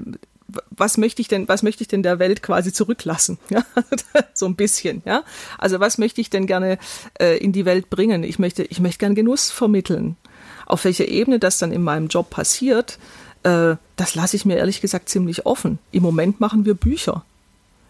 was 0.70 0.98
möchte 0.98 1.22
ich 1.22 1.28
denn, 1.28 1.48
was 1.48 1.64
möchte 1.64 1.82
ich 1.82 1.88
denn 1.88 2.04
der 2.04 2.20
Welt 2.20 2.42
quasi 2.42 2.72
zurücklassen? 2.72 3.38
Ja? 3.50 3.64
so 4.34 4.46
ein 4.46 4.56
bisschen, 4.56 5.02
ja. 5.06 5.24
Also 5.58 5.80
was 5.80 5.98
möchte 5.98 6.22
ich 6.22 6.30
denn 6.30 6.48
gerne 6.48 6.78
äh, 7.20 7.38
in 7.38 7.52
die 7.52 7.66
Welt 7.66 7.90
bringen? 7.90 8.24
Ich 8.24 8.40
möchte, 8.40 8.64
ich 8.64 8.80
möchte 8.80 9.00
gerne 9.00 9.16
Genuss 9.16 9.52
vermitteln. 9.52 10.16
Auf 10.66 10.86
welcher 10.86 11.08
Ebene 11.08 11.40
das 11.40 11.58
dann 11.60 11.72
in 11.72 11.84
meinem 11.84 12.08
Job 12.08 12.30
passiert, 12.30 12.98
äh, 13.44 13.76
das 13.98 14.16
lasse 14.16 14.36
ich 14.36 14.46
mir 14.46 14.58
ehrlich 14.58 14.82
gesagt 14.82 15.10
ziemlich 15.10 15.46
offen. 15.46 15.80
Im 15.92 16.04
Moment 16.04 16.40
machen 16.40 16.66
wir 16.66 16.74
Bücher. 16.74 17.24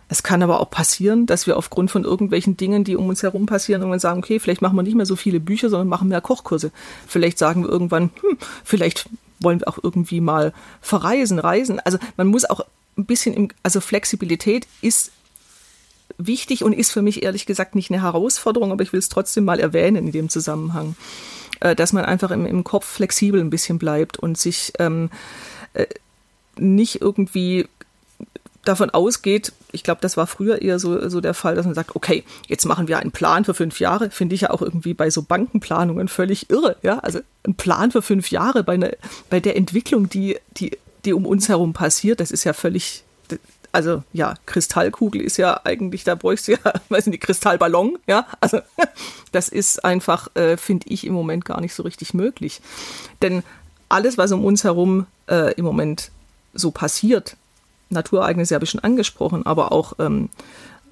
Es 0.08 0.22
kann 0.22 0.44
aber 0.44 0.60
auch 0.60 0.70
passieren, 0.70 1.26
dass 1.26 1.48
wir 1.48 1.58
aufgrund 1.58 1.90
von 1.90 2.04
irgendwelchen 2.04 2.58
Dingen, 2.58 2.84
die 2.84 2.96
um 2.96 3.10
uns 3.10 3.24
herum 3.24 3.46
passieren, 3.48 3.82
irgendwann 3.82 4.00
sagen, 4.00 4.20
okay, 4.20 4.40
vielleicht 4.40 4.62
machen 4.62 4.76
wir 4.76 4.84
nicht 4.84 4.96
mehr 4.96 5.06
so 5.06 5.16
viele 5.16 5.40
Bücher, 5.40 5.70
sondern 5.70 5.88
machen 5.88 6.10
mehr 6.10 6.22
Kochkurse. 6.22 6.72
Vielleicht 7.08 7.40
sagen 7.40 7.64
wir 7.64 7.70
irgendwann, 7.70 8.12
hm, 8.22 8.38
vielleicht 8.64 9.10
wollen 9.40 9.62
wir 9.62 9.68
auch 9.68 9.80
irgendwie 9.82 10.22
mal 10.22 10.54
verreisen, 10.82 11.40
reisen. 11.40 11.80
Also 11.80 11.98
man 12.18 12.28
muss 12.28 12.46
auch 12.46 12.62
ein 12.98 13.06
bisschen 13.06 13.34
im, 13.34 13.50
also 13.64 13.82
Flexibilität 13.82 14.68
ist 14.82 15.12
wichtig 16.18 16.64
und 16.64 16.74
ist 16.74 16.92
für 16.92 17.02
mich 17.02 17.24
ehrlich 17.24 17.46
gesagt 17.46 17.76
nicht 17.76 17.92
eine 17.92 18.02
Herausforderung, 18.02 18.72
aber 18.72 18.84
ich 18.84 18.94
will 18.94 19.00
es 19.00 19.10
trotzdem 19.10 19.44
mal 19.44 19.60
erwähnen 19.60 20.08
in 20.08 20.12
dem 20.12 20.30
Zusammenhang, 20.30 20.96
äh, 21.60 21.76
dass 21.76 21.94
man 21.94 22.06
einfach 22.06 22.32
im, 22.32 22.46
im 22.46 22.64
Kopf 22.64 22.86
flexibel 22.86 23.42
ein 23.42 23.50
bisschen 23.50 23.80
bleibt 23.80 24.18
und 24.18 24.38
sich 24.38 24.72
ähm, 24.80 25.10
äh, 25.74 25.88
nicht 26.58 27.02
irgendwie 27.02 27.68
davon 28.64 28.90
ausgeht, 28.90 29.52
ich 29.76 29.84
glaube, 29.84 30.02
das 30.02 30.18
war 30.18 30.26
früher 30.26 30.62
eher 30.62 30.80
so, 30.80 31.08
so 31.10 31.22
der 31.22 31.34
Fall, 31.34 31.56
dass 31.56 31.66
man 31.66 31.76
sagt, 31.76 31.96
okay, 31.96 32.24
jetzt 32.48 32.66
machen 32.66 32.88
wir 32.88 32.98
einen 32.98 33.12
Plan 33.12 33.46
für 33.46 33.54
fünf 33.54 33.80
Jahre, 33.80 34.10
finde 34.10 34.34
ich 34.34 34.42
ja 34.42 34.50
auch 34.50 34.62
irgendwie 34.62 34.94
bei 34.94 35.10
so 35.10 35.22
Bankenplanungen 35.22 36.08
völlig 36.08 36.50
irre, 36.50 36.78
ja, 36.82 37.00
also 37.00 37.20
ein 37.46 37.56
Plan 37.56 37.92
für 37.92 38.02
fünf 38.02 38.32
Jahre 38.32 38.64
bei, 38.64 38.74
einer, 38.74 38.92
bei 39.30 39.40
der 39.40 39.56
Entwicklung, 39.56 40.10
die, 40.10 40.38
die, 40.58 40.78
die 41.04 41.14
um 41.14 41.26
uns 41.26 41.50
herum 41.50 41.74
passiert, 41.74 42.20
das 42.20 42.32
ist 42.32 42.46
ja 42.46 42.54
völlig, 42.54 43.04
also 43.72 44.04
ja, 44.14 44.36
Kristallkugel 44.46 45.22
ist 45.22 45.38
ja 45.38 45.60
eigentlich, 45.66 46.04
da 46.06 46.16
bräuchst 46.16 46.48
du 46.48 46.54
ja, 46.54 46.60
weiß 46.90 47.08
nicht, 47.08 47.22
Kristallballon, 47.22 48.00
ja, 48.08 48.26
also 48.40 48.60
das 49.32 49.50
ist 49.50 49.84
einfach, 49.84 50.34
äh, 50.36 50.58
finde 50.58 50.88
ich, 50.90 51.06
im 51.06 51.14
Moment 51.14 51.46
gar 51.46 51.62
nicht 51.62 51.76
so 51.76 51.84
richtig 51.84 52.14
möglich, 52.14 52.62
denn 53.22 53.44
alles, 53.90 54.18
was 54.18 54.32
um 54.32 54.44
uns 54.44 54.64
herum 54.64 55.06
äh, 55.30 55.54
im 55.56 55.66
Moment 55.66 56.12
so 56.54 56.72
passiert, 56.72 57.36
Naturereignisse 57.90 58.56
habe 58.56 58.66
ich 58.66 58.72
schon 58.72 58.84
angesprochen, 58.84 59.46
aber 59.46 59.72
auch 59.72 59.94
ähm, 60.00 60.30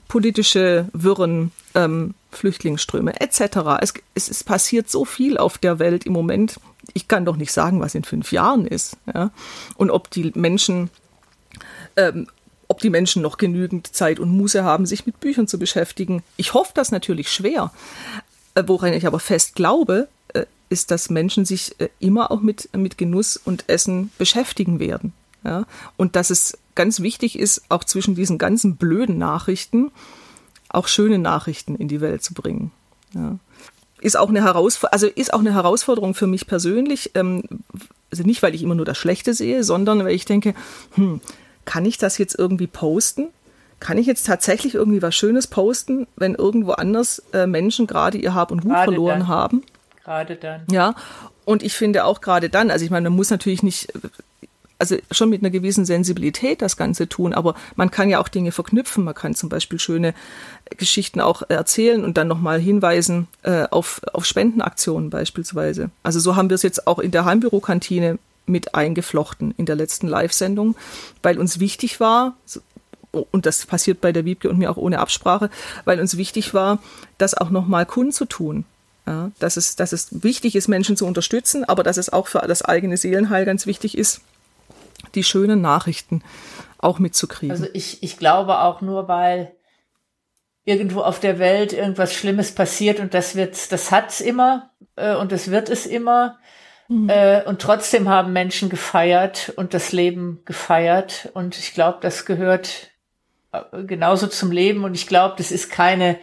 politische 0.08 0.88
Wirren, 0.94 1.52
ähm, 1.76 2.14
Flüchtlingsströme 2.32 3.20
etc. 3.20 3.58
Es, 3.82 3.94
es, 4.14 4.30
es, 4.30 4.44
passiert 4.44 4.90
so 4.90 5.06
viel 5.06 5.38
auf 5.38 5.58
der 5.58 5.80
Welt 5.80 6.06
im 6.06 6.14
Moment. 6.14 6.60
Ich 6.94 7.08
kann 7.08 7.26
doch 7.26 7.36
nicht 7.36 7.52
sagen, 7.52 7.80
was 7.80 7.96
in 7.96 8.04
fünf 8.04 8.32
Jahren 8.32 8.68
ist. 8.68 8.98
Ja? 9.14 9.32
Und 9.76 9.92
ob 9.92 10.10
die 10.12 10.32
Menschen, 10.36 10.90
ähm, 11.96 12.28
ob 12.68 12.80
die 12.80 12.90
Menschen 12.90 13.22
noch 13.22 13.38
genügend 13.38 13.96
Zeit 13.96 14.20
und 14.20 14.36
Muße 14.36 14.64
haben, 14.64 14.86
sich 14.86 15.06
mit 15.06 15.20
Büchern 15.20 15.48
zu 15.48 15.58
beschäftigen. 15.58 16.24
Ich 16.38 16.54
hoffe 16.54 16.72
das 16.76 16.92
natürlich 16.92 17.32
schwer. 17.32 17.72
Äh, 18.56 18.64
woran 18.68 18.94
ich 18.94 19.08
aber 19.08 19.20
fest 19.20 19.56
glaube, 19.56 20.08
äh, 20.34 20.46
ist, 20.70 20.92
dass 20.92 21.10
Menschen 21.10 21.46
sich 21.46 21.80
äh, 21.80 21.90
immer 22.00 22.32
auch 22.32 22.42
mit, 22.42 22.70
mit 22.76 22.98
Genuss 22.98 23.38
und 23.38 23.68
Essen 23.68 24.12
beschäftigen 24.18 24.80
werden. 24.80 25.14
Ja? 25.44 25.66
Und 25.98 26.16
dass 26.16 26.30
es 26.30 26.58
ganz 26.76 27.02
wichtig 27.02 27.38
ist, 27.38 27.64
auch 27.70 27.84
zwischen 27.84 28.16
diesen 28.16 28.38
ganzen 28.38 28.76
blöden 28.78 29.18
Nachrichten 29.18 29.92
auch 30.74 30.88
schöne 30.88 31.20
Nachrichten 31.20 31.76
in 31.76 31.88
die 31.88 32.02
Welt 32.02 32.24
zu 32.24 32.34
bringen. 32.34 32.72
Ja. 33.14 33.38
Ist 34.02 34.18
auch 34.18 34.30
eine 34.30 34.44
Herausforderung, 34.44 34.94
also 34.94 35.08
ist 35.08 35.34
auch 35.34 35.40
eine 35.40 35.54
Herausforderung 35.54 36.14
für 36.14 36.28
mich 36.28 36.48
persönlich, 36.48 37.12
ähm, 37.14 37.44
also 38.12 38.24
nicht, 38.24 38.44
weil 38.44 38.54
ich 38.54 38.64
immer 38.64 38.76
nur 38.76 38.86
das 38.86 38.98
Schlechte 38.98 39.34
sehe, 39.34 39.64
sondern 39.64 40.04
weil 40.04 40.14
ich 40.14 40.26
denke, 40.26 40.56
hm, 40.96 41.22
kann 41.64 41.86
ich 41.86 41.98
das 41.98 42.18
jetzt 42.18 42.38
irgendwie 42.38 42.68
posten? 42.68 43.30
Kann 43.80 43.98
ich 43.98 44.08
jetzt 44.08 44.26
tatsächlich 44.26 44.76
irgendwie 44.76 45.02
was 45.02 45.16
Schönes 45.16 45.48
posten, 45.48 46.08
wenn 46.16 46.36
irgendwo 46.36 46.72
anders 46.72 47.22
äh, 47.34 47.48
Menschen 47.48 47.88
gerade 47.88 48.18
ihr 48.18 48.34
Hab 48.34 48.52
und 48.52 48.62
Gut 48.62 48.72
gerade 48.72 48.92
verloren 48.92 49.20
dann. 49.20 49.28
haben? 49.28 49.64
Gerade 50.04 50.36
dann. 50.36 50.64
Ja, 50.70 50.96
und 51.46 51.64
ich 51.64 51.74
finde 51.74 52.06
auch 52.06 52.22
gerade 52.22 52.50
dann, 52.50 52.72
also 52.72 52.84
ich 52.84 52.92
meine, 52.92 53.10
man 53.10 53.16
muss 53.16 53.30
natürlich 53.30 53.64
nicht 53.64 53.92
also 54.80 54.98
schon 55.12 55.30
mit 55.30 55.42
einer 55.42 55.50
gewissen 55.50 55.86
Sensibilität 55.86 56.62
das 56.62 56.78
Ganze 56.78 57.08
tun, 57.08 57.34
aber 57.34 57.56
man 57.76 57.92
kann 57.92 58.10
ja 58.10 58.20
auch 58.20 58.28
Dinge 58.28 58.52
verknüpfen. 58.52 59.04
Man 59.04 59.14
kann 59.14 59.36
zum 59.36 59.50
Beispiel 59.50 59.80
schöne 59.80 60.14
Geschichten 60.78 61.22
auch 61.22 61.44
erzählen 61.48 62.04
und 62.04 62.18
dann 62.18 62.28
nochmal 62.28 62.60
hinweisen 62.60 63.28
äh, 63.44 63.64
auf, 63.70 64.02
auf 64.14 64.26
Spendenaktionen 64.26 65.10
beispielsweise. 65.10 65.90
Also 66.04 66.20
so 66.20 66.36
haben 66.36 66.50
wir 66.50 66.56
es 66.56 66.64
jetzt 66.64 66.88
auch 66.88 67.00
in 67.00 67.12
der 67.12 67.26
Heimbürokantine 67.26 68.20
mit 68.46 68.76
eingeflochten 68.76 69.54
in 69.58 69.66
der 69.66 69.76
letzten 69.76 70.08
Live-Sendung, 70.08 70.76
weil 71.22 71.40
uns 71.40 71.60
wichtig 71.60 72.00
war, 72.00 72.36
und 73.12 73.46
das 73.46 73.66
passiert 73.66 74.02
bei 74.02 74.12
der 74.12 74.26
Wiebke 74.26 74.50
und 74.50 74.58
mir 74.58 74.72
auch 74.72 74.78
ohne 74.78 75.00
Absprache, 75.00 75.50
weil 75.86 76.00
uns 76.00 76.18
wichtig 76.18 76.54
war, 76.54 76.80
das 77.18 77.36
auch 77.36 77.52
nochmal 77.52 77.86
kundzutun. 77.86 78.66
Ja, 79.06 79.32
dass, 79.38 79.58
es, 79.58 79.76
dass 79.76 79.92
es 79.92 80.24
wichtig 80.24 80.56
ist, 80.56 80.70
Menschen 80.70 80.96
zu 80.96 81.06
unterstützen, 81.06 81.66
aber 81.66 81.84
dass 81.84 81.98
es 81.98 82.12
auch 82.12 82.28
für 82.28 82.40
das 82.40 82.62
eigene 82.62 82.96
Seelenheil 82.96 83.44
ganz 83.44 83.66
wichtig 83.66 83.98
ist, 83.98 84.22
die 85.16 85.24
schönen 85.24 85.62
Nachrichten 85.62 86.24
auch 86.78 87.00
mitzukriegen. 87.00 87.52
Also 87.52 87.68
ich, 87.74 88.04
ich 88.04 88.18
glaube 88.18 88.60
auch 88.60 88.82
nur, 88.82 89.08
weil 89.08 89.56
irgendwo 90.66 91.02
auf 91.02 91.20
der 91.20 91.40
Welt 91.40 91.74
irgendwas 91.74 92.14
Schlimmes 92.14 92.54
passiert 92.54 93.00
und 93.00 93.14
das 93.14 93.36
wird, 93.36 93.72
das 93.72 93.92
hat's 93.92 94.22
immer 94.22 94.72
äh, 94.96 95.16
und 95.16 95.32
das 95.32 95.52
wird 95.52 95.70
es 95.70 95.86
immer. 95.86 96.38
Mhm. 96.88 97.10
Äh, 97.10 97.44
und 97.44 97.62
trotzdem 97.62 98.10
haben 98.10 98.34
Menschen 98.34 98.70
gefeiert 98.70 99.54
und 99.56 99.74
das 99.74 99.92
Leben 99.92 100.42
gefeiert. 100.46 101.30
Und 101.34 101.58
ich 101.58 101.74
glaube, 101.74 102.00
das 102.02 102.26
gehört 102.26 102.92
äh, 103.52 103.84
genauso 103.84 104.28
zum 104.28 104.52
Leben. 104.52 104.84
Und 104.84 104.94
ich 104.94 105.08
glaube, 105.08 105.36
das 105.38 105.52
ist 105.52 105.72
keine, 105.72 106.18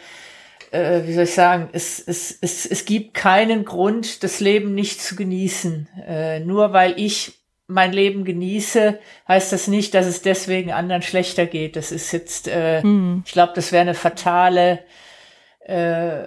äh, 0.71 1.03
wie 1.05 1.15
soll 1.15 1.25
ich 1.25 1.35
sagen, 1.35 1.71
es, 1.73 1.99
es, 1.99 2.37
es, 2.41 2.67
es 2.67 2.85
gibt 2.85 3.15
keinen 3.15 3.65
Grund, 3.65 4.23
das 4.23 4.41
Leben 4.41 4.75
nicht 4.75 5.03
zu 5.03 5.17
genießen. 5.17 5.89
Äh, 6.07 6.41
nur 6.41 6.73
weil 6.73 6.95
ich 6.99 7.40
mein 7.71 7.93
Leben 7.93 8.25
genieße, 8.25 8.99
heißt 9.29 9.53
das 9.53 9.69
nicht, 9.69 9.95
dass 9.95 10.07
es 10.07 10.23
deswegen 10.23 10.73
anderen 10.73 11.03
schlechter 11.03 11.47
geht. 11.47 11.77
Das 11.77 11.93
ist 11.93 12.13
jetzt, 12.13 12.49
äh, 12.49 12.83
mhm. 12.83 13.23
ich 13.25 13.33
glaube, 13.33 13.53
das 13.55 13.73
wäre 13.73 13.83
eine 13.83 13.95
fatale, 13.95 14.81
äh, 15.61 16.25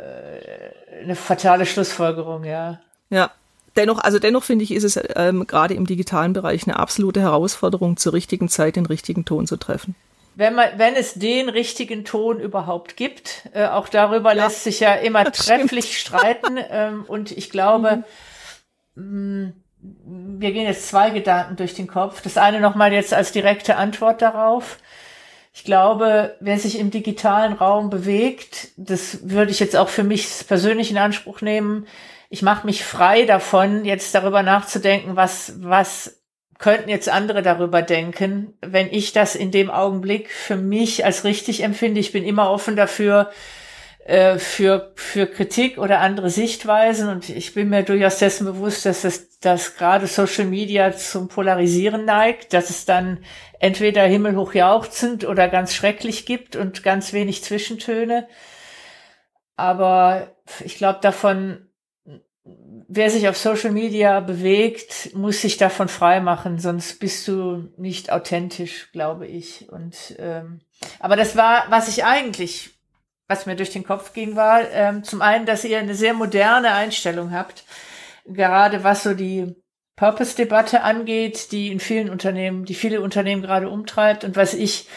eine 1.03 1.15
fatale 1.15 1.65
Schlussfolgerung, 1.65 2.45
ja. 2.45 2.79
Ja. 3.09 3.31
Dennoch, 3.75 3.99
also 3.99 4.19
dennoch 4.19 4.43
finde 4.43 4.63
ich, 4.63 4.71
ist 4.71 4.83
es 4.83 4.99
ähm, 5.15 5.47
gerade 5.47 5.73
im 5.73 5.87
digitalen 5.87 6.33
Bereich 6.33 6.67
eine 6.67 6.77
absolute 6.77 7.21
Herausforderung, 7.21 7.97
zur 7.97 8.13
richtigen 8.13 8.47
Zeit 8.47 8.75
den 8.75 8.85
richtigen 8.85 9.25
Ton 9.25 9.47
zu 9.47 9.57
treffen. 9.57 9.95
Wenn 10.35 10.53
man, 10.53 10.69
wenn 10.77 10.95
es 10.95 11.15
den 11.15 11.49
richtigen 11.49 12.05
Ton 12.05 12.39
überhaupt 12.39 12.97
gibt, 12.97 13.49
äh, 13.53 13.65
auch 13.65 13.89
darüber 13.89 14.35
ja, 14.35 14.45
lässt 14.45 14.63
sich 14.63 14.79
ja 14.79 14.93
immer 14.93 15.25
trefflich 15.31 15.99
streiten. 15.99 16.59
Ähm, 16.69 17.05
und 17.07 17.31
ich 17.31 17.49
glaube, 17.49 18.03
mhm. 18.93 19.62
Wir 20.05 20.51
gehen 20.51 20.65
jetzt 20.65 20.87
zwei 20.87 21.09
Gedanken 21.09 21.55
durch 21.55 21.73
den 21.73 21.87
Kopf. 21.87 22.21
Das 22.21 22.37
eine 22.37 22.59
nochmal 22.59 22.93
jetzt 22.93 23.13
als 23.13 23.31
direkte 23.31 23.75
Antwort 23.75 24.21
darauf. 24.21 24.77
Ich 25.53 25.63
glaube, 25.63 26.35
wer 26.39 26.57
sich 26.57 26.79
im 26.79 26.89
digitalen 26.89 27.53
Raum 27.53 27.89
bewegt, 27.89 28.69
das 28.75 29.29
würde 29.29 29.51
ich 29.51 29.59
jetzt 29.59 29.75
auch 29.75 29.89
für 29.89 30.03
mich 30.03 30.27
persönlich 30.47 30.89
in 30.89 30.97
Anspruch 30.97 31.41
nehmen. 31.41 31.85
Ich 32.29 32.41
mache 32.41 32.65
mich 32.65 32.83
frei 32.83 33.25
davon, 33.25 33.85
jetzt 33.85 34.15
darüber 34.15 34.41
nachzudenken, 34.41 35.15
was, 35.15 35.53
was 35.61 36.23
könnten 36.57 36.89
jetzt 36.89 37.09
andere 37.09 37.43
darüber 37.43 37.81
denken, 37.81 38.53
wenn 38.61 38.91
ich 38.91 39.13
das 39.13 39.35
in 39.35 39.51
dem 39.51 39.69
Augenblick 39.69 40.31
für 40.31 40.55
mich 40.55 41.05
als 41.05 41.23
richtig 41.23 41.61
empfinde. 41.61 41.99
Ich 41.99 42.11
bin 42.11 42.23
immer 42.23 42.49
offen 42.49 42.75
dafür, 42.75 43.29
für, 44.05 44.91
für 44.95 45.27
Kritik 45.27 45.77
oder 45.77 45.99
andere 45.99 46.29
Sichtweisen. 46.29 47.07
Und 47.07 47.29
ich 47.29 47.53
bin 47.53 47.69
mir 47.69 47.83
durchaus 47.83 48.19
dessen 48.19 48.45
bewusst, 48.45 48.85
dass 48.85 49.03
es, 49.05 49.39
dass 49.39 49.75
gerade 49.75 50.07
Social 50.07 50.45
Media 50.45 50.91
zum 50.93 51.29
Polarisieren 51.29 52.03
neigt, 52.03 52.53
dass 52.53 52.69
es 52.69 52.85
dann 52.85 53.19
entweder 53.59 54.03
himmelhoch 54.03 54.53
jauchzend 54.53 55.25
oder 55.25 55.47
ganz 55.47 55.73
schrecklich 55.73 56.25
gibt 56.25 56.57
und 56.57 56.83
ganz 56.83 57.13
wenig 57.13 57.43
Zwischentöne. 57.43 58.27
Aber 59.55 60.35
ich 60.65 60.75
glaube, 60.75 60.99
davon, 61.01 61.69
wer 62.43 63.09
sich 63.09 63.29
auf 63.29 63.37
Social 63.37 63.71
Media 63.71 64.19
bewegt, 64.19 65.15
muss 65.15 65.41
sich 65.41 65.55
davon 65.55 65.87
frei 65.87 66.19
machen, 66.19 66.59
sonst 66.59 66.99
bist 66.99 67.25
du 67.29 67.69
nicht 67.77 68.11
authentisch, 68.11 68.91
glaube 68.91 69.27
ich. 69.27 69.69
Und 69.69 70.15
ähm, 70.19 70.59
aber 70.99 71.15
das 71.15 71.37
war, 71.37 71.65
was 71.69 71.87
ich 71.87 72.03
eigentlich 72.03 72.72
was 73.27 73.45
mir 73.45 73.55
durch 73.55 73.71
den 73.71 73.83
Kopf 73.83 74.13
ging, 74.13 74.35
war 74.35 74.69
ähm, 74.71 75.03
zum 75.03 75.21
einen, 75.21 75.45
dass 75.45 75.63
ihr 75.63 75.79
eine 75.79 75.95
sehr 75.95 76.13
moderne 76.13 76.73
Einstellung 76.73 77.31
habt, 77.31 77.63
gerade 78.25 78.83
was 78.83 79.03
so 79.03 79.13
die 79.13 79.55
Purpose-Debatte 79.95 80.81
angeht, 80.81 81.51
die 81.51 81.71
in 81.71 81.79
vielen 81.79 82.09
Unternehmen, 82.09 82.65
die 82.65 82.73
viele 82.73 83.01
Unternehmen 83.01 83.41
gerade 83.41 83.69
umtreibt. 83.69 84.23
Und 84.23 84.35
was 84.35 84.53
ich 84.53 84.87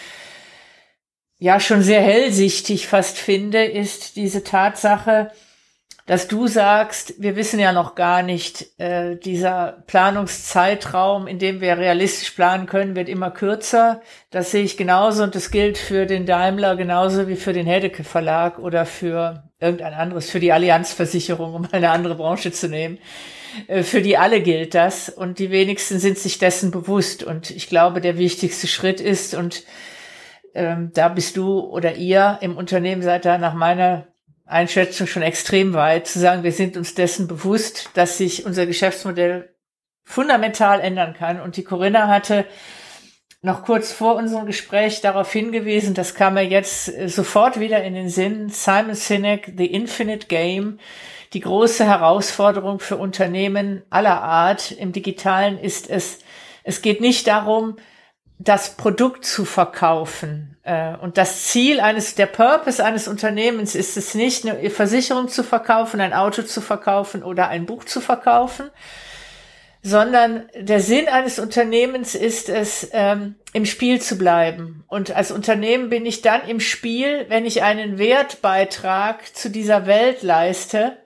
ja 1.39 1.61
schon 1.61 1.83
sehr 1.83 2.01
hellsichtig 2.01 2.87
fast 2.87 3.19
finde, 3.19 3.65
ist 3.65 4.17
diese 4.17 4.42
Tatsache, 4.42 5.33
dass 6.07 6.29
du 6.29 6.46
sagst, 6.46 7.21
wir 7.21 7.35
wissen 7.35 7.59
ja 7.59 7.73
noch 7.73 7.96
gar 7.96 8.23
nicht, 8.23 8.79
äh, 8.79 9.17
dieser 9.17 9.83
Planungszeitraum, 9.88 11.27
in 11.27 11.40
dem 11.40 11.61
wir 11.61 11.77
realistisch 11.77 12.31
planen 12.31 12.67
können, 12.67 12.94
wird 12.94 13.09
immer 13.09 13.33
kürzer. 13.33 14.00
Das 14.31 14.52
sehe 14.52 14.63
ich 14.63 14.77
genauso 14.77 15.25
und 15.25 15.35
das 15.35 15.50
gilt 15.50 15.77
für 15.79 16.07
den 16.07 16.25
Daimler 16.25 16.77
genauso 16.77 17.27
wie 17.27 17.35
für 17.35 17.52
den 17.52 17.67
Hedecke 17.67 18.04
Verlag 18.04 18.61
oder 18.61 18.87
für 18.87 19.50
irgendein 19.59 19.94
anderes, 19.94 20.31
für 20.31 20.38
die 20.38 20.52
Allianzversicherung, 20.52 21.54
um 21.54 21.69
eine 21.73 21.90
andere 21.90 22.15
Branche 22.15 22.52
zu 22.52 22.69
nehmen. 22.69 22.98
Äh, 23.67 23.83
für 23.83 24.00
die 24.00 24.17
alle 24.17 24.42
gilt 24.42 24.75
das 24.75 25.09
und 25.09 25.40
die 25.40 25.50
wenigsten 25.50 25.98
sind 25.98 26.19
sich 26.19 26.38
dessen 26.38 26.71
bewusst 26.71 27.25
und 27.25 27.50
ich 27.50 27.69
glaube, 27.69 28.00
der 28.00 28.17
wichtigste 28.17 28.69
Schritt 28.69 29.00
ist 29.00 29.35
und 29.35 29.65
ähm, 30.54 30.92
da 30.94 31.09
bist 31.09 31.37
du 31.37 31.59
oder 31.61 31.96
ihr 31.96 32.38
im 32.42 32.57
Unternehmen 32.57 33.02
seid 33.02 33.25
da 33.25 33.38
nach 33.38 33.54
meiner 33.54 34.07
Einschätzung 34.47 35.07
schon 35.07 35.23
extrem 35.23 35.75
weit, 35.75 36.07
zu 36.07 36.19
sagen, 36.21 36.44
wir 36.44 36.53
sind 36.53 36.77
uns 36.77 36.94
dessen 36.94 37.27
bewusst, 37.27 37.90
dass 37.94 38.19
sich 38.19 38.47
unser 38.47 38.65
Geschäftsmodell 38.67 39.55
fundamental 40.05 40.81
ändern 40.81 41.15
kann. 41.15 41.40
Und 41.40 41.57
die 41.57 41.65
Corinna 41.65 42.09
hatte 42.09 42.47
noch 43.42 43.65
kurz 43.65 43.92
vor 43.92 44.17
unserem 44.17 44.47
Gespräch 44.47 45.01
darauf 45.01 45.33
hingewiesen, 45.33 45.94
das 45.94 46.15
kam 46.15 46.35
mir 46.35 46.47
jetzt 46.47 46.88
äh, 46.88 47.09
sofort 47.09 47.61
wieder 47.61 47.83
in 47.83 47.94
den 47.94 48.09
Sinn, 48.09 48.49
Simon 48.49 48.94
Sinek, 48.94 49.53
The 49.57 49.67
Infinite 49.67 50.27
Game, 50.27 50.79
die 51.33 51.40
große 51.40 51.85
Herausforderung 51.85 52.81
für 52.81 52.97
Unternehmen 52.97 53.83
aller 53.90 54.23
Art 54.23 54.73
im 54.73 54.92
digitalen 54.92 55.59
ist 55.59 55.90
es, 55.90 56.21
es 56.65 56.83
geht 56.83 57.01
nicht 57.01 57.27
darum, 57.27 57.77
das 58.39 58.71
Produkt 58.71 59.25
zu 59.25 59.45
verkaufen. 59.45 60.57
Äh, 60.63 60.97
und 60.97 61.17
das 61.19 61.45
Ziel 61.45 61.81
eines, 61.81 62.15
der 62.15 62.27
Purpose 62.27 62.85
eines 62.85 63.09
Unternehmens 63.09 63.75
ist 63.75 63.97
es 63.97 64.15
nicht, 64.15 64.47
eine 64.47 64.71
Versicherung 64.71 65.29
zu 65.29 65.43
verkaufen, 65.43 66.01
ein 66.01 66.13
Auto 66.13 66.43
zu 66.43 66.61
verkaufen 66.61 67.23
oder 67.23 67.49
ein 67.49 67.67
Buch 67.67 67.85
zu 67.85 68.01
verkaufen, 68.01 68.71
sondern 69.83 70.49
der 70.59 70.81
Sinn 70.81 71.09
eines 71.09 71.39
Unternehmens 71.39 72.15
ist 72.15 72.49
es, 72.49 72.89
ähm, 72.93 73.37
im 73.53 73.65
Spiel 73.65 74.01
zu 74.01 74.19
bleiben. 74.19 74.85
Und 74.89 75.13
als 75.13 75.31
Unternehmen 75.31 75.89
bin 75.89 76.05
ich 76.05 76.23
dann 76.23 76.47
im 76.47 76.61
Spiel, 76.61 77.27
wenn 77.29 77.47
ich 77.47 77.63
einen 77.63 77.97
Wertbeitrag 77.97 79.35
zu 79.35 79.49
dieser 79.49 79.87
Welt 79.87 80.23
leiste, 80.23 80.97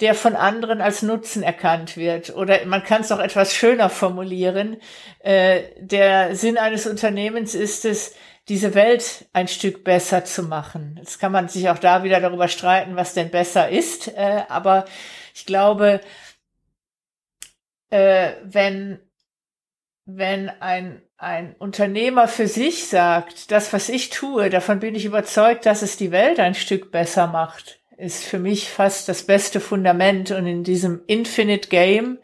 der 0.00 0.14
von 0.14 0.34
anderen 0.34 0.80
als 0.80 1.02
Nutzen 1.02 1.42
erkannt 1.42 1.96
wird. 1.96 2.34
Oder 2.34 2.64
man 2.66 2.82
kann 2.82 3.02
es 3.02 3.12
auch 3.12 3.18
etwas 3.18 3.54
schöner 3.54 3.90
formulieren. 3.90 4.76
Äh, 5.20 5.62
der 5.78 6.34
Sinn 6.34 6.58
eines 6.58 6.86
Unternehmens 6.86 7.54
ist 7.54 7.84
es, 7.84 8.14
diese 8.48 8.74
Welt 8.74 9.28
ein 9.32 9.46
Stück 9.46 9.84
besser 9.84 10.24
zu 10.24 10.42
machen. 10.42 10.96
Jetzt 10.98 11.20
kann 11.20 11.30
man 11.30 11.48
sich 11.48 11.68
auch 11.68 11.78
da 11.78 12.02
wieder 12.02 12.20
darüber 12.20 12.48
streiten, 12.48 12.96
was 12.96 13.14
denn 13.14 13.30
besser 13.30 13.68
ist. 13.68 14.08
Äh, 14.08 14.42
aber 14.48 14.86
ich 15.34 15.46
glaube, 15.46 16.00
äh, 17.90 18.32
wenn, 18.42 18.98
wenn 20.04 20.48
ein, 20.48 21.02
ein 21.16 21.54
Unternehmer 21.58 22.26
für 22.26 22.48
sich 22.48 22.88
sagt, 22.88 23.50
das, 23.50 23.72
was 23.72 23.88
ich 23.88 24.10
tue, 24.10 24.50
davon 24.50 24.80
bin 24.80 24.94
ich 24.94 25.04
überzeugt, 25.04 25.66
dass 25.66 25.82
es 25.82 25.96
die 25.96 26.10
Welt 26.10 26.40
ein 26.40 26.54
Stück 26.54 26.90
besser 26.90 27.26
macht, 27.26 27.79
ist 28.00 28.24
für 28.24 28.38
mich 28.38 28.70
fast 28.70 29.08
das 29.08 29.22
beste 29.22 29.60
Fundament 29.60 30.30
und 30.30 30.46
in 30.46 30.64
diesem 30.64 31.02
Infinite 31.06 31.68
Game 31.68 32.18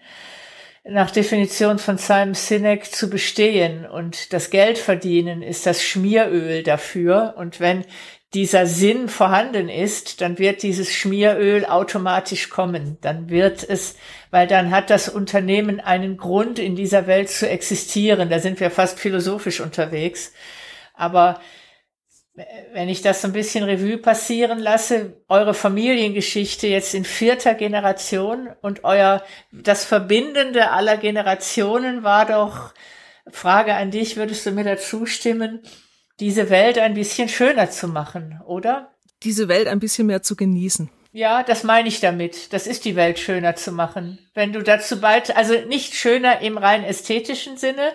nach 0.88 1.10
Definition 1.10 1.78
von 1.78 1.98
Simon 1.98 2.34
Sinek 2.34 2.86
zu 2.86 3.10
bestehen 3.10 3.84
und 3.84 4.32
das 4.32 4.50
Geld 4.50 4.78
verdienen 4.78 5.42
ist 5.42 5.66
das 5.66 5.82
Schmieröl 5.82 6.62
dafür 6.62 7.34
und 7.36 7.60
wenn 7.60 7.84
dieser 8.34 8.66
Sinn 8.66 9.08
vorhanden 9.08 9.68
ist, 9.68 10.20
dann 10.20 10.38
wird 10.38 10.62
dieses 10.62 10.92
Schmieröl 10.92 11.64
automatisch 11.64 12.50
kommen. 12.50 12.98
Dann 13.00 13.30
wird 13.30 13.68
es, 13.68 13.96
weil 14.30 14.46
dann 14.46 14.70
hat 14.70 14.90
das 14.90 15.08
Unternehmen 15.08 15.80
einen 15.80 16.16
Grund 16.16 16.58
in 16.58 16.76
dieser 16.76 17.06
Welt 17.06 17.30
zu 17.30 17.48
existieren. 17.48 18.28
Da 18.28 18.38
sind 18.38 18.60
wir 18.60 18.70
fast 18.70 18.98
philosophisch 18.98 19.60
unterwegs. 19.60 20.34
Aber 20.92 21.40
wenn 22.72 22.88
ich 22.88 23.00
das 23.00 23.22
so 23.22 23.28
ein 23.28 23.32
bisschen 23.32 23.64
Revue 23.64 23.98
passieren 23.98 24.58
lasse, 24.58 25.22
eure 25.28 25.54
Familiengeschichte 25.54 26.66
jetzt 26.66 26.94
in 26.94 27.04
vierter 27.04 27.54
Generation 27.54 28.50
und 28.60 28.84
euer, 28.84 29.22
das 29.52 29.84
Verbindende 29.86 30.70
aller 30.70 30.98
Generationen 30.98 32.02
war 32.02 32.26
doch, 32.26 32.74
Frage 33.28 33.74
an 33.74 33.90
dich, 33.90 34.16
würdest 34.16 34.46
du 34.46 34.52
mir 34.52 34.64
dazu 34.64 35.06
stimmen, 35.06 35.62
diese 36.20 36.50
Welt 36.50 36.78
ein 36.78 36.94
bisschen 36.94 37.28
schöner 37.28 37.70
zu 37.70 37.88
machen, 37.88 38.40
oder? 38.46 38.94
Diese 39.22 39.48
Welt 39.48 39.66
ein 39.66 39.80
bisschen 39.80 40.06
mehr 40.06 40.22
zu 40.22 40.36
genießen. 40.36 40.90
Ja, 41.12 41.42
das 41.42 41.64
meine 41.64 41.88
ich 41.88 42.00
damit. 42.00 42.52
Das 42.52 42.66
ist 42.66 42.84
die 42.84 42.94
Welt 42.94 43.18
schöner 43.18 43.56
zu 43.56 43.72
machen. 43.72 44.18
Wenn 44.34 44.52
du 44.52 44.62
dazu 44.62 45.00
bald, 45.00 45.34
also 45.34 45.54
nicht 45.66 45.94
schöner 45.94 46.40
im 46.40 46.58
rein 46.58 46.84
ästhetischen 46.84 47.56
Sinne, 47.56 47.92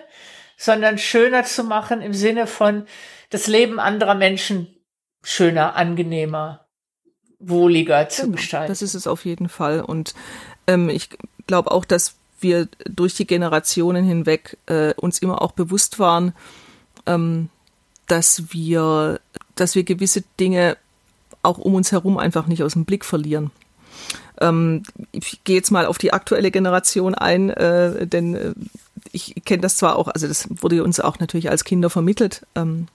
sondern 0.56 0.98
schöner 0.98 1.44
zu 1.44 1.64
machen 1.64 2.02
im 2.02 2.14
Sinne 2.14 2.46
von, 2.46 2.86
das 3.32 3.46
Leben 3.46 3.80
anderer 3.80 4.14
Menschen 4.14 4.68
schöner, 5.22 5.74
angenehmer, 5.74 6.66
wohliger 7.38 8.08
zu 8.08 8.22
genau, 8.22 8.36
gestalten. 8.36 8.70
Das 8.70 8.82
ist 8.82 8.94
es 8.94 9.06
auf 9.06 9.24
jeden 9.24 9.48
Fall. 9.48 9.80
Und 9.80 10.14
ähm, 10.66 10.88
ich 10.88 11.08
glaube 11.46 11.70
auch, 11.70 11.84
dass 11.84 12.16
wir 12.40 12.68
durch 12.84 13.14
die 13.14 13.26
Generationen 13.26 14.04
hinweg 14.04 14.58
äh, 14.66 14.92
uns 14.94 15.18
immer 15.20 15.40
auch 15.42 15.52
bewusst 15.52 15.98
waren, 15.98 16.34
ähm, 17.06 17.48
dass 18.06 18.52
wir, 18.52 19.20
dass 19.54 19.74
wir 19.74 19.84
gewisse 19.84 20.22
Dinge 20.38 20.76
auch 21.42 21.58
um 21.58 21.74
uns 21.74 21.90
herum 21.90 22.18
einfach 22.18 22.46
nicht 22.46 22.62
aus 22.62 22.74
dem 22.74 22.84
Blick 22.84 23.04
verlieren. 23.04 23.50
Ähm, 24.40 24.82
ich 25.12 25.42
gehe 25.44 25.56
jetzt 25.56 25.70
mal 25.70 25.86
auf 25.86 25.98
die 25.98 26.12
aktuelle 26.12 26.50
Generation 26.50 27.14
ein, 27.14 27.48
äh, 27.50 28.06
denn 28.06 28.34
äh, 28.34 28.52
ich 29.12 29.42
kenne 29.44 29.62
das 29.62 29.76
zwar 29.76 29.96
auch, 29.96 30.08
also 30.08 30.28
das 30.28 30.48
wurde 30.50 30.84
uns 30.84 31.00
auch 31.00 31.18
natürlich 31.18 31.50
als 31.50 31.64
Kinder 31.64 31.90
vermittelt. 31.90 32.46
Ähm, 32.54 32.88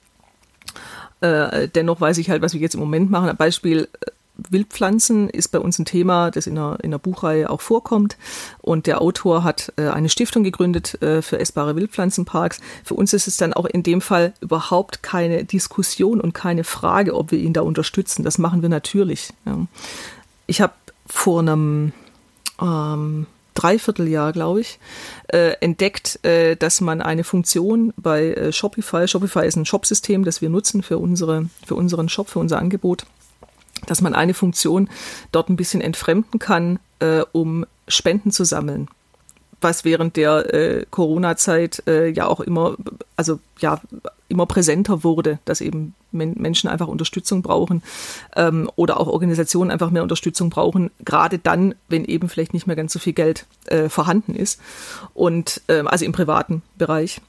äh, 1.21 1.67
dennoch 1.67 2.01
weiß 2.01 2.17
ich 2.17 2.29
halt, 2.29 2.41
was 2.41 2.53
wir 2.53 2.61
jetzt 2.61 2.75
im 2.75 2.79
Moment 2.79 3.09
machen. 3.09 3.29
Ein 3.29 3.37
Beispiel 3.37 3.87
äh, 4.01 4.11
Wildpflanzen 4.49 5.29
ist 5.29 5.49
bei 5.49 5.59
uns 5.59 5.79
ein 5.79 5.85
Thema, 5.85 6.31
das 6.31 6.47
in 6.47 6.55
der, 6.55 6.77
in 6.83 6.91
der 6.91 6.99
Buchreihe 6.99 7.49
auch 7.49 7.61
vorkommt. 7.61 8.17
Und 8.61 8.85
der 8.85 9.01
Autor 9.01 9.43
hat 9.43 9.73
äh, 9.77 9.87
eine 9.87 10.09
Stiftung 10.09 10.43
gegründet 10.43 11.01
äh, 11.01 11.21
für 11.21 11.39
essbare 11.39 11.75
Wildpflanzenparks. 11.75 12.59
Für 12.83 12.93
uns 12.93 13.13
ist 13.13 13.27
es 13.27 13.37
dann 13.37 13.53
auch 13.53 13.65
in 13.65 13.83
dem 13.83 14.01
Fall 14.01 14.33
überhaupt 14.39 15.03
keine 15.03 15.43
Diskussion 15.43 16.21
und 16.21 16.33
keine 16.33 16.63
Frage, 16.63 17.15
ob 17.15 17.31
wir 17.31 17.39
ihn 17.39 17.53
da 17.53 17.61
unterstützen. 17.61 18.23
Das 18.23 18.37
machen 18.37 18.61
wir 18.61 18.69
natürlich. 18.69 19.33
Ja. 19.45 19.65
Ich 20.45 20.61
habe 20.61 20.73
vor 21.07 21.39
einem 21.39 21.93
ähm, 22.61 23.25
Dreivierteljahr, 23.57 24.33
glaube 24.33 24.61
ich, 24.61 24.79
äh, 25.29 25.53
entdeckt, 25.61 26.23
äh, 26.23 26.55
dass 26.55 26.79
man 26.79 27.01
eine 27.01 27.23
Funktion 27.23 27.91
bei 27.97 28.33
äh, 28.33 28.51
Shopify, 28.51 29.07
Shopify 29.07 29.47
ist 29.47 29.55
ein 29.55 29.65
Shopsystem, 29.65 30.23
das 30.23 30.41
wir 30.41 30.49
nutzen 30.49 30.83
für, 30.83 30.99
unsere, 30.99 31.49
für 31.65 31.73
unseren 31.73 32.07
Shop, 32.07 32.29
für 32.29 32.37
unser 32.37 32.59
Angebot, 32.59 33.07
dass 33.87 34.01
man 34.01 34.13
eine 34.13 34.35
Funktion 34.35 34.89
dort 35.31 35.49
ein 35.49 35.55
bisschen 35.55 35.81
entfremden 35.81 36.39
kann, 36.39 36.77
äh, 36.99 37.21
um 37.31 37.65
Spenden 37.87 38.29
zu 38.31 38.43
sammeln. 38.43 38.89
Was 39.59 39.83
während 39.83 40.17
der 40.17 40.53
äh, 40.53 40.85
Corona-Zeit 40.91 41.81
äh, 41.87 42.09
ja 42.09 42.27
auch 42.27 42.41
immer, 42.41 42.75
also 43.15 43.39
ja, 43.57 43.81
immer 44.27 44.45
präsenter 44.45 45.03
wurde, 45.03 45.39
dass 45.45 45.61
eben 45.61 45.95
Menschen 46.11 46.69
einfach 46.69 46.87
Unterstützung 46.87 47.41
brauchen 47.41 47.83
ähm, 48.35 48.69
oder 48.75 48.99
auch 48.99 49.07
Organisationen 49.07 49.71
einfach 49.71 49.91
mehr 49.91 50.03
Unterstützung 50.03 50.49
brauchen, 50.49 50.91
gerade 51.03 51.37
dann, 51.37 51.75
wenn 51.89 52.05
eben 52.05 52.29
vielleicht 52.29 52.53
nicht 52.53 52.67
mehr 52.67 52.75
ganz 52.75 52.93
so 52.93 52.99
viel 52.99 53.13
Geld 53.13 53.45
äh, 53.65 53.89
vorhanden 53.89 54.35
ist 54.35 54.59
und 55.13 55.61
ähm, 55.67 55.87
also 55.87 56.05
im 56.05 56.11
privaten 56.11 56.61
Bereich. 56.77 57.21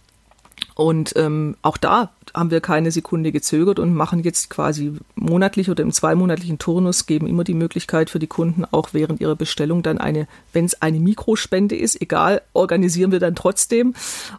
Und 0.79 1.14
ähm, 1.16 1.57
auch 1.61 1.76
da 1.76 2.12
haben 2.35 2.53
wir 2.53 2.61
keine 2.61 2.93
Sekunde 2.93 3.33
gezögert 3.33 3.81
und 3.81 3.95
machen 3.95 4.22
jetzt 4.22 4.49
quasi 4.49 4.93
monatlich 5.16 5.70
oder 5.70 5.83
im 5.83 5.91
zweimonatlichen 5.91 6.61
Turnus, 6.61 7.07
geben 7.07 7.26
immer 7.26 7.43
die 7.43 7.55
Möglichkeit 7.55 8.11
für 8.11 8.20
die 8.20 8.29
Kunden 8.29 8.64
auch 8.64 8.91
während 8.93 9.20
ihrer 9.20 9.35
Bestellung 9.35 9.83
dann 9.83 9.99
eine, 9.99 10.29
wenn 10.53 10.66
es 10.66 10.81
eine 10.81 11.01
Mikrospende 11.01 11.74
ist, 11.74 12.01
egal, 12.01 12.43
organisieren 12.53 13.11
wir 13.11 13.18
dann 13.18 13.35
trotzdem 13.35 13.95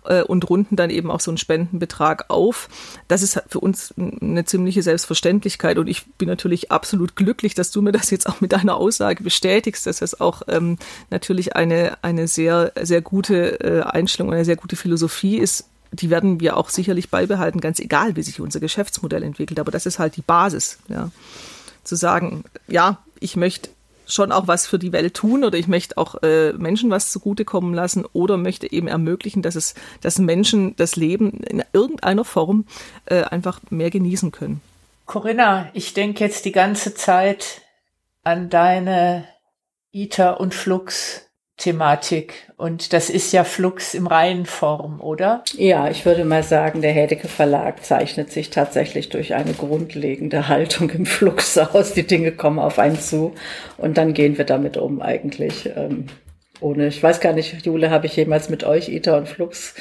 äh, 0.05 0.23
und 0.23 0.49
runden 0.49 0.77
dann 0.77 0.91
eben 0.91 1.11
auch 1.11 1.19
so 1.19 1.29
einen 1.29 1.37
Spendenbetrag 1.37 2.29
auf. 2.29 2.69
Das 3.09 3.21
ist 3.21 3.43
für 3.49 3.59
uns 3.59 3.93
eine 3.97 4.45
ziemliche 4.45 4.81
Selbstverständlichkeit 4.81 5.77
und 5.77 5.87
ich 5.87 6.05
bin 6.13 6.29
natürlich 6.29 6.71
absolut 6.71 7.17
glücklich, 7.17 7.53
dass 7.53 7.71
du 7.71 7.81
mir 7.81 7.91
das 7.91 8.11
jetzt 8.11 8.29
auch 8.29 8.39
mit 8.39 8.53
deiner 8.53 8.77
Aussage 8.77 9.25
bestätigst, 9.25 9.85
dass 9.85 9.97
das 9.97 10.21
auch 10.21 10.43
ähm, 10.47 10.77
natürlich 11.09 11.57
eine, 11.57 11.97
eine 12.01 12.29
sehr, 12.29 12.71
sehr 12.81 13.01
gute 13.01 13.59
äh, 13.59 13.81
Einstellung, 13.81 14.31
eine 14.31 14.45
sehr 14.45 14.55
gute 14.55 14.77
Philosophie 14.77 15.37
ist, 15.37 15.65
die 15.91 16.09
werden 16.09 16.39
wir 16.39 16.57
auch 16.57 16.69
sicherlich 16.69 17.09
beibehalten, 17.09 17.61
ganz 17.61 17.79
egal, 17.79 18.15
wie 18.15 18.21
sich 18.21 18.39
unser 18.39 18.59
Geschäftsmodell 18.59 19.23
entwickelt. 19.23 19.59
Aber 19.59 19.71
das 19.71 19.85
ist 19.85 19.99
halt 19.99 20.15
die 20.15 20.21
Basis, 20.21 20.79
ja. 20.87 21.11
Zu 21.83 21.95
sagen, 21.95 22.43
ja, 22.67 22.99
ich 23.19 23.35
möchte 23.35 23.69
schon 24.05 24.31
auch 24.31 24.47
was 24.47 24.67
für 24.67 24.79
die 24.79 24.91
Welt 24.91 25.13
tun 25.13 25.43
oder 25.43 25.57
ich 25.57 25.67
möchte 25.67 25.97
auch 25.97 26.21
äh, 26.23 26.53
Menschen 26.53 26.89
was 26.89 27.11
zugutekommen 27.11 27.73
lassen 27.73 28.05
oder 28.11 28.37
möchte 28.37 28.71
eben 28.71 28.87
ermöglichen, 28.87 29.41
dass 29.41 29.55
es, 29.55 29.75
dass 30.01 30.17
Menschen 30.17 30.75
das 30.75 30.95
Leben 30.95 31.41
in 31.41 31.63
irgendeiner 31.73 32.25
Form 32.25 32.65
äh, 33.05 33.23
einfach 33.23 33.61
mehr 33.69 33.91
genießen 33.91 34.31
können. 34.31 34.61
Corinna, 35.05 35.69
ich 35.73 35.93
denke 35.93 36.23
jetzt 36.23 36.45
die 36.45 36.51
ganze 36.51 36.93
Zeit 36.93 37.61
an 38.23 38.49
deine 38.49 39.27
ITER 39.91 40.39
und 40.39 40.53
Flux 40.53 41.28
Thematik. 41.59 42.51
Und 42.57 42.93
das 42.93 43.09
ist 43.09 43.31
ja 43.31 43.43
Flux 43.43 43.93
im 43.93 44.07
reinen 44.07 44.45
Form, 44.45 44.99
oder? 45.01 45.43
Ja, 45.55 45.89
ich 45.89 46.05
würde 46.05 46.25
mal 46.25 46.41
sagen, 46.41 46.81
der 46.81 46.91
Hedeke 46.91 47.27
Verlag 47.27 47.85
zeichnet 47.85 48.31
sich 48.31 48.49
tatsächlich 48.49 49.09
durch 49.09 49.35
eine 49.35 49.53
grundlegende 49.53 50.47
Haltung 50.47 50.89
im 50.89 51.05
Flux 51.05 51.57
aus. 51.57 51.93
Die 51.93 52.07
Dinge 52.07 52.31
kommen 52.31 52.59
auf 52.59 52.79
einen 52.79 52.99
zu 52.99 53.33
und 53.77 53.97
dann 53.97 54.13
gehen 54.13 54.37
wir 54.37 54.45
damit 54.45 54.77
um 54.77 55.01
eigentlich. 55.01 55.69
Ähm, 55.75 56.07
ohne, 56.61 56.87
ich 56.87 57.01
weiß 57.01 57.19
gar 57.19 57.33
nicht, 57.33 57.65
Jule, 57.65 57.91
habe 57.91 58.07
ich 58.07 58.15
jemals 58.15 58.49
mit 58.49 58.63
euch 58.63 58.89
ITER 58.89 59.17
und 59.17 59.29
Flux 59.29 59.75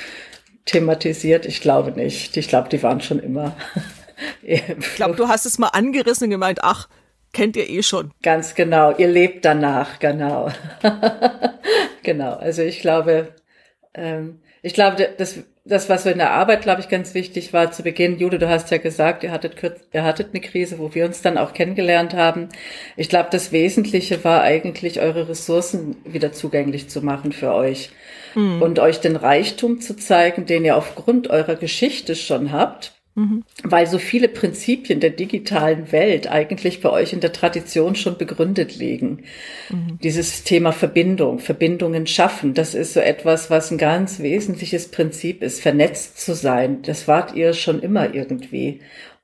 thematisiert? 0.66 1.46
Ich 1.46 1.60
glaube 1.60 1.92
nicht. 1.92 2.36
Ich 2.36 2.48
glaube, 2.48 2.68
die 2.68 2.82
waren 2.82 3.00
schon 3.00 3.20
immer. 3.20 3.56
ich 4.42 4.62
glaube, 4.96 5.16
du 5.16 5.28
hast 5.28 5.46
es 5.46 5.58
mal 5.58 5.68
angerissen 5.68 6.24
und 6.24 6.30
gemeint, 6.30 6.58
ach, 6.62 6.88
kennt 7.38 7.56
ihr 7.56 7.68
eh 7.68 7.82
schon. 7.82 8.10
Ganz 8.22 8.54
genau, 8.54 8.94
ihr 8.96 9.08
lebt 9.08 9.44
danach, 9.44 9.98
genau. 9.98 10.50
genau, 12.02 12.34
also 12.34 12.62
ich 12.62 12.80
glaube, 12.80 13.34
ähm, 13.94 14.40
ich 14.62 14.74
glaube, 14.74 15.08
das 15.16 15.44
das, 15.68 15.88
was 15.90 16.06
in 16.06 16.18
der 16.18 16.30
Arbeit, 16.30 16.62
glaube 16.62 16.80
ich, 16.80 16.88
ganz 16.88 17.12
wichtig 17.14 17.52
war 17.52 17.70
zu 17.70 17.82
Beginn. 17.82 18.18
Jude, 18.18 18.38
du 18.38 18.48
hast 18.48 18.70
ja 18.70 18.78
gesagt, 18.78 19.22
ihr 19.22 19.30
hattet, 19.30 19.54
ihr 19.92 20.02
hattet 20.02 20.28
eine 20.32 20.40
Krise, 20.40 20.78
wo 20.78 20.94
wir 20.94 21.04
uns 21.04 21.20
dann 21.20 21.36
auch 21.36 21.52
kennengelernt 21.52 22.14
haben. 22.14 22.48
Ich 22.96 23.10
glaube, 23.10 23.28
das 23.30 23.52
Wesentliche 23.52 24.24
war 24.24 24.40
eigentlich, 24.40 25.00
eure 25.00 25.28
Ressourcen 25.28 25.96
wieder 26.06 26.32
zugänglich 26.32 26.88
zu 26.88 27.02
machen 27.02 27.32
für 27.32 27.52
euch 27.52 27.90
mhm. 28.34 28.62
und 28.62 28.78
euch 28.78 29.00
den 29.00 29.16
Reichtum 29.16 29.80
zu 29.80 29.94
zeigen, 29.94 30.46
den 30.46 30.64
ihr 30.64 30.76
aufgrund 30.76 31.28
eurer 31.28 31.56
Geschichte 31.56 32.14
schon 32.14 32.50
habt 32.50 32.97
Mhm. 33.18 33.42
Weil 33.64 33.88
so 33.88 33.98
viele 33.98 34.28
Prinzipien 34.28 35.00
der 35.00 35.10
digitalen 35.10 35.90
Welt 35.90 36.30
eigentlich 36.30 36.80
bei 36.80 36.90
euch 36.90 37.12
in 37.12 37.18
der 37.18 37.32
Tradition 37.32 37.96
schon 37.96 38.16
begründet 38.16 38.76
liegen. 38.76 39.24
Mhm. 39.70 39.98
Dieses 40.04 40.44
Thema 40.44 40.70
Verbindung, 40.70 41.40
Verbindungen 41.40 42.06
schaffen, 42.06 42.54
das 42.54 42.76
ist 42.76 42.94
so 42.94 43.00
etwas, 43.00 43.50
was 43.50 43.72
ein 43.72 43.78
ganz 43.78 44.20
wesentliches 44.20 44.92
Prinzip 44.92 45.42
ist, 45.42 45.60
vernetzt 45.60 46.20
zu 46.20 46.32
sein. 46.32 46.82
Das 46.82 47.08
wart 47.08 47.34
ihr 47.34 47.54
schon 47.54 47.80
immer 47.80 48.14
irgendwie. 48.14 48.78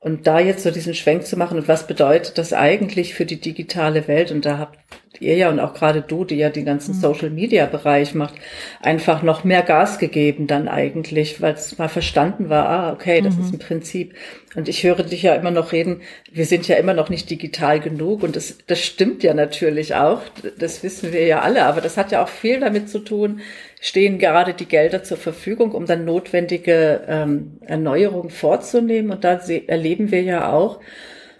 Und 0.05 0.27
da 0.27 0.39
jetzt 0.39 0.61
so 0.61 0.69
diesen 0.69 0.93
Schwenk 0.93 1.25
zu 1.25 1.35
machen 1.35 1.57
und 1.57 1.67
was 1.67 1.87
bedeutet 1.87 2.37
das 2.37 2.53
eigentlich 2.53 3.15
für 3.15 3.25
die 3.25 3.41
digitale 3.41 4.07
Welt? 4.07 4.29
Und 4.29 4.45
da 4.45 4.59
habt 4.59 4.77
ihr 5.19 5.35
ja 5.35 5.49
und 5.49 5.59
auch 5.59 5.73
gerade 5.73 6.03
du, 6.03 6.25
die 6.25 6.35
ja 6.35 6.51
den 6.51 6.63
ganzen 6.63 6.95
mhm. 6.95 6.99
Social 6.99 7.31
Media 7.31 7.65
Bereich 7.65 8.13
macht, 8.13 8.35
einfach 8.83 9.23
noch 9.23 9.43
mehr 9.43 9.63
Gas 9.63 9.97
gegeben 9.97 10.45
dann 10.45 10.67
eigentlich, 10.67 11.41
weil 11.41 11.55
es 11.55 11.79
mal 11.79 11.89
verstanden 11.89 12.49
war, 12.49 12.69
ah, 12.69 12.93
okay, 12.93 13.21
das 13.21 13.35
mhm. 13.35 13.45
ist 13.45 13.53
ein 13.53 13.59
Prinzip. 13.59 14.13
Und 14.55 14.69
ich 14.69 14.83
höre 14.83 15.01
dich 15.01 15.23
ja 15.23 15.33
immer 15.33 15.49
noch 15.49 15.71
reden, 15.71 16.01
wir 16.31 16.45
sind 16.45 16.67
ja 16.67 16.75
immer 16.75 16.93
noch 16.93 17.09
nicht 17.09 17.31
digital 17.31 17.79
genug 17.79 18.21
und 18.21 18.35
das, 18.35 18.59
das 18.67 18.81
stimmt 18.81 19.23
ja 19.23 19.33
natürlich 19.33 19.95
auch, 19.95 20.21
das 20.59 20.83
wissen 20.83 21.13
wir 21.13 21.25
ja 21.25 21.41
alle, 21.41 21.65
aber 21.65 21.81
das 21.81 21.97
hat 21.97 22.11
ja 22.11 22.23
auch 22.23 22.29
viel 22.29 22.59
damit 22.59 22.89
zu 22.89 22.99
tun, 22.99 23.41
stehen 23.79 24.17
gerade 24.19 24.53
die 24.53 24.65
Gelder 24.65 25.03
zur 25.03 25.17
Verfügung, 25.17 25.71
um 25.71 25.85
dann 25.85 26.05
notwendige 26.05 27.01
ähm, 27.07 27.59
Erneuerungen 27.65 28.29
vorzunehmen. 28.29 29.11
Und 29.11 29.23
da 29.23 29.39
erleben 29.67 30.11
wir 30.11 30.23
ja 30.23 30.51
auch, 30.51 30.79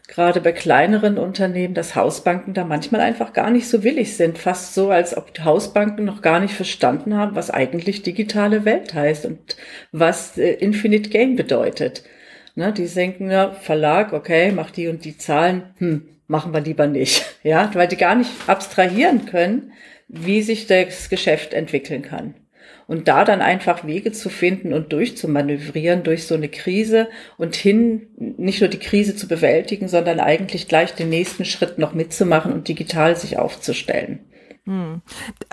gerade 0.07 0.39
bei 0.39 0.51
kleineren 0.51 1.17
Unternehmen, 1.17 1.73
dass 1.73 1.95
Hausbanken 1.95 2.53
da 2.53 2.63
manchmal 2.63 3.01
einfach 3.01 3.33
gar 3.33 3.49
nicht 3.49 3.67
so 3.67 3.83
willig 3.83 4.15
sind. 4.15 4.37
Fast 4.37 4.73
so, 4.73 4.89
als 4.89 5.17
ob 5.17 5.31
Hausbanken 5.43 6.05
noch 6.05 6.21
gar 6.21 6.39
nicht 6.39 6.53
verstanden 6.53 7.15
haben, 7.15 7.35
was 7.35 7.49
eigentlich 7.49 8.03
digitale 8.03 8.65
Welt 8.65 8.93
heißt 8.93 9.25
und 9.25 9.57
was 9.91 10.37
äh, 10.37 10.53
Infinite 10.53 11.09
Game 11.09 11.35
bedeutet. 11.35 12.03
Ne, 12.55 12.71
die 12.71 12.87
denken, 12.87 13.29
ja, 13.29 13.51
Verlag, 13.51 14.13
okay, 14.13 14.51
mach 14.53 14.71
die 14.71 14.87
und 14.87 15.03
die 15.03 15.17
Zahlen, 15.17 15.63
hm, 15.77 16.07
machen 16.27 16.53
wir 16.53 16.61
lieber 16.61 16.87
nicht. 16.87 17.25
Ja, 17.45 17.69
weil 17.75 17.87
die 17.87 17.95
gar 17.95 18.15
nicht 18.15 18.31
abstrahieren 18.47 19.27
können, 19.27 19.71
wie 20.07 20.41
sich 20.41 20.67
das 20.67 21.09
Geschäft 21.09 21.53
entwickeln 21.53 22.01
kann. 22.01 22.35
Und 22.87 23.07
da 23.07 23.25
dann 23.25 23.41
einfach 23.41 23.85
Wege 23.85 24.11
zu 24.11 24.29
finden 24.29 24.71
und 24.71 24.93
durchzumanövrieren 24.93 26.03
durch 26.03 26.27
so 26.27 26.35
eine 26.35 26.49
Krise 26.49 27.07
und 27.37 27.55
hin, 27.55 28.07
nicht 28.17 28.61
nur 28.61 28.69
die 28.69 28.79
Krise 28.79 29.15
zu 29.15 29.27
bewältigen, 29.27 29.87
sondern 29.87 30.19
eigentlich 30.19 30.67
gleich 30.67 30.93
den 30.93 31.09
nächsten 31.09 31.45
Schritt 31.45 31.79
noch 31.79 31.93
mitzumachen 31.93 32.53
und 32.53 32.67
digital 32.67 33.15
sich 33.15 33.39
aufzustellen. 33.39 34.19
Hm. 34.65 35.01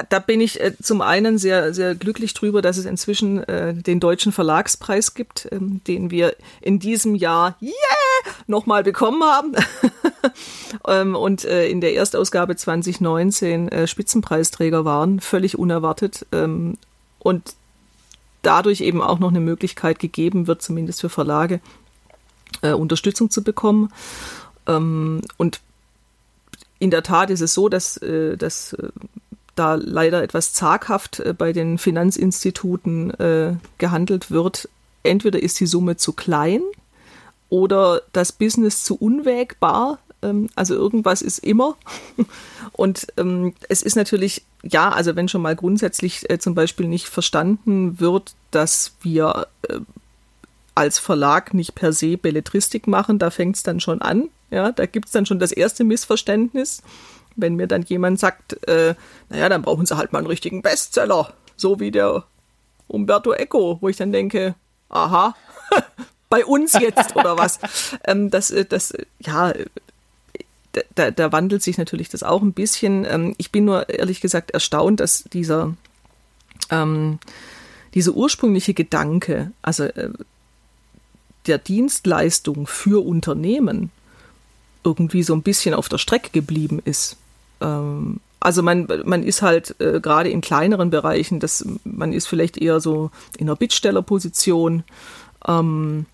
Da 0.08 0.18
bin 0.20 0.40
ich 0.40 0.60
äh, 0.60 0.72
zum 0.80 1.02
einen 1.02 1.36
sehr, 1.36 1.74
sehr 1.74 1.94
glücklich 1.94 2.32
drüber, 2.32 2.62
dass 2.62 2.78
es 2.78 2.86
inzwischen 2.86 3.44
äh, 3.44 3.74
den 3.74 4.00
Deutschen 4.00 4.32
Verlagspreis 4.32 5.12
gibt, 5.12 5.48
ähm, 5.52 5.82
den 5.86 6.10
wir 6.10 6.34
in 6.62 6.78
diesem 6.78 7.14
Jahr 7.14 7.58
yeah, 7.60 7.72
nochmal 8.46 8.82
bekommen 8.82 9.22
haben. 9.22 9.54
ähm, 10.86 11.14
und 11.14 11.44
äh, 11.44 11.68
in 11.68 11.80
der 11.80 11.94
Erstausgabe 11.94 12.56
2019 12.56 13.68
äh, 13.68 13.86
Spitzenpreisträger 13.86 14.84
waren, 14.84 15.20
völlig 15.20 15.58
unerwartet. 15.58 16.26
Ähm, 16.32 16.78
und 17.18 17.54
dadurch 18.42 18.80
eben 18.80 19.00
auch 19.00 19.18
noch 19.18 19.30
eine 19.30 19.40
Möglichkeit 19.40 19.98
gegeben 19.98 20.46
wird, 20.46 20.62
zumindest 20.62 21.00
für 21.00 21.08
Verlage, 21.08 21.60
äh, 22.62 22.72
Unterstützung 22.72 23.30
zu 23.30 23.42
bekommen. 23.42 23.92
Ähm, 24.66 25.22
und 25.36 25.60
in 26.78 26.90
der 26.90 27.04
Tat 27.04 27.30
ist 27.30 27.40
es 27.40 27.54
so, 27.54 27.68
dass, 27.68 28.00
dass 28.00 28.76
da 29.54 29.76
leider 29.76 30.20
etwas 30.20 30.52
zaghaft 30.52 31.22
bei 31.38 31.52
den 31.52 31.78
Finanzinstituten 31.78 33.12
gehandelt 33.78 34.32
wird. 34.32 34.68
Entweder 35.04 35.40
ist 35.40 35.60
die 35.60 35.68
Summe 35.68 35.96
zu 35.96 36.12
klein 36.12 36.60
oder 37.52 38.00
das 38.14 38.32
Business 38.32 38.82
zu 38.82 38.96
unwägbar. 38.96 39.98
Ähm, 40.22 40.48
also 40.54 40.74
irgendwas 40.74 41.20
ist 41.20 41.38
immer. 41.40 41.76
Und 42.72 43.08
ähm, 43.18 43.52
es 43.68 43.82
ist 43.82 43.94
natürlich, 43.94 44.42
ja, 44.62 44.88
also 44.88 45.16
wenn 45.16 45.28
schon 45.28 45.42
mal 45.42 45.54
grundsätzlich 45.54 46.30
äh, 46.30 46.38
zum 46.38 46.54
Beispiel 46.54 46.88
nicht 46.88 47.08
verstanden 47.08 48.00
wird, 48.00 48.32
dass 48.52 48.92
wir 49.02 49.48
äh, 49.68 49.80
als 50.74 50.98
Verlag 50.98 51.52
nicht 51.52 51.74
per 51.74 51.92
se 51.92 52.16
Belletristik 52.16 52.86
machen, 52.86 53.18
da 53.18 53.28
fängt 53.28 53.56
es 53.56 53.62
dann 53.62 53.80
schon 53.80 54.00
an. 54.00 54.30
Ja, 54.50 54.72
da 54.72 54.86
gibt 54.86 55.08
es 55.08 55.12
dann 55.12 55.26
schon 55.26 55.38
das 55.38 55.52
erste 55.52 55.84
Missverständnis. 55.84 56.82
Wenn 57.36 57.56
mir 57.56 57.66
dann 57.66 57.82
jemand 57.82 58.18
sagt, 58.18 58.66
äh, 58.66 58.94
naja, 59.28 59.50
dann 59.50 59.60
brauchen 59.60 59.84
sie 59.84 59.98
halt 59.98 60.14
mal 60.14 60.20
einen 60.20 60.26
richtigen 60.26 60.62
Bestseller, 60.62 61.34
so 61.56 61.80
wie 61.80 61.90
der 61.90 62.24
Umberto 62.88 63.34
Eco, 63.34 63.76
wo 63.82 63.90
ich 63.90 63.96
dann 63.98 64.12
denke, 64.12 64.54
aha, 64.88 65.34
bei 66.32 66.46
uns 66.46 66.72
jetzt 66.72 67.14
oder 67.14 67.36
was. 67.36 67.60
ähm, 68.06 68.30
das, 68.30 68.50
äh, 68.50 68.64
das, 68.64 68.94
ja, 69.20 69.52
da, 70.94 71.10
da 71.10 71.30
wandelt 71.30 71.62
sich 71.62 71.76
natürlich 71.76 72.08
das 72.08 72.22
auch 72.22 72.40
ein 72.40 72.54
bisschen. 72.54 73.04
Ähm, 73.04 73.34
ich 73.36 73.52
bin 73.52 73.66
nur 73.66 73.86
ehrlich 73.90 74.22
gesagt 74.22 74.50
erstaunt, 74.52 75.00
dass 75.00 75.24
dieser, 75.24 75.74
ähm, 76.70 77.18
dieser 77.92 78.12
ursprüngliche 78.12 78.72
Gedanke, 78.72 79.52
also 79.60 79.84
äh, 79.84 80.08
der 81.46 81.58
Dienstleistung 81.58 82.66
für 82.66 83.04
Unternehmen, 83.04 83.90
irgendwie 84.84 85.24
so 85.24 85.34
ein 85.34 85.42
bisschen 85.42 85.74
auf 85.74 85.90
der 85.90 85.98
Strecke 85.98 86.30
geblieben 86.30 86.80
ist. 86.82 87.18
Ähm, 87.60 88.20
also 88.40 88.62
man, 88.62 88.88
man 89.04 89.22
ist 89.22 89.42
halt 89.42 89.78
äh, 89.82 90.00
gerade 90.00 90.30
in 90.30 90.40
kleineren 90.40 90.88
Bereichen, 90.88 91.40
das, 91.40 91.66
man 91.84 92.14
ist 92.14 92.26
vielleicht 92.26 92.56
eher 92.56 92.80
so 92.80 93.10
in 93.36 93.50
einer 93.50 93.56
Bittstellerposition. 93.56 94.82
Ähm, 95.46 96.06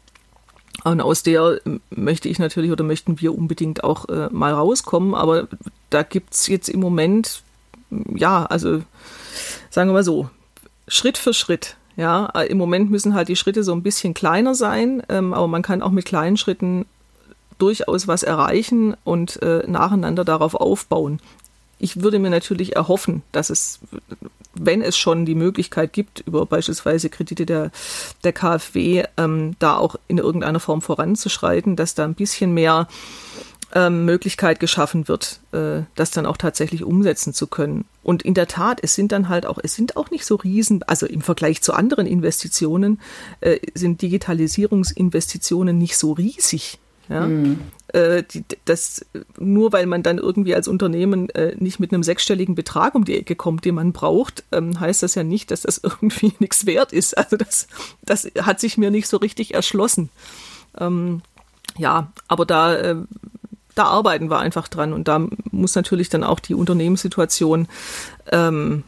und 0.85 1.01
aus 1.01 1.23
der 1.23 1.61
möchte 1.91 2.29
ich 2.29 2.39
natürlich 2.39 2.71
oder 2.71 2.85
möchten 2.85 3.21
wir 3.21 3.37
unbedingt 3.37 3.85
auch 3.85 4.09
äh, 4.09 4.29
mal 4.31 4.53
rauskommen. 4.53 5.15
Aber 5.15 5.49
da 5.91 6.03
gibt 6.03 6.35
es 6.35 6.47
jetzt 6.47 6.69
im 6.69 6.81
Moment, 6.81 7.43
ja, 8.15 8.45
also 8.47 8.83
sagen 9.71 9.91
wir 9.91 9.95
mal 9.95 10.05
so, 10.05 10.31
Schritt 10.87 11.19
für 11.19 11.35
Schritt. 11.35 11.77
Ja, 11.97 12.27
im 12.27 12.59
Moment 12.59 12.93
müssen 12.93 13.15
halt 13.15 13.29
die 13.29 13.35
Schritte 13.35 13.65
so 13.65 13.73
ein 13.73 13.83
bisschen 13.83 14.15
kleiner 14.15 14.55
sein, 14.55 15.03
ähm, 15.09 15.35
aber 15.35 15.49
man 15.49 15.63
kann 15.63 15.83
auch 15.83 15.91
mit 15.91 16.05
kleinen 16.05 16.37
Schritten 16.37 16.87
durchaus 17.59 18.07
was 18.07 18.23
erreichen 18.23 18.97
und 19.03 19.43
äh, 19.43 19.65
nacheinander 19.67 20.25
darauf 20.25 20.55
aufbauen. 20.55 21.21
Ich 21.79 22.03
würde 22.03 22.19
mir 22.19 22.31
natürlich 22.31 22.77
erhoffen, 22.77 23.23
dass 23.33 23.51
es, 23.51 23.81
wenn 24.55 24.83
es 24.83 24.97
schon 24.97 25.27
die 25.27 25.35
Möglichkeit 25.35 25.93
gibt, 25.93 26.21
über 26.27 26.45
beispielsweise 26.47 27.09
Kredite 27.09 27.47
der, 27.47 27.71
der 28.25 28.33
KfW, 28.33 29.05
ähm, 29.17 29.55
da 29.59 29.77
auch 29.77 29.97
in 30.09 30.19
irgendeiner 30.19 30.61
Form 30.61 30.83
voranzuschreiten, 30.83 31.77
dass 31.77 31.95
da 31.95 32.05
ein 32.05 32.15
bisschen 32.15 32.53
mehr 32.53 32.89
ähm, 33.75 34.05
Möglichkeit 34.05 34.61
geschaffen 34.61 35.09
wird, 35.09 35.41
äh, 35.53 35.83
das 35.95 36.11
dann 36.11 36.27
auch 36.27 36.37
tatsächlich 36.37 36.85
umsetzen 36.85 37.35
zu 37.35 37.47
können. 37.47 37.85
Und 38.03 38.23
in 38.23 38.35
der 38.35 38.47
Tat, 38.47 38.81
es 38.83 38.95
sind 38.95 39.13
dann 39.13 39.29
halt 39.29 39.47
auch, 39.47 39.59
es 39.63 39.75
sind 39.75 39.97
auch 39.97 40.11
nicht 40.11 40.25
so 40.25 40.37
riesen, 40.37 40.83
also 40.85 41.07
im 41.07 41.21
Vergleich 41.21 41.61
zu 41.63 41.75
anderen 41.75 42.07
Investitionen 42.07 43.01
äh, 43.41 43.59
sind 43.75 44.01
Digitalisierungsinvestitionen 44.03 45.77
nicht 45.77 45.97
so 45.97 46.13
riesig. 46.13 46.79
Ja? 47.09 47.27
Mhm. 47.27 47.61
Äh, 47.89 48.23
die, 48.23 48.45
das, 48.65 49.05
nur 49.39 49.73
weil 49.73 49.87
man 49.87 50.03
dann 50.03 50.19
irgendwie 50.19 50.55
als 50.55 50.69
Unternehmen 50.69 51.31
äh, 51.31 51.55
nicht 51.59 51.81
mit 51.81 51.93
einem 51.93 52.03
sechsstelligen 52.03 52.55
Betrag 52.55 52.95
um 52.95 53.05
die 53.05 53.17
Ecke 53.17 53.35
kommt, 53.35 53.65
den 53.65 53.77
man 53.77 53.93
braucht, 53.93 54.45
ähm, 54.53 54.79
heißt 54.79 55.03
das 55.03 55.15
ja 55.15 55.25
nicht, 55.25 55.51
dass 55.51 55.63
das 55.63 55.79
irgendwie 55.83 56.33
nichts 56.39 56.67
wert 56.67 56.93
ist. 56.93 57.17
Also 57.17 57.37
das, 57.37 57.67
das 58.03 58.29
hat 58.43 58.61
sich 58.61 58.77
mir 58.77 58.91
nicht 58.91 59.09
so 59.09 59.17
richtig 59.17 59.55
erschlossen. 59.55 60.11
Ähm, 60.79 61.23
ja, 61.77 62.13
aber 62.27 62.45
da, 62.45 62.75
äh, 62.75 62.97
da 63.75 63.85
arbeiten 63.85 64.31
wir 64.31 64.39
einfach 64.39 64.69
dran 64.69 64.93
und 64.93 65.09
da 65.09 65.27
muss 65.51 65.75
natürlich 65.75 66.09
dann 66.09 66.25
auch 66.25 66.41
die 66.41 66.55
Unternehmenssituation 66.55 67.69
ähm, 68.33 68.85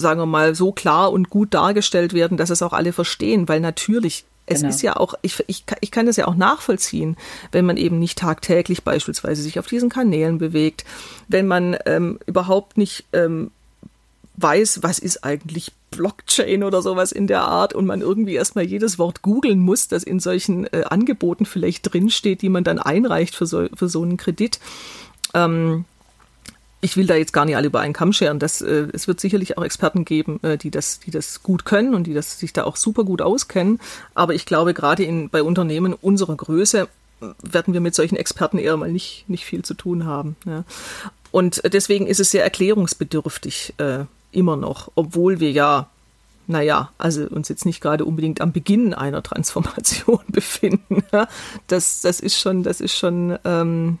sagen 0.00 0.20
wir 0.20 0.26
mal, 0.26 0.54
so 0.54 0.72
klar 0.72 1.12
und 1.12 1.28
gut 1.28 1.54
dargestellt 1.54 2.12
werden, 2.12 2.36
dass 2.36 2.50
es 2.50 2.62
auch 2.62 2.72
alle 2.72 2.92
verstehen, 2.92 3.48
weil 3.48 3.60
natürlich 3.60 4.24
es 4.48 4.60
genau. 4.60 4.70
ist 4.70 4.82
ja 4.82 4.96
auch, 4.96 5.14
ich, 5.22 5.42
ich, 5.46 5.64
ich 5.80 5.90
kann 5.90 6.06
das 6.06 6.16
ja 6.16 6.26
auch 6.26 6.34
nachvollziehen, 6.34 7.16
wenn 7.52 7.66
man 7.66 7.76
eben 7.76 7.98
nicht 7.98 8.18
tagtäglich 8.18 8.82
beispielsweise 8.82 9.42
sich 9.42 9.58
auf 9.58 9.66
diesen 9.66 9.88
Kanälen 9.88 10.38
bewegt, 10.38 10.84
wenn 11.28 11.46
man 11.46 11.76
ähm, 11.86 12.18
überhaupt 12.26 12.78
nicht 12.78 13.04
ähm, 13.12 13.50
weiß, 14.36 14.82
was 14.82 14.98
ist 14.98 15.24
eigentlich 15.24 15.72
Blockchain 15.90 16.62
oder 16.62 16.82
sowas 16.82 17.12
in 17.12 17.26
der 17.26 17.42
Art 17.42 17.74
und 17.74 17.86
man 17.86 18.00
irgendwie 18.00 18.34
erstmal 18.34 18.64
jedes 18.64 18.98
Wort 18.98 19.22
googeln 19.22 19.58
muss, 19.58 19.88
das 19.88 20.02
in 20.04 20.20
solchen 20.20 20.66
äh, 20.66 20.84
Angeboten 20.88 21.46
vielleicht 21.46 21.92
drinsteht, 21.92 22.42
die 22.42 22.48
man 22.48 22.64
dann 22.64 22.78
einreicht 22.78 23.34
für 23.34 23.46
so, 23.46 23.66
für 23.74 23.88
so 23.88 24.02
einen 24.02 24.16
Kredit. 24.16 24.60
Ähm, 25.34 25.84
ich 26.80 26.96
will 26.96 27.06
da 27.06 27.14
jetzt 27.14 27.32
gar 27.32 27.44
nicht 27.44 27.56
alle 27.56 27.66
über 27.66 27.80
einen 27.80 27.92
Kamm 27.92 28.12
scheren. 28.12 28.38
Das, 28.38 28.60
äh, 28.60 28.86
es 28.92 29.08
wird 29.08 29.20
sicherlich 29.20 29.58
auch 29.58 29.64
Experten 29.64 30.04
geben, 30.04 30.40
äh, 30.42 30.56
die, 30.56 30.70
das, 30.70 31.00
die 31.00 31.10
das 31.10 31.42
gut 31.42 31.64
können 31.64 31.94
und 31.94 32.06
die 32.06 32.14
das, 32.14 32.38
sich 32.38 32.52
da 32.52 32.64
auch 32.64 32.76
super 32.76 33.04
gut 33.04 33.20
auskennen. 33.20 33.80
Aber 34.14 34.34
ich 34.34 34.46
glaube, 34.46 34.74
gerade 34.74 35.28
bei 35.30 35.42
Unternehmen 35.42 35.94
unserer 35.94 36.36
Größe 36.36 36.88
werden 37.42 37.74
wir 37.74 37.80
mit 37.80 37.94
solchen 37.94 38.16
Experten 38.16 38.58
eher 38.58 38.76
mal 38.76 38.92
nicht, 38.92 39.24
nicht 39.28 39.44
viel 39.44 39.64
zu 39.64 39.74
tun 39.74 40.06
haben. 40.06 40.36
Ja. 40.46 40.64
Und 41.30 41.62
deswegen 41.72 42.06
ist 42.06 42.20
es 42.20 42.30
sehr 42.30 42.44
erklärungsbedürftig 42.44 43.74
äh, 43.78 44.04
immer 44.30 44.56
noch, 44.56 44.92
obwohl 44.94 45.40
wir 45.40 45.50
ja, 45.50 45.88
naja, 46.46 46.92
also 46.96 47.26
uns 47.26 47.48
jetzt 47.48 47.66
nicht 47.66 47.80
gerade 47.80 48.04
unbedingt 48.04 48.40
am 48.40 48.52
Beginn 48.52 48.94
einer 48.94 49.22
Transformation 49.22 50.20
befinden. 50.28 51.02
Das, 51.66 52.02
das 52.02 52.20
ist 52.20 52.38
schon, 52.38 52.62
das 52.62 52.80
ist 52.80 52.96
schon, 52.96 53.36
ähm, 53.44 53.98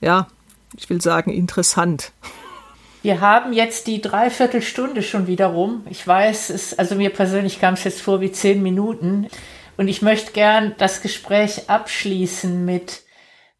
ja, 0.00 0.28
ich 0.76 0.88
will 0.90 1.00
sagen, 1.00 1.32
interessant. 1.32 2.12
Wir 3.02 3.20
haben 3.20 3.52
jetzt 3.52 3.86
die 3.86 4.00
Dreiviertelstunde 4.00 5.02
schon 5.02 5.26
wieder 5.26 5.46
rum. 5.46 5.86
Ich 5.88 6.06
weiß, 6.06 6.50
es, 6.50 6.78
also 6.78 6.96
mir 6.96 7.10
persönlich 7.10 7.60
kam 7.60 7.74
es 7.74 7.84
jetzt 7.84 8.02
vor 8.02 8.20
wie 8.20 8.32
zehn 8.32 8.62
Minuten. 8.62 9.28
Und 9.76 9.86
ich 9.88 10.02
möchte 10.02 10.32
gern 10.32 10.74
das 10.78 11.02
Gespräch 11.02 11.70
abschließen 11.70 12.64
mit, 12.64 13.02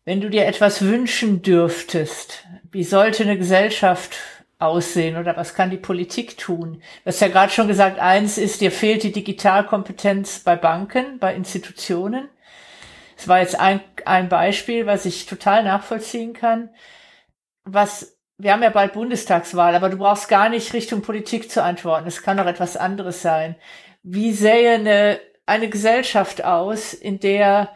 wenn 0.05 0.21
du 0.21 0.29
dir 0.29 0.47
etwas 0.47 0.83
wünschen 0.83 1.43
dürftest, 1.43 2.45
wie 2.73 2.83
sollte 2.83 3.23
eine 3.23 3.39
Gesellschaft 3.39 4.17
aussehen 4.59 5.17
oder 5.17 5.37
was 5.37 5.55
kann 5.55 5.71
die 5.71 5.77
Politik 5.77 6.37
tun? 6.37 6.83
Du 7.05 7.07
hast 7.07 7.21
ja 7.21 7.29
gerade 7.29 7.53
schon 7.53 7.69
gesagt, 7.69 8.01
eins 8.01 8.39
ist, 8.39 8.61
dir 8.61 8.73
fehlt 8.73 9.05
die 9.05 9.13
Digitalkompetenz 9.13 10.41
bei 10.41 10.57
Banken, 10.57 11.21
bei 11.21 11.35
Institutionen. 11.35 12.29
Das 13.19 13.29
war 13.29 13.41
jetzt 13.41 13.61
ein, 13.61 13.83
ein 14.07 14.31
Beispiel, 14.31 14.87
was 14.87 15.05
ich 15.05 15.27
total 15.27 15.62
nachvollziehen 15.64 16.33
kann 16.33 16.71
was, 17.73 18.19
wir 18.39 18.53
haben 18.53 18.62
ja 18.62 18.71
bald 18.71 18.93
Bundestagswahl, 18.93 19.75
aber 19.75 19.89
du 19.91 19.99
brauchst 19.99 20.29
gar 20.29 20.49
nicht 20.49 20.73
Richtung 20.73 21.03
Politik 21.03 21.51
zu 21.51 21.62
antworten. 21.62 22.07
Es 22.07 22.23
kann 22.23 22.39
auch 22.41 22.47
etwas 22.47 22.77
anderes 22.77 23.21
sein. 23.23 23.57
Wie 24.03 24.33
sähe 24.33 24.75
eine, 24.75 25.19
eine 25.47 25.69
Gesellschaft 25.69 26.45
aus, 26.45 26.95
in 26.95 27.21
der 27.21 27.71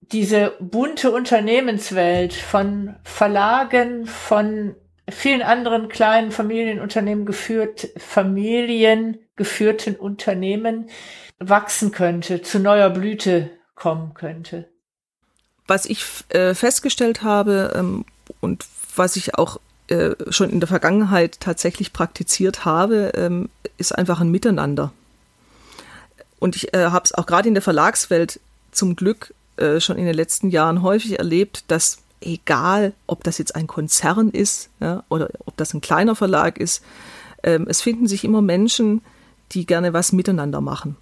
diese 0.00 0.56
bunte 0.58 1.12
Unternehmenswelt 1.12 2.32
von 2.32 2.96
Verlagen, 3.04 4.06
von 4.06 4.74
vielen 5.08 5.42
anderen 5.42 5.88
kleinen 5.88 6.32
Familienunternehmen 6.32 7.26
geführt, 7.26 7.90
familiengeführten 7.96 9.94
Unternehmen 9.96 10.90
wachsen 11.38 11.92
könnte, 11.92 12.42
zu 12.42 12.58
neuer 12.58 12.90
Blüte 12.90 13.50
kommen 13.80 14.14
könnte. 14.14 14.68
Was 15.66 15.86
ich 15.86 16.04
äh, 16.28 16.54
festgestellt 16.54 17.22
habe 17.22 17.72
ähm, 17.74 18.04
und 18.40 18.66
was 18.94 19.16
ich 19.16 19.34
auch 19.36 19.58
äh, 19.88 20.10
schon 20.28 20.50
in 20.50 20.60
der 20.60 20.68
Vergangenheit 20.68 21.40
tatsächlich 21.40 21.92
praktiziert 21.92 22.64
habe, 22.64 23.12
ähm, 23.16 23.48
ist 23.78 23.96
einfach 23.96 24.20
ein 24.20 24.30
Miteinander. 24.30 24.92
Und 26.38 26.56
ich 26.56 26.74
äh, 26.74 26.86
habe 26.86 27.04
es 27.04 27.14
auch 27.14 27.26
gerade 27.26 27.48
in 27.48 27.54
der 27.54 27.62
Verlagswelt 27.62 28.38
zum 28.70 28.96
Glück 28.96 29.34
äh, 29.56 29.80
schon 29.80 29.96
in 29.96 30.04
den 30.04 30.14
letzten 30.14 30.50
Jahren 30.50 30.82
häufig 30.82 31.18
erlebt, 31.18 31.64
dass 31.68 31.98
egal, 32.20 32.92
ob 33.06 33.24
das 33.24 33.38
jetzt 33.38 33.54
ein 33.54 33.66
Konzern 33.66 34.28
ist 34.30 34.68
ja, 34.80 35.04
oder 35.08 35.30
ob 35.46 35.56
das 35.56 35.72
ein 35.72 35.80
kleiner 35.80 36.14
Verlag 36.14 36.58
ist, 36.58 36.84
ähm, 37.42 37.66
es 37.68 37.80
finden 37.80 38.06
sich 38.06 38.24
immer 38.24 38.42
Menschen, 38.42 39.00
die 39.52 39.64
gerne 39.64 39.94
was 39.94 40.12
miteinander 40.12 40.60
machen 40.60 40.96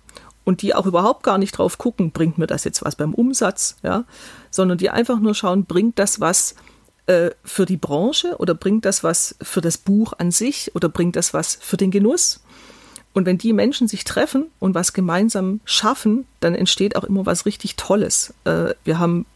und 0.48 0.62
die 0.62 0.74
auch 0.74 0.86
überhaupt 0.86 1.24
gar 1.24 1.36
nicht 1.36 1.58
drauf 1.58 1.76
gucken, 1.76 2.10
bringt 2.10 2.38
mir 2.38 2.46
das 2.46 2.64
jetzt 2.64 2.82
was 2.82 2.96
beim 2.96 3.12
Umsatz, 3.12 3.76
ja, 3.82 4.04
sondern 4.50 4.78
die 4.78 4.88
einfach 4.88 5.20
nur 5.20 5.34
schauen, 5.34 5.66
bringt 5.66 5.98
das 5.98 6.20
was 6.20 6.54
äh, 7.04 7.32
für 7.44 7.66
die 7.66 7.76
Branche 7.76 8.34
oder 8.38 8.54
bringt 8.54 8.86
das 8.86 9.04
was 9.04 9.36
für 9.42 9.60
das 9.60 9.76
Buch 9.76 10.14
an 10.16 10.30
sich 10.30 10.74
oder 10.74 10.88
bringt 10.88 11.16
das 11.16 11.34
was 11.34 11.58
für 11.60 11.76
den 11.76 11.90
Genuss? 11.90 12.40
Und 13.12 13.26
wenn 13.26 13.36
die 13.36 13.52
Menschen 13.52 13.88
sich 13.88 14.04
treffen 14.04 14.46
und 14.58 14.74
was 14.74 14.94
gemeinsam 14.94 15.60
schaffen, 15.66 16.26
dann 16.40 16.54
entsteht 16.54 16.96
auch 16.96 17.04
immer 17.04 17.26
was 17.26 17.44
richtig 17.44 17.76
Tolles. 17.76 18.32
Äh, 18.44 18.72
wir 18.84 18.98
haben 18.98 19.26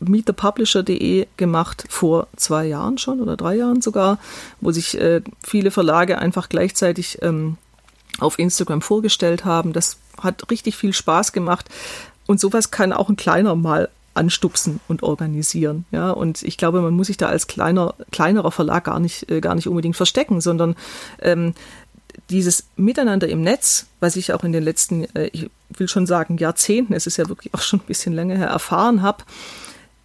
meetthepublisher.de 0.00 1.28
gemacht 1.38 1.86
vor 1.88 2.26
zwei 2.36 2.66
Jahren 2.66 2.98
schon 2.98 3.22
oder 3.22 3.38
drei 3.38 3.54
Jahren 3.54 3.80
sogar, 3.80 4.18
wo 4.60 4.70
sich 4.70 5.00
äh, 5.00 5.22
viele 5.42 5.70
Verlage 5.70 6.18
einfach 6.18 6.50
gleichzeitig 6.50 7.22
ähm, 7.22 7.56
auf 8.18 8.38
Instagram 8.38 8.82
vorgestellt 8.82 9.44
haben. 9.44 9.72
Das 9.72 9.98
hat 10.20 10.50
richtig 10.50 10.76
viel 10.76 10.92
Spaß 10.92 11.32
gemacht. 11.32 11.68
Und 12.26 12.40
sowas 12.40 12.70
kann 12.70 12.92
auch 12.92 13.08
ein 13.08 13.16
kleiner 13.16 13.54
mal 13.54 13.88
anstupsen 14.14 14.80
und 14.88 15.02
organisieren. 15.02 15.86
Ja, 15.90 16.10
und 16.10 16.42
ich 16.42 16.58
glaube, 16.58 16.82
man 16.82 16.94
muss 16.94 17.06
sich 17.06 17.16
da 17.16 17.26
als 17.26 17.46
kleiner, 17.46 17.94
kleinerer 18.10 18.50
Verlag 18.50 18.84
gar 18.84 19.00
nicht, 19.00 19.30
äh, 19.30 19.40
gar 19.40 19.54
nicht 19.54 19.68
unbedingt 19.68 19.96
verstecken, 19.96 20.40
sondern 20.40 20.76
ähm, 21.20 21.54
dieses 22.30 22.66
Miteinander 22.76 23.28
im 23.28 23.40
Netz, 23.40 23.86
was 24.00 24.16
ich 24.16 24.32
auch 24.32 24.44
in 24.44 24.52
den 24.52 24.62
letzten, 24.62 25.04
äh, 25.16 25.30
ich 25.32 25.50
will 25.70 25.88
schon 25.88 26.06
sagen, 26.06 26.36
Jahrzehnten, 26.36 26.92
es 26.92 27.06
ist 27.06 27.16
ja 27.16 27.28
wirklich 27.28 27.54
auch 27.54 27.62
schon 27.62 27.80
ein 27.80 27.86
bisschen 27.86 28.12
länger 28.12 28.36
her, 28.36 28.48
erfahren 28.48 29.02
habe, 29.02 29.24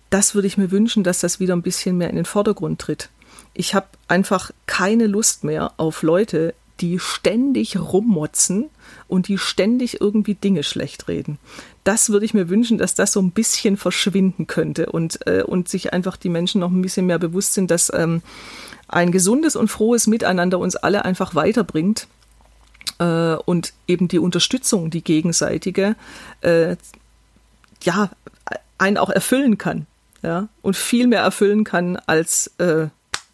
das 0.09 0.35
würde 0.35 0.47
ich 0.47 0.57
mir 0.57 0.71
wünschen, 0.71 1.03
dass 1.03 1.19
das 1.19 1.39
wieder 1.39 1.55
ein 1.55 1.61
bisschen 1.61 1.97
mehr 1.97 2.09
in 2.09 2.15
den 2.15 2.25
Vordergrund 2.25 2.79
tritt. 2.79 3.09
Ich 3.53 3.75
habe 3.75 3.87
einfach 4.07 4.51
keine 4.67 5.07
Lust 5.07 5.43
mehr 5.43 5.73
auf 5.77 6.01
Leute, 6.01 6.53
die 6.79 6.99
ständig 6.99 7.77
rummotzen 7.77 8.69
und 9.07 9.27
die 9.27 9.37
ständig 9.37 10.01
irgendwie 10.01 10.35
Dinge 10.35 10.63
schlecht 10.63 11.07
reden. 11.07 11.39
Das 11.83 12.09
würde 12.09 12.25
ich 12.25 12.33
mir 12.33 12.49
wünschen, 12.49 12.77
dass 12.77 12.95
das 12.95 13.13
so 13.13 13.21
ein 13.21 13.31
bisschen 13.31 13.77
verschwinden 13.77 14.47
könnte 14.47 14.87
und, 14.87 15.25
äh, 15.27 15.43
und 15.43 15.69
sich 15.69 15.93
einfach 15.93 16.17
die 16.17 16.29
Menschen 16.29 16.61
noch 16.61 16.71
ein 16.71 16.81
bisschen 16.81 17.05
mehr 17.05 17.19
bewusst 17.19 17.53
sind, 17.53 17.71
dass 17.71 17.91
ähm, 17.93 18.21
ein 18.87 19.11
gesundes 19.11 19.55
und 19.55 19.69
frohes 19.69 20.07
Miteinander 20.07 20.59
uns 20.59 20.75
alle 20.75 21.05
einfach 21.05 21.35
weiterbringt 21.35 22.07
äh, 22.99 23.35
und 23.35 23.73
eben 23.87 24.07
die 24.07 24.19
Unterstützung, 24.19 24.89
die 24.89 25.03
gegenseitige, 25.03 25.95
äh, 26.41 26.75
ja, 27.83 28.09
einen 28.77 28.97
auch 28.97 29.09
erfüllen 29.09 29.57
kann. 29.57 29.87
Ja, 30.23 30.49
und 30.63 30.75
viel 30.75 31.05
mehr 31.05 31.21
erfüllen 31.21 31.63
kann 31.63 31.95
als, 31.95 32.51
äh, 32.57 32.87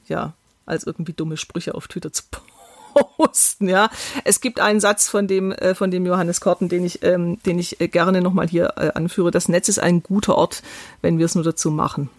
ja, 0.08 0.34
als 0.66 0.84
irgendwie 0.84 1.14
dumme 1.14 1.38
Sprüche 1.38 1.76
auf 1.76 1.88
Twitter 1.88 2.12
zu 2.12 2.24
posten 2.30 2.53
posten, 2.94 3.70
ja. 3.70 3.89
Es 4.24 4.41
gibt 4.41 4.60
einen 4.60 4.80
Satz 4.80 5.10
von 5.10 5.28
dem, 5.28 5.52
äh, 5.52 5.76
von 5.76 5.91
dem 5.91 6.06
Johannes 6.06 6.41
Korten, 6.41 6.70
den 6.70 6.86
ich, 6.86 7.04
ähm, 7.04 7.39
den 7.46 7.60
ich 7.60 7.82
äh, 7.82 7.88
gerne 7.88 8.22
nochmal 8.22 8.48
hier 8.48 8.74
äh, 8.78 8.91
anführe. 8.94 9.32
Das 9.32 9.50
Netz 9.50 9.70
ist 9.70 9.80
ein 9.80 10.04
guter 10.04 10.38
Ort, 10.38 10.64
wenn 11.02 11.18
wir 11.18 11.26
es 11.26 11.36
nur 11.36 11.44
dazu 11.44 11.72
machen. 11.72 12.10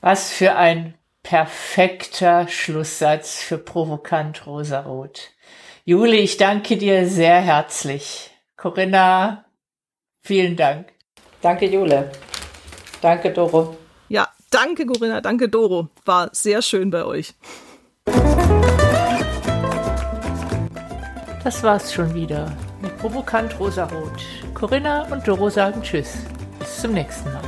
Was 0.00 0.30
für 0.30 0.56
ein 0.56 0.94
perfekter 1.22 2.48
Schlusssatz 2.48 3.36
für 3.36 3.58
provokant 3.58 4.46
Rosarot. 4.46 5.30
Juli, 5.84 6.18
ich 6.18 6.36
danke 6.36 6.76
dir 6.76 7.08
sehr 7.08 7.40
herzlich. 7.40 8.30
Corinna, 8.56 9.44
vielen 10.22 10.56
Dank. 10.56 10.92
Danke, 11.40 11.66
Jule. 11.66 12.10
Danke, 13.00 13.32
Doro. 13.32 13.76
Ja, 14.08 14.28
danke, 14.50 14.84
Corinna. 14.86 15.20
Danke, 15.20 15.48
Doro. 15.48 15.88
War 16.04 16.28
sehr 16.32 16.60
schön 16.62 16.90
bei 16.90 17.04
euch. 17.04 17.34
Das 21.50 21.64
war's 21.64 21.92
schon 21.92 22.14
wieder 22.14 22.46
mit 22.80 22.96
Provokant 22.98 23.58
Rosarot. 23.58 24.24
Corinna 24.54 25.02
und 25.10 25.26
Doro 25.26 25.50
sagen 25.50 25.82
Tschüss. 25.82 26.18
Bis 26.60 26.82
zum 26.82 26.92
nächsten 26.92 27.28
Mal. 27.32 27.42